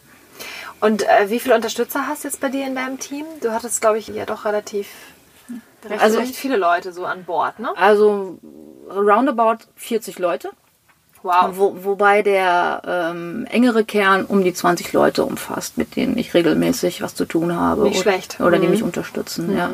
Und 0.81 1.03
äh, 1.05 1.31
wie 1.31 1.41
viele 1.41 1.55
Unterstützer 1.55 2.07
hast 2.07 2.25
du 2.25 2.29
jetzt 2.29 2.41
bei 2.41 2.49
dir 2.49 2.67
in 2.67 2.75
deinem 2.75 2.99
Team? 2.99 3.25
Du 3.41 3.53
hattest, 3.53 3.81
glaube 3.81 3.99
ich, 3.99 4.09
ja 4.09 4.27
doch 4.27 4.45
relativ 4.45 4.89
recht, 5.89 6.03
also, 6.03 6.19
recht 6.19 6.37
viele 6.37 6.57
Leute 6.57 6.93
so 6.93 7.07
an 7.07 7.25
Bord, 7.25 7.59
ne? 7.59 7.71
Also 7.77 8.39
roundabout 8.91 9.65
40 9.77 10.19
Leute. 10.19 10.51
Wow. 11.23 11.51
Wo, 11.53 11.85
wobei 11.85 12.23
der 12.23 12.83
ähm, 12.87 13.47
engere 13.51 13.85
Kern 13.85 14.25
um 14.27 14.45
die 14.45 14.55
20 14.55 14.93
Leute 14.93 15.25
umfasst, 15.25 15.77
mit 15.77 15.97
denen 15.97 16.17
ich 16.19 16.35
regelmäßig 16.35 17.03
was 17.03 17.15
zu 17.15 17.25
tun 17.25 17.57
habe. 17.57 17.83
Nicht 17.83 18.01
oder, 18.01 18.03
schlecht. 18.03 18.39
Oder 18.41 18.59
mhm. 18.59 18.63
die 18.63 18.69
mich 18.69 18.83
unterstützen, 18.83 19.51
mhm. 19.51 19.57
ja. 19.57 19.71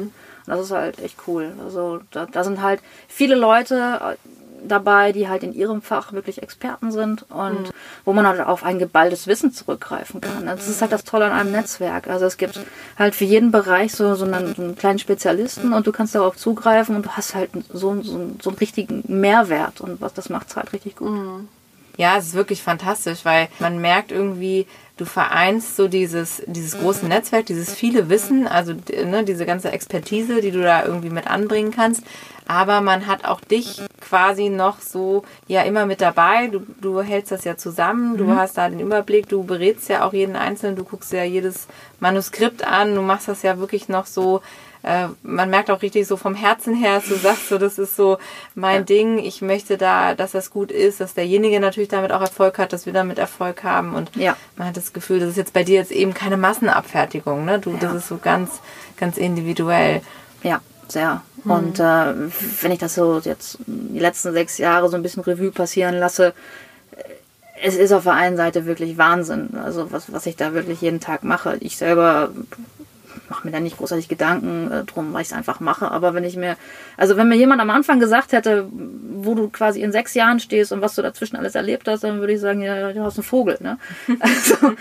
Das 0.46 0.60
ist 0.60 0.70
halt 0.70 0.98
echt 0.98 1.16
cool. 1.26 1.52
Also 1.64 2.00
da, 2.10 2.26
da 2.26 2.44
sind 2.44 2.62
halt 2.62 2.80
viele 3.08 3.34
Leute 3.34 4.00
äh, 4.02 4.16
dabei, 4.66 5.12
die 5.12 5.28
halt 5.28 5.42
in 5.42 5.52
ihrem 5.52 5.82
Fach 5.82 6.12
wirklich 6.12 6.42
Experten 6.42 6.92
sind 6.92 7.24
und 7.30 7.62
mhm. 7.62 7.72
wo 8.04 8.12
man 8.12 8.26
halt 8.26 8.40
auf 8.40 8.64
ein 8.64 8.78
geballtes 8.78 9.26
Wissen 9.26 9.52
zurückgreifen 9.52 10.20
kann. 10.20 10.46
Das 10.46 10.68
ist 10.68 10.80
halt 10.80 10.92
das 10.92 11.04
Tolle 11.04 11.26
an 11.26 11.32
einem 11.32 11.52
Netzwerk. 11.52 12.08
Also 12.08 12.26
es 12.26 12.36
gibt 12.36 12.60
halt 12.98 13.14
für 13.14 13.24
jeden 13.24 13.50
Bereich 13.50 13.92
so, 13.92 14.14
so, 14.14 14.24
einen, 14.24 14.54
so 14.54 14.62
einen 14.62 14.76
kleinen 14.76 14.98
Spezialisten 14.98 15.72
und 15.72 15.86
du 15.86 15.92
kannst 15.92 16.14
darauf 16.14 16.36
zugreifen 16.36 16.96
und 16.96 17.06
du 17.06 17.10
hast 17.10 17.34
halt 17.34 17.50
so, 17.72 18.00
so, 18.02 18.30
so 18.40 18.50
einen 18.50 18.58
richtigen 18.58 19.02
Mehrwert 19.06 19.80
und 19.80 20.00
was 20.00 20.14
das 20.14 20.28
macht 20.28 20.54
halt 20.56 20.72
richtig 20.72 20.96
gut. 20.96 21.10
Mhm. 21.10 21.48
Ja, 21.96 22.16
es 22.16 22.28
ist 22.28 22.34
wirklich 22.34 22.62
fantastisch, 22.62 23.24
weil 23.24 23.48
man 23.58 23.80
merkt 23.80 24.12
irgendwie, 24.12 24.66
du 24.96 25.04
vereinst 25.04 25.76
so 25.76 25.88
dieses, 25.88 26.42
dieses 26.46 26.78
große 26.78 27.06
Netzwerk, 27.06 27.46
dieses 27.46 27.74
viele 27.74 28.08
Wissen, 28.08 28.46
also 28.46 28.72
ne, 28.72 29.24
diese 29.24 29.46
ganze 29.46 29.72
Expertise, 29.72 30.40
die 30.40 30.50
du 30.50 30.62
da 30.62 30.84
irgendwie 30.84 31.10
mit 31.10 31.26
anbringen 31.26 31.72
kannst. 31.72 32.02
Aber 32.46 32.80
man 32.80 33.06
hat 33.06 33.24
auch 33.24 33.40
dich 33.40 33.80
quasi 34.00 34.48
noch 34.48 34.80
so 34.80 35.22
ja 35.46 35.62
immer 35.62 35.86
mit 35.86 36.00
dabei. 36.00 36.48
Du, 36.48 36.60
du 36.80 37.00
hältst 37.00 37.32
das 37.32 37.44
ja 37.44 37.56
zusammen, 37.56 38.16
du 38.16 38.24
mhm. 38.24 38.36
hast 38.36 38.58
da 38.58 38.68
den 38.68 38.80
Überblick, 38.80 39.28
du 39.28 39.44
berätst 39.44 39.88
ja 39.88 40.04
auch 40.04 40.12
jeden 40.12 40.36
Einzelnen, 40.36 40.76
du 40.76 40.84
guckst 40.84 41.12
ja 41.12 41.24
jedes 41.24 41.68
Manuskript 42.00 42.64
an, 42.66 42.94
du 42.94 43.02
machst 43.02 43.28
das 43.28 43.42
ja 43.42 43.58
wirklich 43.58 43.88
noch 43.88 44.06
so 44.06 44.42
äh, 44.82 45.08
man 45.22 45.50
merkt 45.50 45.70
auch 45.70 45.82
richtig 45.82 46.06
so 46.06 46.16
vom 46.16 46.34
Herzen 46.34 46.74
her, 46.74 47.02
du 47.06 47.14
sagst 47.14 47.48
so, 47.48 47.58
das 47.58 47.78
ist 47.78 47.96
so 47.96 48.18
mein 48.54 48.80
ja. 48.80 48.82
Ding, 48.82 49.18
ich 49.18 49.42
möchte 49.42 49.78
da, 49.78 50.14
dass 50.14 50.32
das 50.32 50.50
gut 50.50 50.72
ist, 50.72 51.00
dass 51.00 51.14
derjenige 51.14 51.60
natürlich 51.60 51.88
damit 51.88 52.12
auch 52.12 52.20
Erfolg 52.20 52.58
hat, 52.58 52.72
dass 52.72 52.86
wir 52.86 52.92
damit 52.92 53.18
Erfolg 53.18 53.62
haben 53.62 53.94
und 53.94 54.14
ja. 54.16 54.36
man 54.56 54.68
hat 54.68 54.76
das 54.76 54.92
Gefühl, 54.92 55.20
das 55.20 55.30
ist 55.30 55.36
jetzt 55.36 55.52
bei 55.52 55.62
dir 55.62 55.76
jetzt 55.76 55.92
eben 55.92 56.14
keine 56.14 56.36
Massenabfertigung, 56.36 57.44
ne? 57.44 57.58
Du, 57.58 57.70
ja. 57.72 57.78
das 57.78 57.94
ist 57.94 58.08
so 58.08 58.16
ganz, 58.16 58.60
ganz 58.96 59.18
individuell. 59.18 60.02
Ja, 60.42 60.60
sehr. 60.88 61.22
Hm. 61.44 61.50
Und 61.50 61.80
äh, 61.80 62.14
wenn 62.60 62.72
ich 62.72 62.78
das 62.78 62.94
so 62.94 63.20
jetzt 63.22 63.58
die 63.66 63.98
letzten 63.98 64.32
sechs 64.32 64.58
Jahre 64.58 64.88
so 64.88 64.96
ein 64.96 65.02
bisschen 65.02 65.22
Revue 65.22 65.52
passieren 65.52 65.96
lasse, 65.96 66.34
äh, 66.96 67.02
es 67.62 67.76
ist 67.76 67.92
auf 67.92 68.02
der 68.02 68.14
einen 68.14 68.36
Seite 68.36 68.66
wirklich 68.66 68.98
Wahnsinn, 68.98 69.50
also 69.62 69.92
was, 69.92 70.12
was 70.12 70.26
ich 70.26 70.34
da 70.34 70.54
wirklich 70.54 70.80
jeden 70.80 71.00
Tag 71.00 71.22
mache. 71.22 71.56
Ich 71.60 71.76
selber 71.76 72.30
mache 73.32 73.46
mir 73.46 73.52
da 73.52 73.60
nicht 73.60 73.78
großartig 73.78 74.08
Gedanken 74.08 74.70
äh, 74.70 74.84
drum, 74.84 75.14
weil 75.14 75.22
ich 75.22 75.28
es 75.28 75.32
einfach 75.32 75.58
mache. 75.58 75.90
Aber 75.90 76.12
wenn 76.12 76.22
ich 76.22 76.36
mir, 76.36 76.56
also 76.98 77.16
wenn 77.16 77.30
mir 77.30 77.36
jemand 77.36 77.62
am 77.62 77.70
Anfang 77.70 77.98
gesagt 77.98 78.32
hätte, 78.32 78.68
wo 78.70 79.34
du 79.34 79.48
quasi 79.48 79.80
in 79.80 79.90
sechs 79.90 80.12
Jahren 80.12 80.38
stehst 80.38 80.70
und 80.70 80.82
was 80.82 80.94
du 80.96 81.00
dazwischen 81.00 81.36
alles 81.36 81.54
erlebt 81.54 81.88
hast, 81.88 82.04
dann 82.04 82.20
würde 82.20 82.34
ich 82.34 82.40
sagen, 82.40 82.60
ja, 82.60 82.92
du 82.92 83.02
hast 83.02 83.16
einen 83.16 83.24
Vogel, 83.24 83.56
ne? 83.60 83.78
also, 84.20 84.74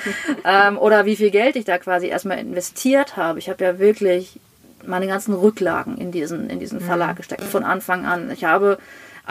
ähm, 0.44 0.78
oder 0.78 1.06
wie 1.06 1.16
viel 1.16 1.32
Geld 1.32 1.56
ich 1.56 1.64
da 1.64 1.78
quasi 1.78 2.08
erstmal 2.08 2.40
investiert 2.40 3.16
habe. 3.16 3.40
Ich 3.40 3.50
habe 3.50 3.64
ja 3.64 3.80
wirklich 3.80 4.38
meine 4.86 5.08
ganzen 5.08 5.34
Rücklagen 5.34 5.98
in 5.98 6.12
diesen, 6.12 6.50
in 6.50 6.60
diesen 6.60 6.82
Verlag 6.82 7.16
gesteckt, 7.16 7.44
von 7.44 7.64
Anfang 7.64 8.06
an. 8.06 8.30
Ich 8.32 8.44
habe 8.44 8.80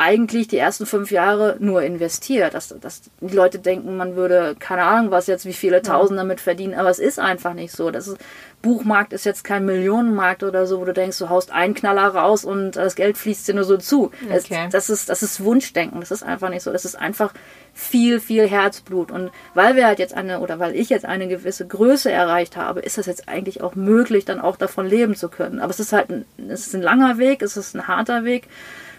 eigentlich 0.01 0.49
die 0.49 0.57
ersten 0.57 0.87
fünf 0.87 1.11
Jahre 1.11 1.57
nur 1.61 1.83
investiert. 1.83 2.55
Dass, 2.55 2.75
dass 2.81 3.03
die 3.21 3.35
Leute 3.35 3.59
denken, 3.59 3.99
man 3.99 4.17
würde, 4.17 4.57
keine 4.59 4.85
Ahnung, 4.85 5.11
was 5.11 5.27
jetzt, 5.27 5.45
wie 5.45 5.53
viele 5.53 5.83
Tausend 5.83 6.19
damit 6.19 6.41
verdienen, 6.41 6.75
aber 6.75 6.89
es 6.89 6.99
ist 6.99 7.19
einfach 7.19 7.53
nicht 7.53 7.73
so. 7.73 7.91
Das 7.91 8.09
ist, 8.09 8.17
Buchmarkt 8.63 9.13
ist 9.13 9.25
jetzt 9.25 9.45
kein 9.45 9.67
Millionenmarkt 9.67 10.43
oder 10.43 10.67
so, 10.67 10.81
wo 10.81 10.87
du 10.87 10.95
denkst, 10.95 11.19
du 11.19 11.29
haust 11.29 11.51
einen 11.51 11.75
Knaller 11.75 12.09
raus 12.09 12.47
und 12.47 12.77
das 12.77 12.95
Geld 12.95 13.19
fließt 13.19 13.49
dir 13.49 13.55
nur 13.55 13.65
so 13.65 13.77
zu. 13.77 14.11
Okay. 14.25 14.69
Das, 14.71 14.87
das, 14.87 14.91
ist, 14.91 15.09
das 15.11 15.23
ist 15.23 15.45
Wunschdenken. 15.45 16.01
Das 16.01 16.11
ist 16.11 16.23
einfach 16.23 16.49
nicht 16.49 16.63
so. 16.63 16.73
Das 16.73 16.87
ist 16.87 16.95
einfach 16.95 17.35
viel, 17.75 18.21
viel 18.21 18.49
Herzblut. 18.49 19.11
Und 19.11 19.31
weil 19.53 19.77
wir 19.77 19.87
halt 19.87 19.99
jetzt 19.99 20.15
eine, 20.15 20.41
oder 20.41 20.59
weil 20.59 20.75
ich 20.75 20.89
jetzt 20.89 21.05
eine 21.05 21.29
gewisse 21.29 21.67
Größe 21.67 22.11
erreicht 22.11 22.57
habe, 22.57 22.81
ist 22.81 22.97
das 22.97 23.05
jetzt 23.05 23.29
eigentlich 23.29 23.63
auch 23.63 23.75
möglich, 23.75 24.25
dann 24.25 24.41
auch 24.41 24.57
davon 24.57 24.87
leben 24.87 25.15
zu 25.15 25.29
können. 25.29 25.61
Aber 25.61 25.71
es 25.71 25.81
ist 25.81 25.93
halt 25.93 26.09
ein, 26.11 26.25
es 26.49 26.67
ist 26.67 26.75
ein 26.75 26.83
langer 26.83 27.19
Weg, 27.19 27.43
es 27.43 27.59
ist 27.59 27.75
ein 27.75 27.87
harter 27.87 28.25
Weg. 28.25 28.49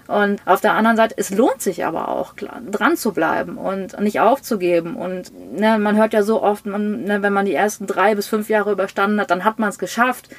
Und 0.08 0.42
auf 0.46 0.62
der 0.62 0.74
anderen 0.74 0.98
Seite, 0.98 1.16
es 1.18 1.30
lohnt 1.30 1.62
sich 1.62 1.86
aber 1.86 2.10
auch, 2.10 2.34
dran 2.36 2.98
zu 2.98 3.14
bleiben 3.14 3.58
und 3.58 4.00
nicht 4.00 4.20
aufzugeben. 4.20 4.96
Und 4.96 5.32
ne, 5.54 5.78
man 5.80 5.98
hört 5.98 6.14
ja 6.14 6.24
so 6.24 6.42
oft, 6.42 6.66
man, 6.66 7.04
ne, 7.04 7.22
wenn 7.22 7.34
man 7.34 7.46
die 7.46 7.56
ersten 7.56 7.88
drei 7.88 8.16
bis 8.16 8.28
fünf 8.28 8.50
Jahre 8.50 8.72
überstanden 8.72 9.20
hat, 9.20 9.32
dann 9.32 9.44
hat 9.44 9.60
man 9.60 9.70
es 9.70 9.80
geschafft. 9.80 10.30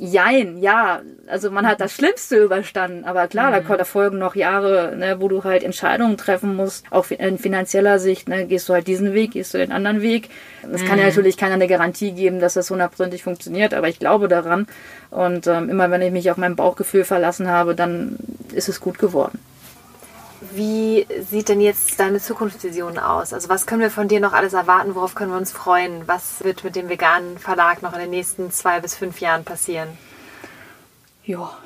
Jein, 0.00 0.58
ja, 0.58 1.02
also 1.26 1.50
man 1.50 1.66
hat 1.66 1.80
das 1.80 1.92
Schlimmste 1.92 2.36
überstanden, 2.44 3.04
aber 3.04 3.26
klar, 3.26 3.50
mhm. 3.50 3.66
da, 3.66 3.76
da, 3.76 3.84
folgen 3.84 4.18
noch 4.18 4.36
Jahre, 4.36 4.94
ne, 4.96 5.16
wo 5.20 5.26
du 5.26 5.42
halt 5.42 5.64
Entscheidungen 5.64 6.16
treffen 6.16 6.54
musst, 6.54 6.84
auch 6.90 7.10
in 7.10 7.36
finanzieller 7.36 7.98
Sicht, 7.98 8.28
ne, 8.28 8.46
gehst 8.46 8.68
du 8.68 8.74
halt 8.74 8.86
diesen 8.86 9.12
Weg, 9.12 9.32
gehst 9.32 9.54
du 9.54 9.58
den 9.58 9.72
anderen 9.72 10.00
Weg. 10.00 10.30
Es 10.72 10.82
mhm. 10.82 10.86
kann 10.86 10.98
ja 10.98 11.04
mhm. 11.04 11.10
natürlich 11.10 11.36
keiner 11.36 11.54
eine 11.54 11.66
Garantie 11.66 12.12
geben, 12.12 12.38
dass 12.38 12.54
das 12.54 12.70
hundertprozentig 12.70 13.24
funktioniert, 13.24 13.74
aber 13.74 13.88
ich 13.88 13.98
glaube 13.98 14.28
daran 14.28 14.68
und 15.10 15.48
ähm, 15.48 15.68
immer 15.68 15.90
wenn 15.90 16.02
ich 16.02 16.12
mich 16.12 16.30
auf 16.30 16.36
mein 16.36 16.54
Bauchgefühl 16.54 17.04
verlassen 17.04 17.48
habe, 17.48 17.74
dann 17.74 18.18
ist 18.52 18.68
es 18.68 18.80
gut 18.80 19.00
geworden. 19.00 19.40
Wie 20.40 21.06
sieht 21.28 21.48
denn 21.48 21.60
jetzt 21.60 21.98
deine 21.98 22.20
Zukunftsvision 22.20 22.98
aus? 22.98 23.32
Also 23.32 23.48
was 23.48 23.66
können 23.66 23.80
wir 23.80 23.90
von 23.90 24.06
dir 24.06 24.20
noch 24.20 24.32
alles 24.32 24.52
erwarten? 24.52 24.94
Worauf 24.94 25.14
können 25.16 25.32
wir 25.32 25.38
uns 25.38 25.50
freuen? 25.50 26.06
Was 26.06 26.44
wird 26.44 26.62
mit 26.62 26.76
dem 26.76 26.88
veganen 26.88 27.38
Verlag 27.38 27.82
noch 27.82 27.92
in 27.92 27.98
den 27.98 28.10
nächsten 28.10 28.52
zwei 28.52 28.78
bis 28.80 28.94
fünf 28.94 29.20
Jahren 29.20 29.44
passieren? 29.44 29.88
Ja, 31.24 31.58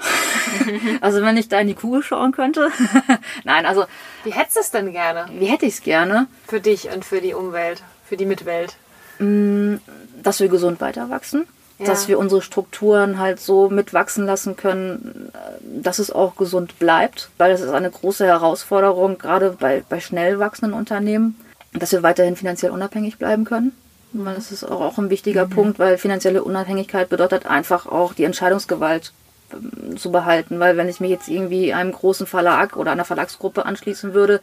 also 1.02 1.22
wenn 1.22 1.36
ich 1.36 1.48
da 1.48 1.60
in 1.60 1.68
die 1.68 1.74
Kugel 1.74 2.02
schauen 2.02 2.32
könnte. 2.32 2.70
Nein, 3.44 3.66
also 3.66 3.84
Wie 4.24 4.32
hättest 4.32 4.56
du 4.56 4.60
es 4.60 4.70
denn 4.70 4.90
gerne? 4.92 5.26
wie 5.38 5.46
hätte 5.46 5.66
ich 5.66 5.74
es 5.74 5.82
gerne, 5.82 6.26
Für 6.48 6.60
dich 6.60 6.88
und 6.90 7.04
für 7.04 7.20
die 7.20 7.34
Umwelt, 7.34 7.82
für 8.08 8.16
die 8.16 8.26
Mitwelt. 8.26 8.76
dass 9.18 10.40
wir 10.40 10.48
gesund 10.48 10.80
weiter 10.80 11.10
wachsen. 11.10 11.46
Ja. 11.78 11.86
Dass 11.86 12.06
wir 12.06 12.18
unsere 12.18 12.42
Strukturen 12.42 13.18
halt 13.18 13.40
so 13.40 13.68
mitwachsen 13.68 14.24
lassen 14.24 14.56
können, 14.56 15.32
dass 15.62 15.98
es 15.98 16.12
auch 16.12 16.36
gesund 16.36 16.78
bleibt. 16.78 17.30
Weil 17.38 17.50
das 17.50 17.60
ist 17.60 17.70
eine 17.70 17.90
große 17.90 18.24
Herausforderung, 18.24 19.18
gerade 19.18 19.56
bei, 19.58 19.82
bei 19.88 19.98
schnell 19.98 20.38
wachsenden 20.38 20.78
Unternehmen, 20.78 21.36
dass 21.72 21.92
wir 21.92 22.02
weiterhin 22.02 22.36
finanziell 22.36 22.70
unabhängig 22.70 23.18
bleiben 23.18 23.44
können. 23.44 23.72
Weil 24.12 24.34
das 24.34 24.52
ist 24.52 24.64
auch, 24.64 24.98
ein 24.98 25.10
wichtiger 25.10 25.46
Punkt, 25.46 25.78
weil 25.78 25.96
finanzielle 25.96 26.44
Unabhängigkeit 26.44 27.08
bedeutet 27.08 27.46
einfach 27.46 27.86
auch 27.86 28.12
die 28.12 28.24
Entscheidungsgewalt 28.24 29.12
ähm, 29.52 29.96
zu 29.96 30.12
behalten. 30.12 30.60
Weil 30.60 30.76
wenn 30.76 30.88
ich 30.88 31.00
mich 31.00 31.10
jetzt 31.10 31.28
irgendwie 31.28 31.72
einem 31.72 31.92
großen 31.92 32.26
Verlag 32.26 32.76
oder 32.76 32.92
einer 32.92 33.06
Verlagsgruppe 33.06 33.64
anschließen 33.64 34.12
würde, 34.12 34.40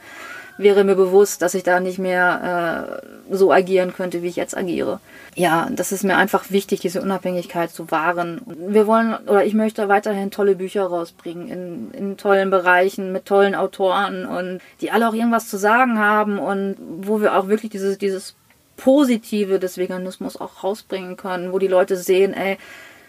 wäre 0.60 0.84
mir 0.84 0.96
bewusst, 0.96 1.42
dass 1.42 1.54
ich 1.54 1.64
da 1.64 1.80
nicht 1.80 2.00
mehr 2.00 3.00
äh, 3.32 3.36
so 3.36 3.52
agieren 3.52 3.94
könnte, 3.94 4.22
wie 4.22 4.28
ich 4.28 4.36
jetzt 4.36 4.58
agiere. 4.58 5.00
Ja, 5.36 5.70
das 5.72 5.94
ist 5.94 6.04
mir 6.04 6.18
einfach 6.18 6.52
wichtig, 6.52 6.82
diese 6.82 7.02
Unabhängigkeit 7.02 7.72
zu 7.72 7.90
wahren. 7.92 8.42
Wir 8.46 8.86
wollen, 8.86 9.16
oder 9.26 9.46
ich 9.46 9.54
möchte 9.54 9.88
weiterhin 9.88 10.32
tolle 10.32 10.56
Bücher 10.56 10.84
rausbringen, 10.84 11.48
in, 11.48 11.92
in 11.92 12.18
tollen 12.18 12.50
Bereichen, 12.50 13.14
mit 13.14 13.26
tollen 13.26 13.56
Autoren 13.56 14.26
und 14.26 14.60
die 14.82 14.92
alle 14.92 15.08
auch 15.08 15.14
irgendwas 15.14 15.48
zu 15.48 15.58
sagen 15.58 15.98
haben 15.98 16.40
und 16.40 16.76
wo 16.80 17.22
wir 17.22 17.36
auch 17.38 17.48
wirklich 17.48 17.72
dieses, 17.72 17.98
dieses 17.98 18.36
Positive 18.76 19.60
des 19.60 19.78
Veganismus 19.78 20.40
auch 20.40 20.64
rausbringen 20.64 21.16
können, 21.16 21.54
wo 21.54 21.60
die 21.60 21.68
Leute 21.68 21.96
sehen, 21.96 22.34
ey, 22.34 22.58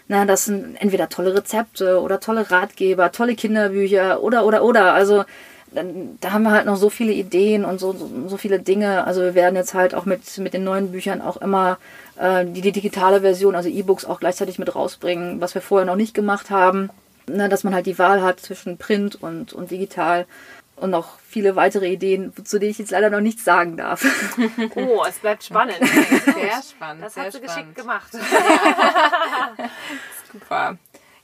na, 0.07 0.25
das 0.25 0.45
sind 0.45 0.75
entweder 0.81 1.09
tolle 1.09 1.35
Rezepte 1.35 2.01
oder 2.01 2.19
tolle 2.19 2.49
Ratgeber, 2.49 3.11
tolle 3.11 3.35
Kinderbücher 3.35 4.21
oder, 4.21 4.45
oder, 4.45 4.63
oder. 4.63 4.93
Also, 4.93 5.23
da 5.73 6.31
haben 6.31 6.43
wir 6.43 6.51
halt 6.51 6.65
noch 6.65 6.75
so 6.75 6.89
viele 6.89 7.13
Ideen 7.13 7.63
und 7.63 7.79
so, 7.79 7.93
so, 7.93 8.09
so 8.27 8.37
viele 8.37 8.59
Dinge. 8.59 9.05
Also 9.05 9.21
wir 9.21 9.35
werden 9.35 9.55
jetzt 9.55 9.73
halt 9.73 9.95
auch 9.95 10.05
mit, 10.05 10.37
mit 10.37 10.53
den 10.53 10.63
neuen 10.63 10.91
Büchern 10.91 11.21
auch 11.21 11.37
immer 11.37 11.77
äh, 12.17 12.45
die, 12.45 12.61
die 12.61 12.73
digitale 12.73 13.21
Version, 13.21 13.55
also 13.55 13.69
E-Books 13.69 14.05
auch 14.05 14.19
gleichzeitig 14.19 14.59
mit 14.59 14.75
rausbringen, 14.75 15.39
was 15.39 15.55
wir 15.55 15.61
vorher 15.61 15.85
noch 15.85 15.95
nicht 15.95 16.13
gemacht 16.13 16.49
haben. 16.49 16.89
Ne, 17.27 17.47
dass 17.47 17.63
man 17.63 17.73
halt 17.73 17.85
die 17.85 17.99
Wahl 17.99 18.21
hat 18.21 18.39
zwischen 18.39 18.77
Print 18.77 19.15
und, 19.15 19.53
und 19.53 19.71
digital. 19.71 20.25
Und 20.75 20.89
noch 20.89 21.19
viele 21.19 21.55
weitere 21.55 21.87
Ideen, 21.87 22.33
zu 22.43 22.59
denen 22.59 22.71
ich 22.71 22.79
jetzt 22.79 22.91
leider 22.91 23.11
noch 23.11 23.21
nichts 23.21 23.45
sagen 23.45 23.77
darf. 23.77 24.03
Oh, 24.75 25.03
es 25.07 25.19
bleibt 25.19 25.43
spannend. 25.43 25.77
Sehr 25.77 26.61
spannend. 26.69 27.03
Das 27.05 27.13
sehr 27.13 27.25
hat 27.25 27.33
sie 27.33 27.39
geschickt 27.39 27.75
gemacht. 27.75 28.11
Super. 30.33 30.77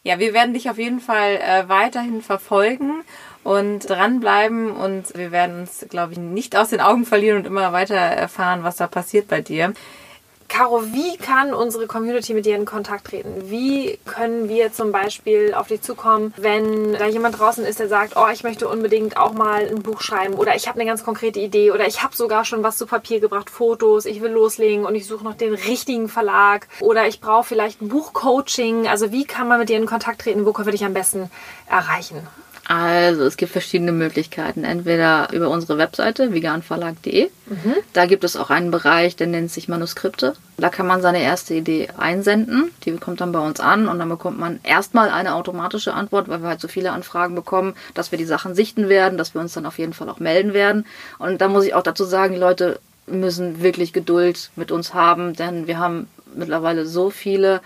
Ja, 0.03 0.19
wir 0.19 0.33
werden 0.33 0.53
dich 0.53 0.69
auf 0.69 0.77
jeden 0.77 1.01
Fall 1.01 1.35
äh, 1.35 1.67
weiterhin 1.67 2.21
verfolgen 2.21 3.03
und 3.47 3.89
dranbleiben 3.89 4.71
und 4.71 5.17
wir 5.17 5.31
werden 5.31 5.61
uns, 5.61 5.85
glaube 5.89 6.11
ich, 6.11 6.19
nicht 6.19 6.57
aus 6.57 6.67
den 6.67 6.81
Augen 6.81 7.05
verlieren 7.05 7.37
und 7.37 7.45
immer 7.45 7.71
weiter 7.71 7.95
erfahren, 7.95 8.65
was 8.65 8.75
da 8.75 8.87
passiert 8.87 9.29
bei 9.29 9.39
dir. 9.39 9.73
Caro, 10.49 10.83
wie 10.91 11.15
kann 11.15 11.53
unsere 11.53 11.87
Community 11.87 12.33
mit 12.33 12.45
dir 12.45 12.57
in 12.57 12.65
Kontakt 12.65 13.07
treten? 13.07 13.49
Wie 13.49 13.99
können 14.05 14.49
wir 14.49 14.73
zum 14.73 14.91
Beispiel 14.91 15.53
auf 15.53 15.67
dich 15.67 15.81
zukommen, 15.81 16.33
wenn 16.35 16.91
da 16.91 17.05
jemand 17.05 17.39
draußen 17.39 17.63
ist, 17.63 17.79
der 17.79 17.87
sagt, 17.87 18.17
oh, 18.17 18.27
ich 18.33 18.43
möchte 18.43 18.67
unbedingt 18.67 19.15
auch 19.15 19.31
mal 19.31 19.65
ein 19.65 19.81
Buch 19.81 20.01
schreiben 20.01 20.33
oder 20.33 20.53
ich 20.57 20.67
habe 20.67 20.81
eine 20.81 20.89
ganz 20.89 21.05
konkrete 21.05 21.39
Idee 21.39 21.71
oder 21.71 21.87
ich 21.87 22.03
habe 22.03 22.15
sogar 22.17 22.43
schon 22.43 22.63
was 22.63 22.77
zu 22.77 22.85
Papier 22.85 23.21
gebracht, 23.21 23.49
Fotos, 23.49 24.05
ich 24.05 24.21
will 24.21 24.31
loslegen 24.31 24.85
und 24.85 24.95
ich 24.95 25.07
suche 25.07 25.23
noch 25.23 25.35
den 25.35 25.53
richtigen 25.53 26.09
Verlag 26.09 26.67
oder 26.81 27.07
ich 27.07 27.21
brauche 27.21 27.45
vielleicht 27.45 27.81
ein 27.81 27.87
Buchcoaching. 27.87 28.89
Also 28.89 29.13
wie 29.13 29.23
kann 29.23 29.47
man 29.47 29.59
mit 29.59 29.69
dir 29.69 29.77
in 29.77 29.85
Kontakt 29.85 30.21
treten? 30.21 30.45
Wo 30.45 30.51
können 30.51 30.67
wir 30.67 30.73
dich 30.73 30.83
am 30.83 30.93
besten 30.93 31.31
erreichen? 31.69 32.27
Also 32.67 33.23
es 33.23 33.37
gibt 33.37 33.53
verschiedene 33.53 33.93
Möglichkeiten. 33.93 34.65
Entweder 34.65 35.29
über 35.31 35.49
unsere 35.49 35.77
Webseite 35.77 36.33
veganverlag.de. 36.33 37.29
Da 37.93 38.05
gibt 38.05 38.25
es 38.25 38.35
auch 38.35 38.49
einen 38.49 38.71
Bereich, 38.71 39.15
der 39.15 39.27
nennt 39.27 39.51
sich 39.51 39.69
Manuskripte. 39.69 40.33
Da 40.57 40.67
kann 40.69 40.85
man 40.85 41.01
seine 41.01 41.21
erste 41.21 41.53
Idee 41.53 41.87
einsenden. 41.97 42.71
Die 42.83 42.91
kommt 42.97 43.21
dann 43.21 43.31
bei 43.31 43.39
uns 43.39 43.61
an 43.61 43.87
und 43.87 43.99
dann 43.99 44.09
bekommt 44.09 44.37
man 44.37 44.59
erstmal 44.63 45.09
eine 45.09 45.35
automatische 45.35 45.93
Antwort, 45.93 46.27
weil 46.27 46.41
wir 46.41 46.49
halt 46.49 46.59
so 46.59 46.67
viele 46.67 46.91
Anfragen 46.91 47.35
bekommen, 47.35 47.73
dass 47.93 48.11
wir 48.11 48.17
die 48.17 48.25
Sachen 48.25 48.53
sichten 48.53 48.89
werden, 48.89 49.17
dass 49.17 49.33
wir 49.33 49.39
uns 49.39 49.53
dann 49.53 49.65
auf 49.65 49.79
jeden 49.79 49.93
Fall 49.93 50.09
auch 50.09 50.19
melden 50.19 50.53
werden. 50.53 50.85
Und 51.19 51.39
da 51.39 51.47
muss 51.47 51.63
ich 51.63 51.73
auch 51.73 51.83
dazu 51.83 52.03
sagen, 52.03 52.33
die 52.33 52.39
Leute 52.39 52.81
müssen 53.05 53.61
wirklich 53.61 53.93
Geduld 53.93 54.49
mit 54.57 54.73
uns 54.73 54.93
haben, 54.93 55.33
denn 55.33 55.67
wir 55.67 55.79
haben 55.79 56.07
mittlerweile 56.35 56.85
so 56.85 57.09
viele 57.09 57.61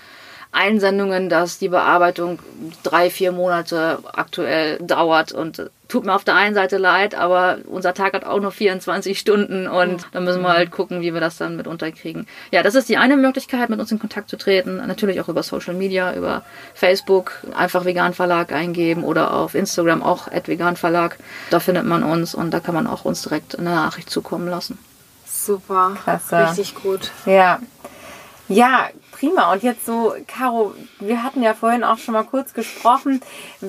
Einsendungen, 0.54 1.30
dass 1.30 1.60
die 1.60 1.70
Bearbeitung 1.70 2.40
drei, 2.84 3.10
vier 3.10 3.32
Monate 3.32 4.00
aktuell 4.14 4.78
dauert 4.80 5.32
und 5.32 5.60
äh, 5.60 5.70
tut 5.88 6.06
mir 6.06 6.14
auf 6.14 6.26
der 6.26 6.36
einen 6.36 6.56
Seite 6.56 6.78
leid, 6.78 7.16
aber 7.16 7.60
unser 7.68 7.94
Tag 7.94 8.14
hat 8.14 8.26
auch 8.26 8.40
nur 8.40 8.52
24 8.52 9.18
Stunden 9.18 9.68
und 9.68 10.08
da 10.12 10.20
müssen 10.20 10.42
wir 10.42 10.50
halt 10.50 10.72
gucken, 10.72 11.02
wie 11.02 11.14
wir 11.14 11.22
das 11.22 11.38
dann 11.38 11.56
mit 11.56 11.68
unterkriegen. 11.68 12.28
Ja, 12.52 12.64
das 12.64 12.76
ist 12.76 12.90
die 12.90 12.98
eine 12.98 13.18
Möglichkeit, 13.18 13.70
mit 13.70 13.80
uns 13.80 13.92
in 13.92 14.00
Kontakt 14.00 14.30
zu 14.30 14.38
treten. 14.38 14.78
Natürlich 14.88 15.22
auch 15.22 15.30
über 15.30 15.44
Social 15.44 15.74
Media, 15.74 16.14
über 16.16 16.44
Facebook, 16.74 17.34
einfach 17.56 17.86
Vegan 17.86 18.14
Verlag 18.14 18.52
eingeben 18.52 19.04
oder 19.04 19.34
auf 19.34 19.56
Instagram 19.56 20.04
auch 20.04 20.28
Vegan 20.46 20.76
Verlag. 20.76 21.18
Da 21.50 21.60
findet 21.60 21.86
man 21.86 22.04
uns 22.04 22.36
und 22.36 22.52
da 22.52 22.60
kann 22.60 22.76
man 22.76 22.88
auch 22.88 23.06
uns 23.06 23.22
direkt 23.24 23.58
eine 23.58 23.72
Nachricht 23.72 24.10
zukommen 24.10 24.48
lassen. 24.48 24.78
Super, 25.26 25.98
Klasse. 26.04 26.50
richtig 26.50 26.76
gut. 26.76 27.12
Ja. 27.26 27.60
Ja, 28.48 28.90
prima. 29.22 29.54
Und 29.54 29.62
jetzt 29.62 29.86
so, 29.86 30.16
Caro, 30.28 30.74
wir 31.00 31.24
hatten 31.24 31.44
ja 31.44 31.54
vorhin 31.54 31.84
auch 31.84 31.98
schon 32.00 32.14
mal 32.14 32.24
kurz 32.24 32.54
gesprochen. 32.54 33.22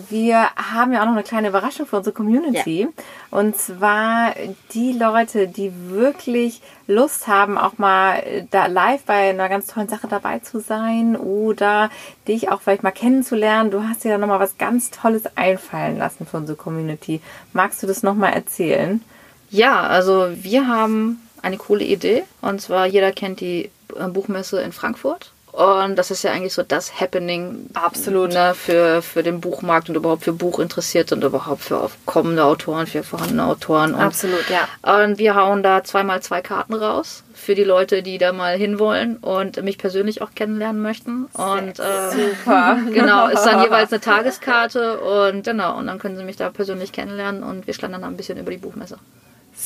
Wir 0.09 0.49
haben 0.57 0.93
ja 0.93 1.03
auch 1.03 1.07
noch 1.07 1.13
eine 1.13 1.23
kleine 1.23 1.49
Überraschung 1.49 1.87
für 1.87 1.99
unsere 1.99 2.15
Community. 2.15 2.89
Und 3.31 3.57
zwar 3.57 4.35
die 4.73 4.93
Leute, 4.93 5.49
die 5.49 5.73
wirklich 5.91 6.63
Lust 6.87 7.29
haben, 7.29 7.59
auch 7.59 7.77
mal 7.77 8.47
da 8.51 8.67
live 8.67 9.03
bei 9.05 9.31
einer 9.31 9.49
ganz 9.49 9.67
tollen 9.67 9.89
Sache 9.89 10.09
dabei 10.09 10.39
zu 10.39 10.61
sein 10.61 11.17
oder 11.17 11.91
dich 12.27 12.51
auch 12.51 12.63
vielleicht 12.63 12.83
mal 12.83 12.91
kennenzulernen. 12.91 13.71
Du 13.71 13.87
hast 13.87 14.05
dir 14.05 14.13
da 14.13 14.19
nochmal 14.19 14.41
was 14.41 14.57
ganz 14.57 14.91
Tolles 14.91 15.25
einfallen 15.37 15.99
lassen 15.99 16.27
für 16.27 16.39
unsere 16.39 16.57
Community. 16.57 17.21
Magst 17.53 17.83
du 17.83 17.87
das 17.87 18.03
nochmal 18.03 18.33
erzählen? 18.33 19.03
Ja, 19.51 19.83
also 19.83 20.29
wir 20.35 20.67
haben 20.67 21.21
eine 21.43 21.59
coole 21.59 21.85
Idee. 21.85 22.25
Und 22.41 22.63
zwar, 22.63 22.87
jeder 22.87 23.13
kennt 23.13 23.41
die 23.41 23.71
äh, 23.99 24.09
Buchmesse 24.09 24.63
in 24.63 24.73
Frankfurt. 24.73 25.33
Und 25.53 25.97
das 25.97 26.11
ist 26.11 26.23
ja 26.25 26.33
eigentlich 26.33 26.55
so 26.55 26.63
das 26.63 26.99
Happening 26.99 27.67
Absolut. 27.75 28.33
Ne, 28.33 28.55
für, 28.55 29.03
für 29.03 29.23
den 29.23 29.43
Buchmarkt 29.43 29.91
und 29.91 29.97
überhaupt 29.97 30.25
für 30.25 30.33
Buchinteressierte 30.33 31.15
und 31.15 31.23
überhaupt 31.23 31.61
für 31.61 31.91
kommende 32.07 32.45
Autoren, 32.45 32.87
für 32.87 33.03
vorhandene 33.03 33.45
Autoren. 33.45 33.95
Und, 33.95 34.01
Absolut, 34.01 34.47
ja. 34.49 34.67
Und 35.03 35.19
wir 35.19 35.35
hauen 35.35 35.63
da 35.63 35.85
zweimal 35.85 36.23
zwei 36.23 36.41
Karten 36.41 36.73
raus 36.73 37.23
für 37.35 37.55
die 37.55 37.65
Leute, 37.65 38.03
die 38.03 38.17
da 38.17 38.33
mal 38.33 38.57
hinwollen 38.57 39.19
und 39.19 39.63
mich 39.63 39.77
persönlich 39.77 40.23
auch 40.23 40.31
kennenlernen 40.35 40.81
möchten. 40.81 41.27
Und 41.35 41.79
äh, 41.79 42.11
Super. 42.11 42.79
genau, 42.93 43.29
ist 43.29 43.45
dann 43.45 43.63
jeweils 43.63 43.93
eine 43.93 44.01
Tageskarte 44.13 45.01
und 45.01 45.45
genau, 45.45 45.77
und 45.77 45.87
dann 45.87 45.99
können 45.99 46.17
sie 46.17 46.25
mich 46.25 46.37
da 46.37 46.49
persönlich 46.49 46.93
kennenlernen 46.93 47.43
und 47.43 47.67
wir 47.67 47.75
schlendern 47.75 48.01
dann 48.01 48.15
ein 48.15 48.17
bisschen 48.17 48.39
über 48.39 48.51
die 48.51 48.57
Buchmesse. 48.57 48.97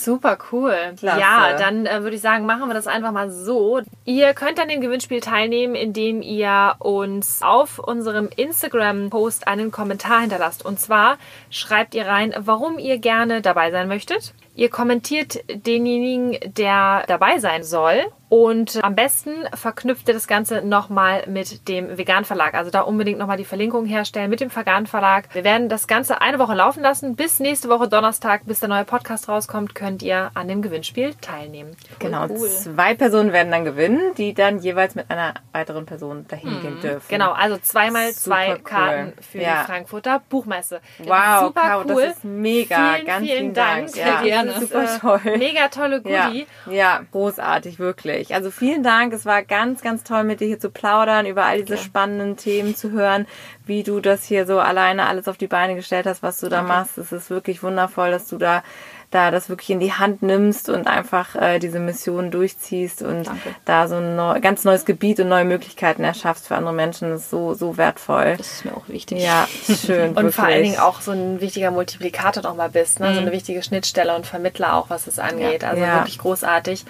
Super 0.07 0.38
cool. 0.53 0.95
Klasse. 0.97 1.21
Ja, 1.21 1.57
dann 1.59 1.85
äh, 1.85 2.05
würde 2.05 2.14
ich 2.14 2.23
sagen, 2.23 2.47
machen 2.47 2.69
wir 2.69 2.75
das 2.75 2.87
einfach 2.87 3.11
mal 3.11 3.29
so. 3.29 3.81
Ihr 4.05 4.35
könnt 4.35 4.61
an 4.61 4.69
dem 4.69 4.81
Gewinnspiel 4.81 5.21
teilnehmen, 5.21 5.75
indem 5.75 6.23
ihr 6.23 6.77
uns 6.79 7.42
auf 7.42 7.81
unserem 7.81 8.29
Instagram-Post 8.37 9.49
einen 9.49 9.73
Kommentar 9.73 10.21
hinterlasst. 10.21 10.64
Und 10.64 10.79
zwar 10.79 11.19
schreibt 11.51 11.97
ihr 11.97 12.07
rein, 12.07 12.33
warum 12.38 12.79
ihr 12.79 12.99
gerne 12.99 13.42
dabei 13.42 13.73
sein 13.73 13.88
möchtet. 13.88 14.33
Ihr 14.57 14.71
kommentiert 14.71 15.38
denjenigen, 15.66 16.38
der 16.55 17.05
dabei 17.07 17.38
sein 17.38 17.62
soll. 17.62 18.05
Und 18.29 18.83
am 18.83 18.97
besten 18.97 19.31
verknüpft 19.55 20.09
ihr 20.09 20.14
das 20.14 20.27
Ganze 20.27 20.61
nochmal 20.61 21.23
mit 21.29 21.69
dem 21.69 21.97
Vegan 21.97 22.25
Verlag. 22.25 22.55
Also 22.55 22.73
da 22.73 22.81
unbedingt 22.81 23.21
nochmal 23.21 23.37
die 23.37 23.45
Verlinkung 23.45 23.87
herstellen 23.87 24.29
mit 24.31 24.40
dem 24.40 24.55
Vegan 24.55 24.88
Verlag. 24.88 25.33
Wir 25.33 25.45
werden 25.45 25.69
das 25.69 25.87
Ganze 25.87 26.21
eine 26.21 26.40
Woche 26.40 26.55
laufen 26.55 26.83
lassen. 26.83 27.14
Bis 27.14 27.38
nächste 27.38 27.69
Woche 27.69 27.87
Donnerstag, 27.87 28.45
bis 28.45 28.59
der 28.59 28.69
neue 28.69 28.85
Podcast 28.85 29.29
rauskommt, 29.29 29.77
könnt 29.77 30.03
ihr 30.03 30.33
an 30.35 30.49
dem 30.49 30.61
Gewinnspiel 30.61 31.14
teilnehmen. 31.21 31.77
Genau, 32.01 32.27
Cool. 32.29 32.49
zwei 32.49 32.95
Personen 32.95 33.33
werden 33.33 33.53
dann 33.53 33.64
gewinnen, 33.64 34.01
die 34.19 34.35
dann 34.35 34.59
jeweils 34.59 34.97
mit 34.97 35.09
einer 35.09 35.35
weiteren 35.53 35.87
Person 35.87 36.27
dahin 36.27 36.61
gehen 36.62 36.81
dürfen. 36.81 37.07
Genau, 37.09 37.31
also 37.31 37.59
zweimal 37.59 38.11
zwei 38.12 38.47
Super 38.47 38.57
cool. 38.59 38.64
Karten 38.64 39.12
für 39.23 39.38
Ja. 39.40 39.61
die 39.61 39.66
Frankfurter 39.66 40.21
Buchmesse. 40.29 40.81
Wow, 40.99 41.42
Super 41.45 41.61
Caro, 41.61 41.85
cool. 41.88 42.03
das 42.07 42.16
ist 42.16 42.25
mega. 42.25 42.95
Vielen, 42.95 43.07
Ganz 43.07 43.25
vielen 43.25 43.38
vielen 43.38 43.55
Dank. 43.55 43.87
Dank. 43.95 43.97
Ja, 43.97 44.21
das 44.46 44.62
ist 44.62 44.73
super 44.73 44.85
Äh, 44.85 45.21
toll. 45.21 45.38
Mega 45.38 45.68
tolle 45.68 46.02
Ja, 46.06 46.29
Goodie. 46.29 46.46
ja, 46.71 47.00
großartig, 47.12 47.79
wirklich. 47.79 48.35
Also 48.35 48.50
vielen 48.50 48.83
Dank. 48.83 49.12
Es 49.12 49.27
war 49.27 49.42
ganz, 49.42 49.83
ganz 49.83 50.02
toll, 50.04 50.25
mit 50.25 50.40
dir 50.40 50.46
hier 50.46 50.60
zu 50.60 50.71
plaudern, 50.71 51.27
über 51.27 51.44
all 51.44 51.62
diese 51.62 51.77
spannenden 51.79 52.37
Themen 52.37 52.75
zu 52.75 52.90
hören, 52.92 53.27
wie 53.64 53.83
du 53.83 54.00
das 54.00 54.25
hier 54.25 54.46
so 54.46 54.58
alleine 54.60 55.06
alles 55.06 55.29
auf 55.29 55.37
die 55.37 55.46
Beine 55.48 55.75
gestellt 55.75 56.06
hast, 56.06 56.23
was 56.23 56.40
du 56.40 56.48
da 56.48 56.62
machst. 56.62 56.98
Es 56.98 57.12
ist 57.12 57.31
wirklich 57.31 57.62
wundervoll, 57.62 58.10
dass 58.10 58.29
du 58.29 58.38
da 58.38 58.62
da 59.11 59.31
das 59.31 59.48
wirklich 59.48 59.71
in 59.71 59.81
die 59.81 59.92
Hand 59.92 60.23
nimmst 60.23 60.69
und 60.69 60.87
einfach 60.87 61.35
äh, 61.37 61.59
diese 61.59 61.79
Mission 61.79 62.31
durchziehst 62.31 63.02
und 63.02 63.27
Danke. 63.27 63.54
da 63.65 63.87
so 63.88 63.96
ein 63.96 64.17
neu, 64.17 64.40
ganz 64.40 64.65
neues 64.65 64.85
Gebiet 64.85 65.21
und 65.21 65.29
neue 65.29 65.44
Möglichkeiten 65.44 66.02
erschaffst 66.04 66.48
für 66.48 66.57
andere 66.57 66.75
Menschen. 66.75 67.11
Das 67.11 67.23
ist 67.23 67.31
so, 67.31 67.54
so 67.54 67.77
wertvoll. 67.77 68.35
Das 68.37 68.46
ist 68.52 68.65
mir 68.65 68.77
auch 68.77 68.88
wichtig. 68.88 69.23
Ja, 69.23 69.46
schön. 69.67 70.13
Und 70.17 70.35
vor 70.35 70.44
allen 70.44 70.54
wirklich. 70.54 70.71
Dingen 70.73 70.81
auch 70.81 71.00
so 71.00 71.13
ein 71.13 71.40
wichtiger 71.40 71.71
Multiplikator 71.71 72.42
nochmal 72.42 72.69
bist, 72.71 73.00
ne? 73.00 73.15
so 73.15 73.21
eine 73.21 73.33
wichtige 73.33 73.63
Schnittstelle 73.63 74.15
und 74.17 74.27
Vermittler 74.27 74.75
auch, 74.75 74.90
was 74.90 75.07
es 75.07 75.19
angeht. 75.19 75.63
Also 75.65 75.83
Ja. 75.83 75.96
wirklich 76.00 76.19
großartig. 76.19 76.85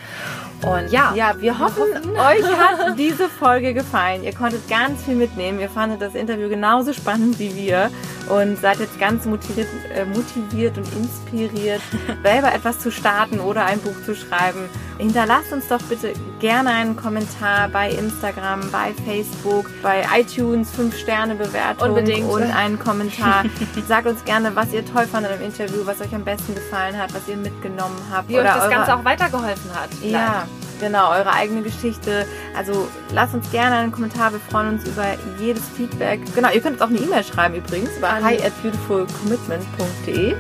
Und 0.63 0.91
ja, 0.91 1.13
Ja, 1.15 1.35
wir 1.41 1.59
hoffen, 1.59 1.83
euch 2.13 2.45
hat 2.45 2.99
diese 2.99 3.29
Folge 3.29 3.75
gefallen. 3.75 4.25
Ihr 4.25 4.33
konntet 4.35 4.69
ganz 4.69 5.03
viel 5.05 5.15
mitnehmen. 5.17 5.61
Ihr 5.61 5.69
fandet 5.71 6.01
das 6.01 6.15
Interview 6.15 6.49
genauso 6.49 6.93
spannend 6.93 7.39
wie 7.39 7.55
wir 7.55 7.91
und 8.29 8.57
seid 8.61 8.79
jetzt 8.81 8.99
ganz 8.99 9.25
motiviert, 9.27 9.69
äh, 9.95 10.05
motiviert 10.05 10.79
und 10.79 10.87
inspiriert, 10.95 11.83
selber 12.23 12.53
etwas 12.55 12.79
zu 12.79 12.91
starten 12.91 13.41
oder 13.41 13.65
ein 13.65 13.79
Buch 13.81 13.95
zu 14.05 14.15
schreiben. 14.15 14.69
Hinterlasst 14.99 15.53
uns 15.53 15.69
doch 15.69 15.83
bitte 15.83 16.13
gerne 16.41 16.71
einen 16.71 16.97
Kommentar 16.97 17.69
bei 17.69 17.91
Instagram, 17.91 18.71
bei 18.71 18.95
Facebook, 19.05 19.71
bei 19.83 20.05
iTunes, 20.19 20.71
5-Sterne-Bewertung 20.79 21.91
Unbedingt. 21.91 22.29
und 22.31 22.43
einen 22.43 22.79
Kommentar. 22.79 23.45
Sagt 23.89 24.07
uns 24.07 24.25
gerne, 24.25 24.55
was 24.57 24.73
ihr 24.73 24.85
toll 24.87 25.07
fandet 25.07 25.33
im 25.39 25.47
Interview, 25.47 25.85
was 25.85 26.01
euch 26.01 26.15
am 26.15 26.25
besten 26.25 26.55
gefallen 26.55 26.97
hat, 26.99 27.13
was 27.15 27.29
ihr 27.29 27.37
mitgenommen 27.37 27.97
habt. 28.11 28.29
wie 28.29 28.39
euch 28.39 28.45
das 28.45 28.63
eure- 28.63 28.71
Ganze 28.71 28.95
auch 28.97 29.05
weitergeholfen 29.05 29.71
hat. 29.75 29.91
ja, 30.03 30.47
genau, 30.81 31.11
eure 31.11 31.31
eigene 31.33 31.61
Geschichte. 31.63 32.27
Also 32.57 32.89
lasst 33.13 33.35
uns 33.35 33.51
gerne 33.51 33.77
einen 33.77 33.93
Kommentar, 33.93 34.33
wir 34.33 34.41
freuen 34.41 34.71
uns 34.75 34.85
über 34.89 35.05
jedes 35.39 35.63
Feedback. 35.77 36.21
Genau, 36.35 36.51
ihr 36.51 36.61
könnt 36.63 36.75
uns 36.75 36.83
auch 36.83 36.89
eine 36.89 36.99
E-Mail 36.99 37.23
schreiben 37.25 37.55
übrigens 37.57 37.91
über 37.99 38.13
hi 38.15 38.37
at 38.43 38.53
beautifulcommitment.de 38.63 40.35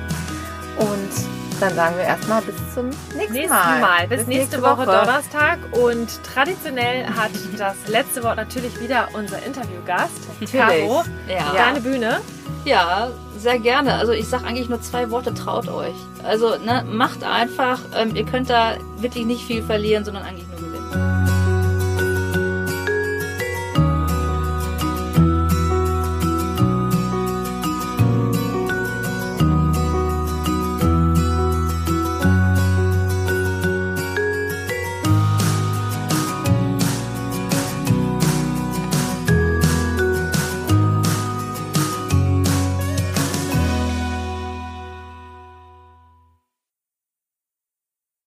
und 0.78 1.25
dann 1.60 1.74
sagen 1.74 1.96
wir 1.96 2.04
erstmal 2.04 2.42
bis 2.42 2.54
zum 2.74 2.88
nächsten, 2.88 3.32
Nächsten 3.32 3.48
Mal. 3.48 3.80
Mal. 3.80 4.08
Bis, 4.08 4.26
nächste, 4.26 4.62
Woche, 4.62 4.84
Donnerstag. 4.84 5.58
Und 5.72 6.08
traditionell 6.24 7.06
hat 7.06 7.30
das 7.56 7.76
letzte 7.86 8.22
Wort 8.22 8.36
natürlich 8.36 8.78
wieder 8.80 9.08
unser 9.14 9.42
Interviewgast, 9.44 10.12
Caro. 10.52 11.04
Ja. 11.28 11.52
Deine 11.54 11.80
Bühne. 11.80 12.20
Ja, 12.64 13.10
sehr 13.38 13.58
gerne. 13.58 13.94
Also 13.94 14.12
ich 14.12 14.26
sage 14.26 14.44
eigentlich 14.44 14.68
nur 14.68 14.80
zwei 14.80 15.10
Worte, 15.10 15.32
traut 15.34 15.68
euch. 15.68 15.94
Also 16.24 16.56
ne, 16.58 16.84
macht 16.88 17.22
einfach, 17.22 17.80
ähm, 17.96 18.16
ihr 18.16 18.24
könnt 18.24 18.50
da 18.50 18.74
wirklich 18.98 19.24
nicht 19.24 19.44
viel 19.44 19.62
verlieren, 19.62 20.04
sondern 20.04 20.24
eigentlich 20.24 20.48
nur 20.48 20.55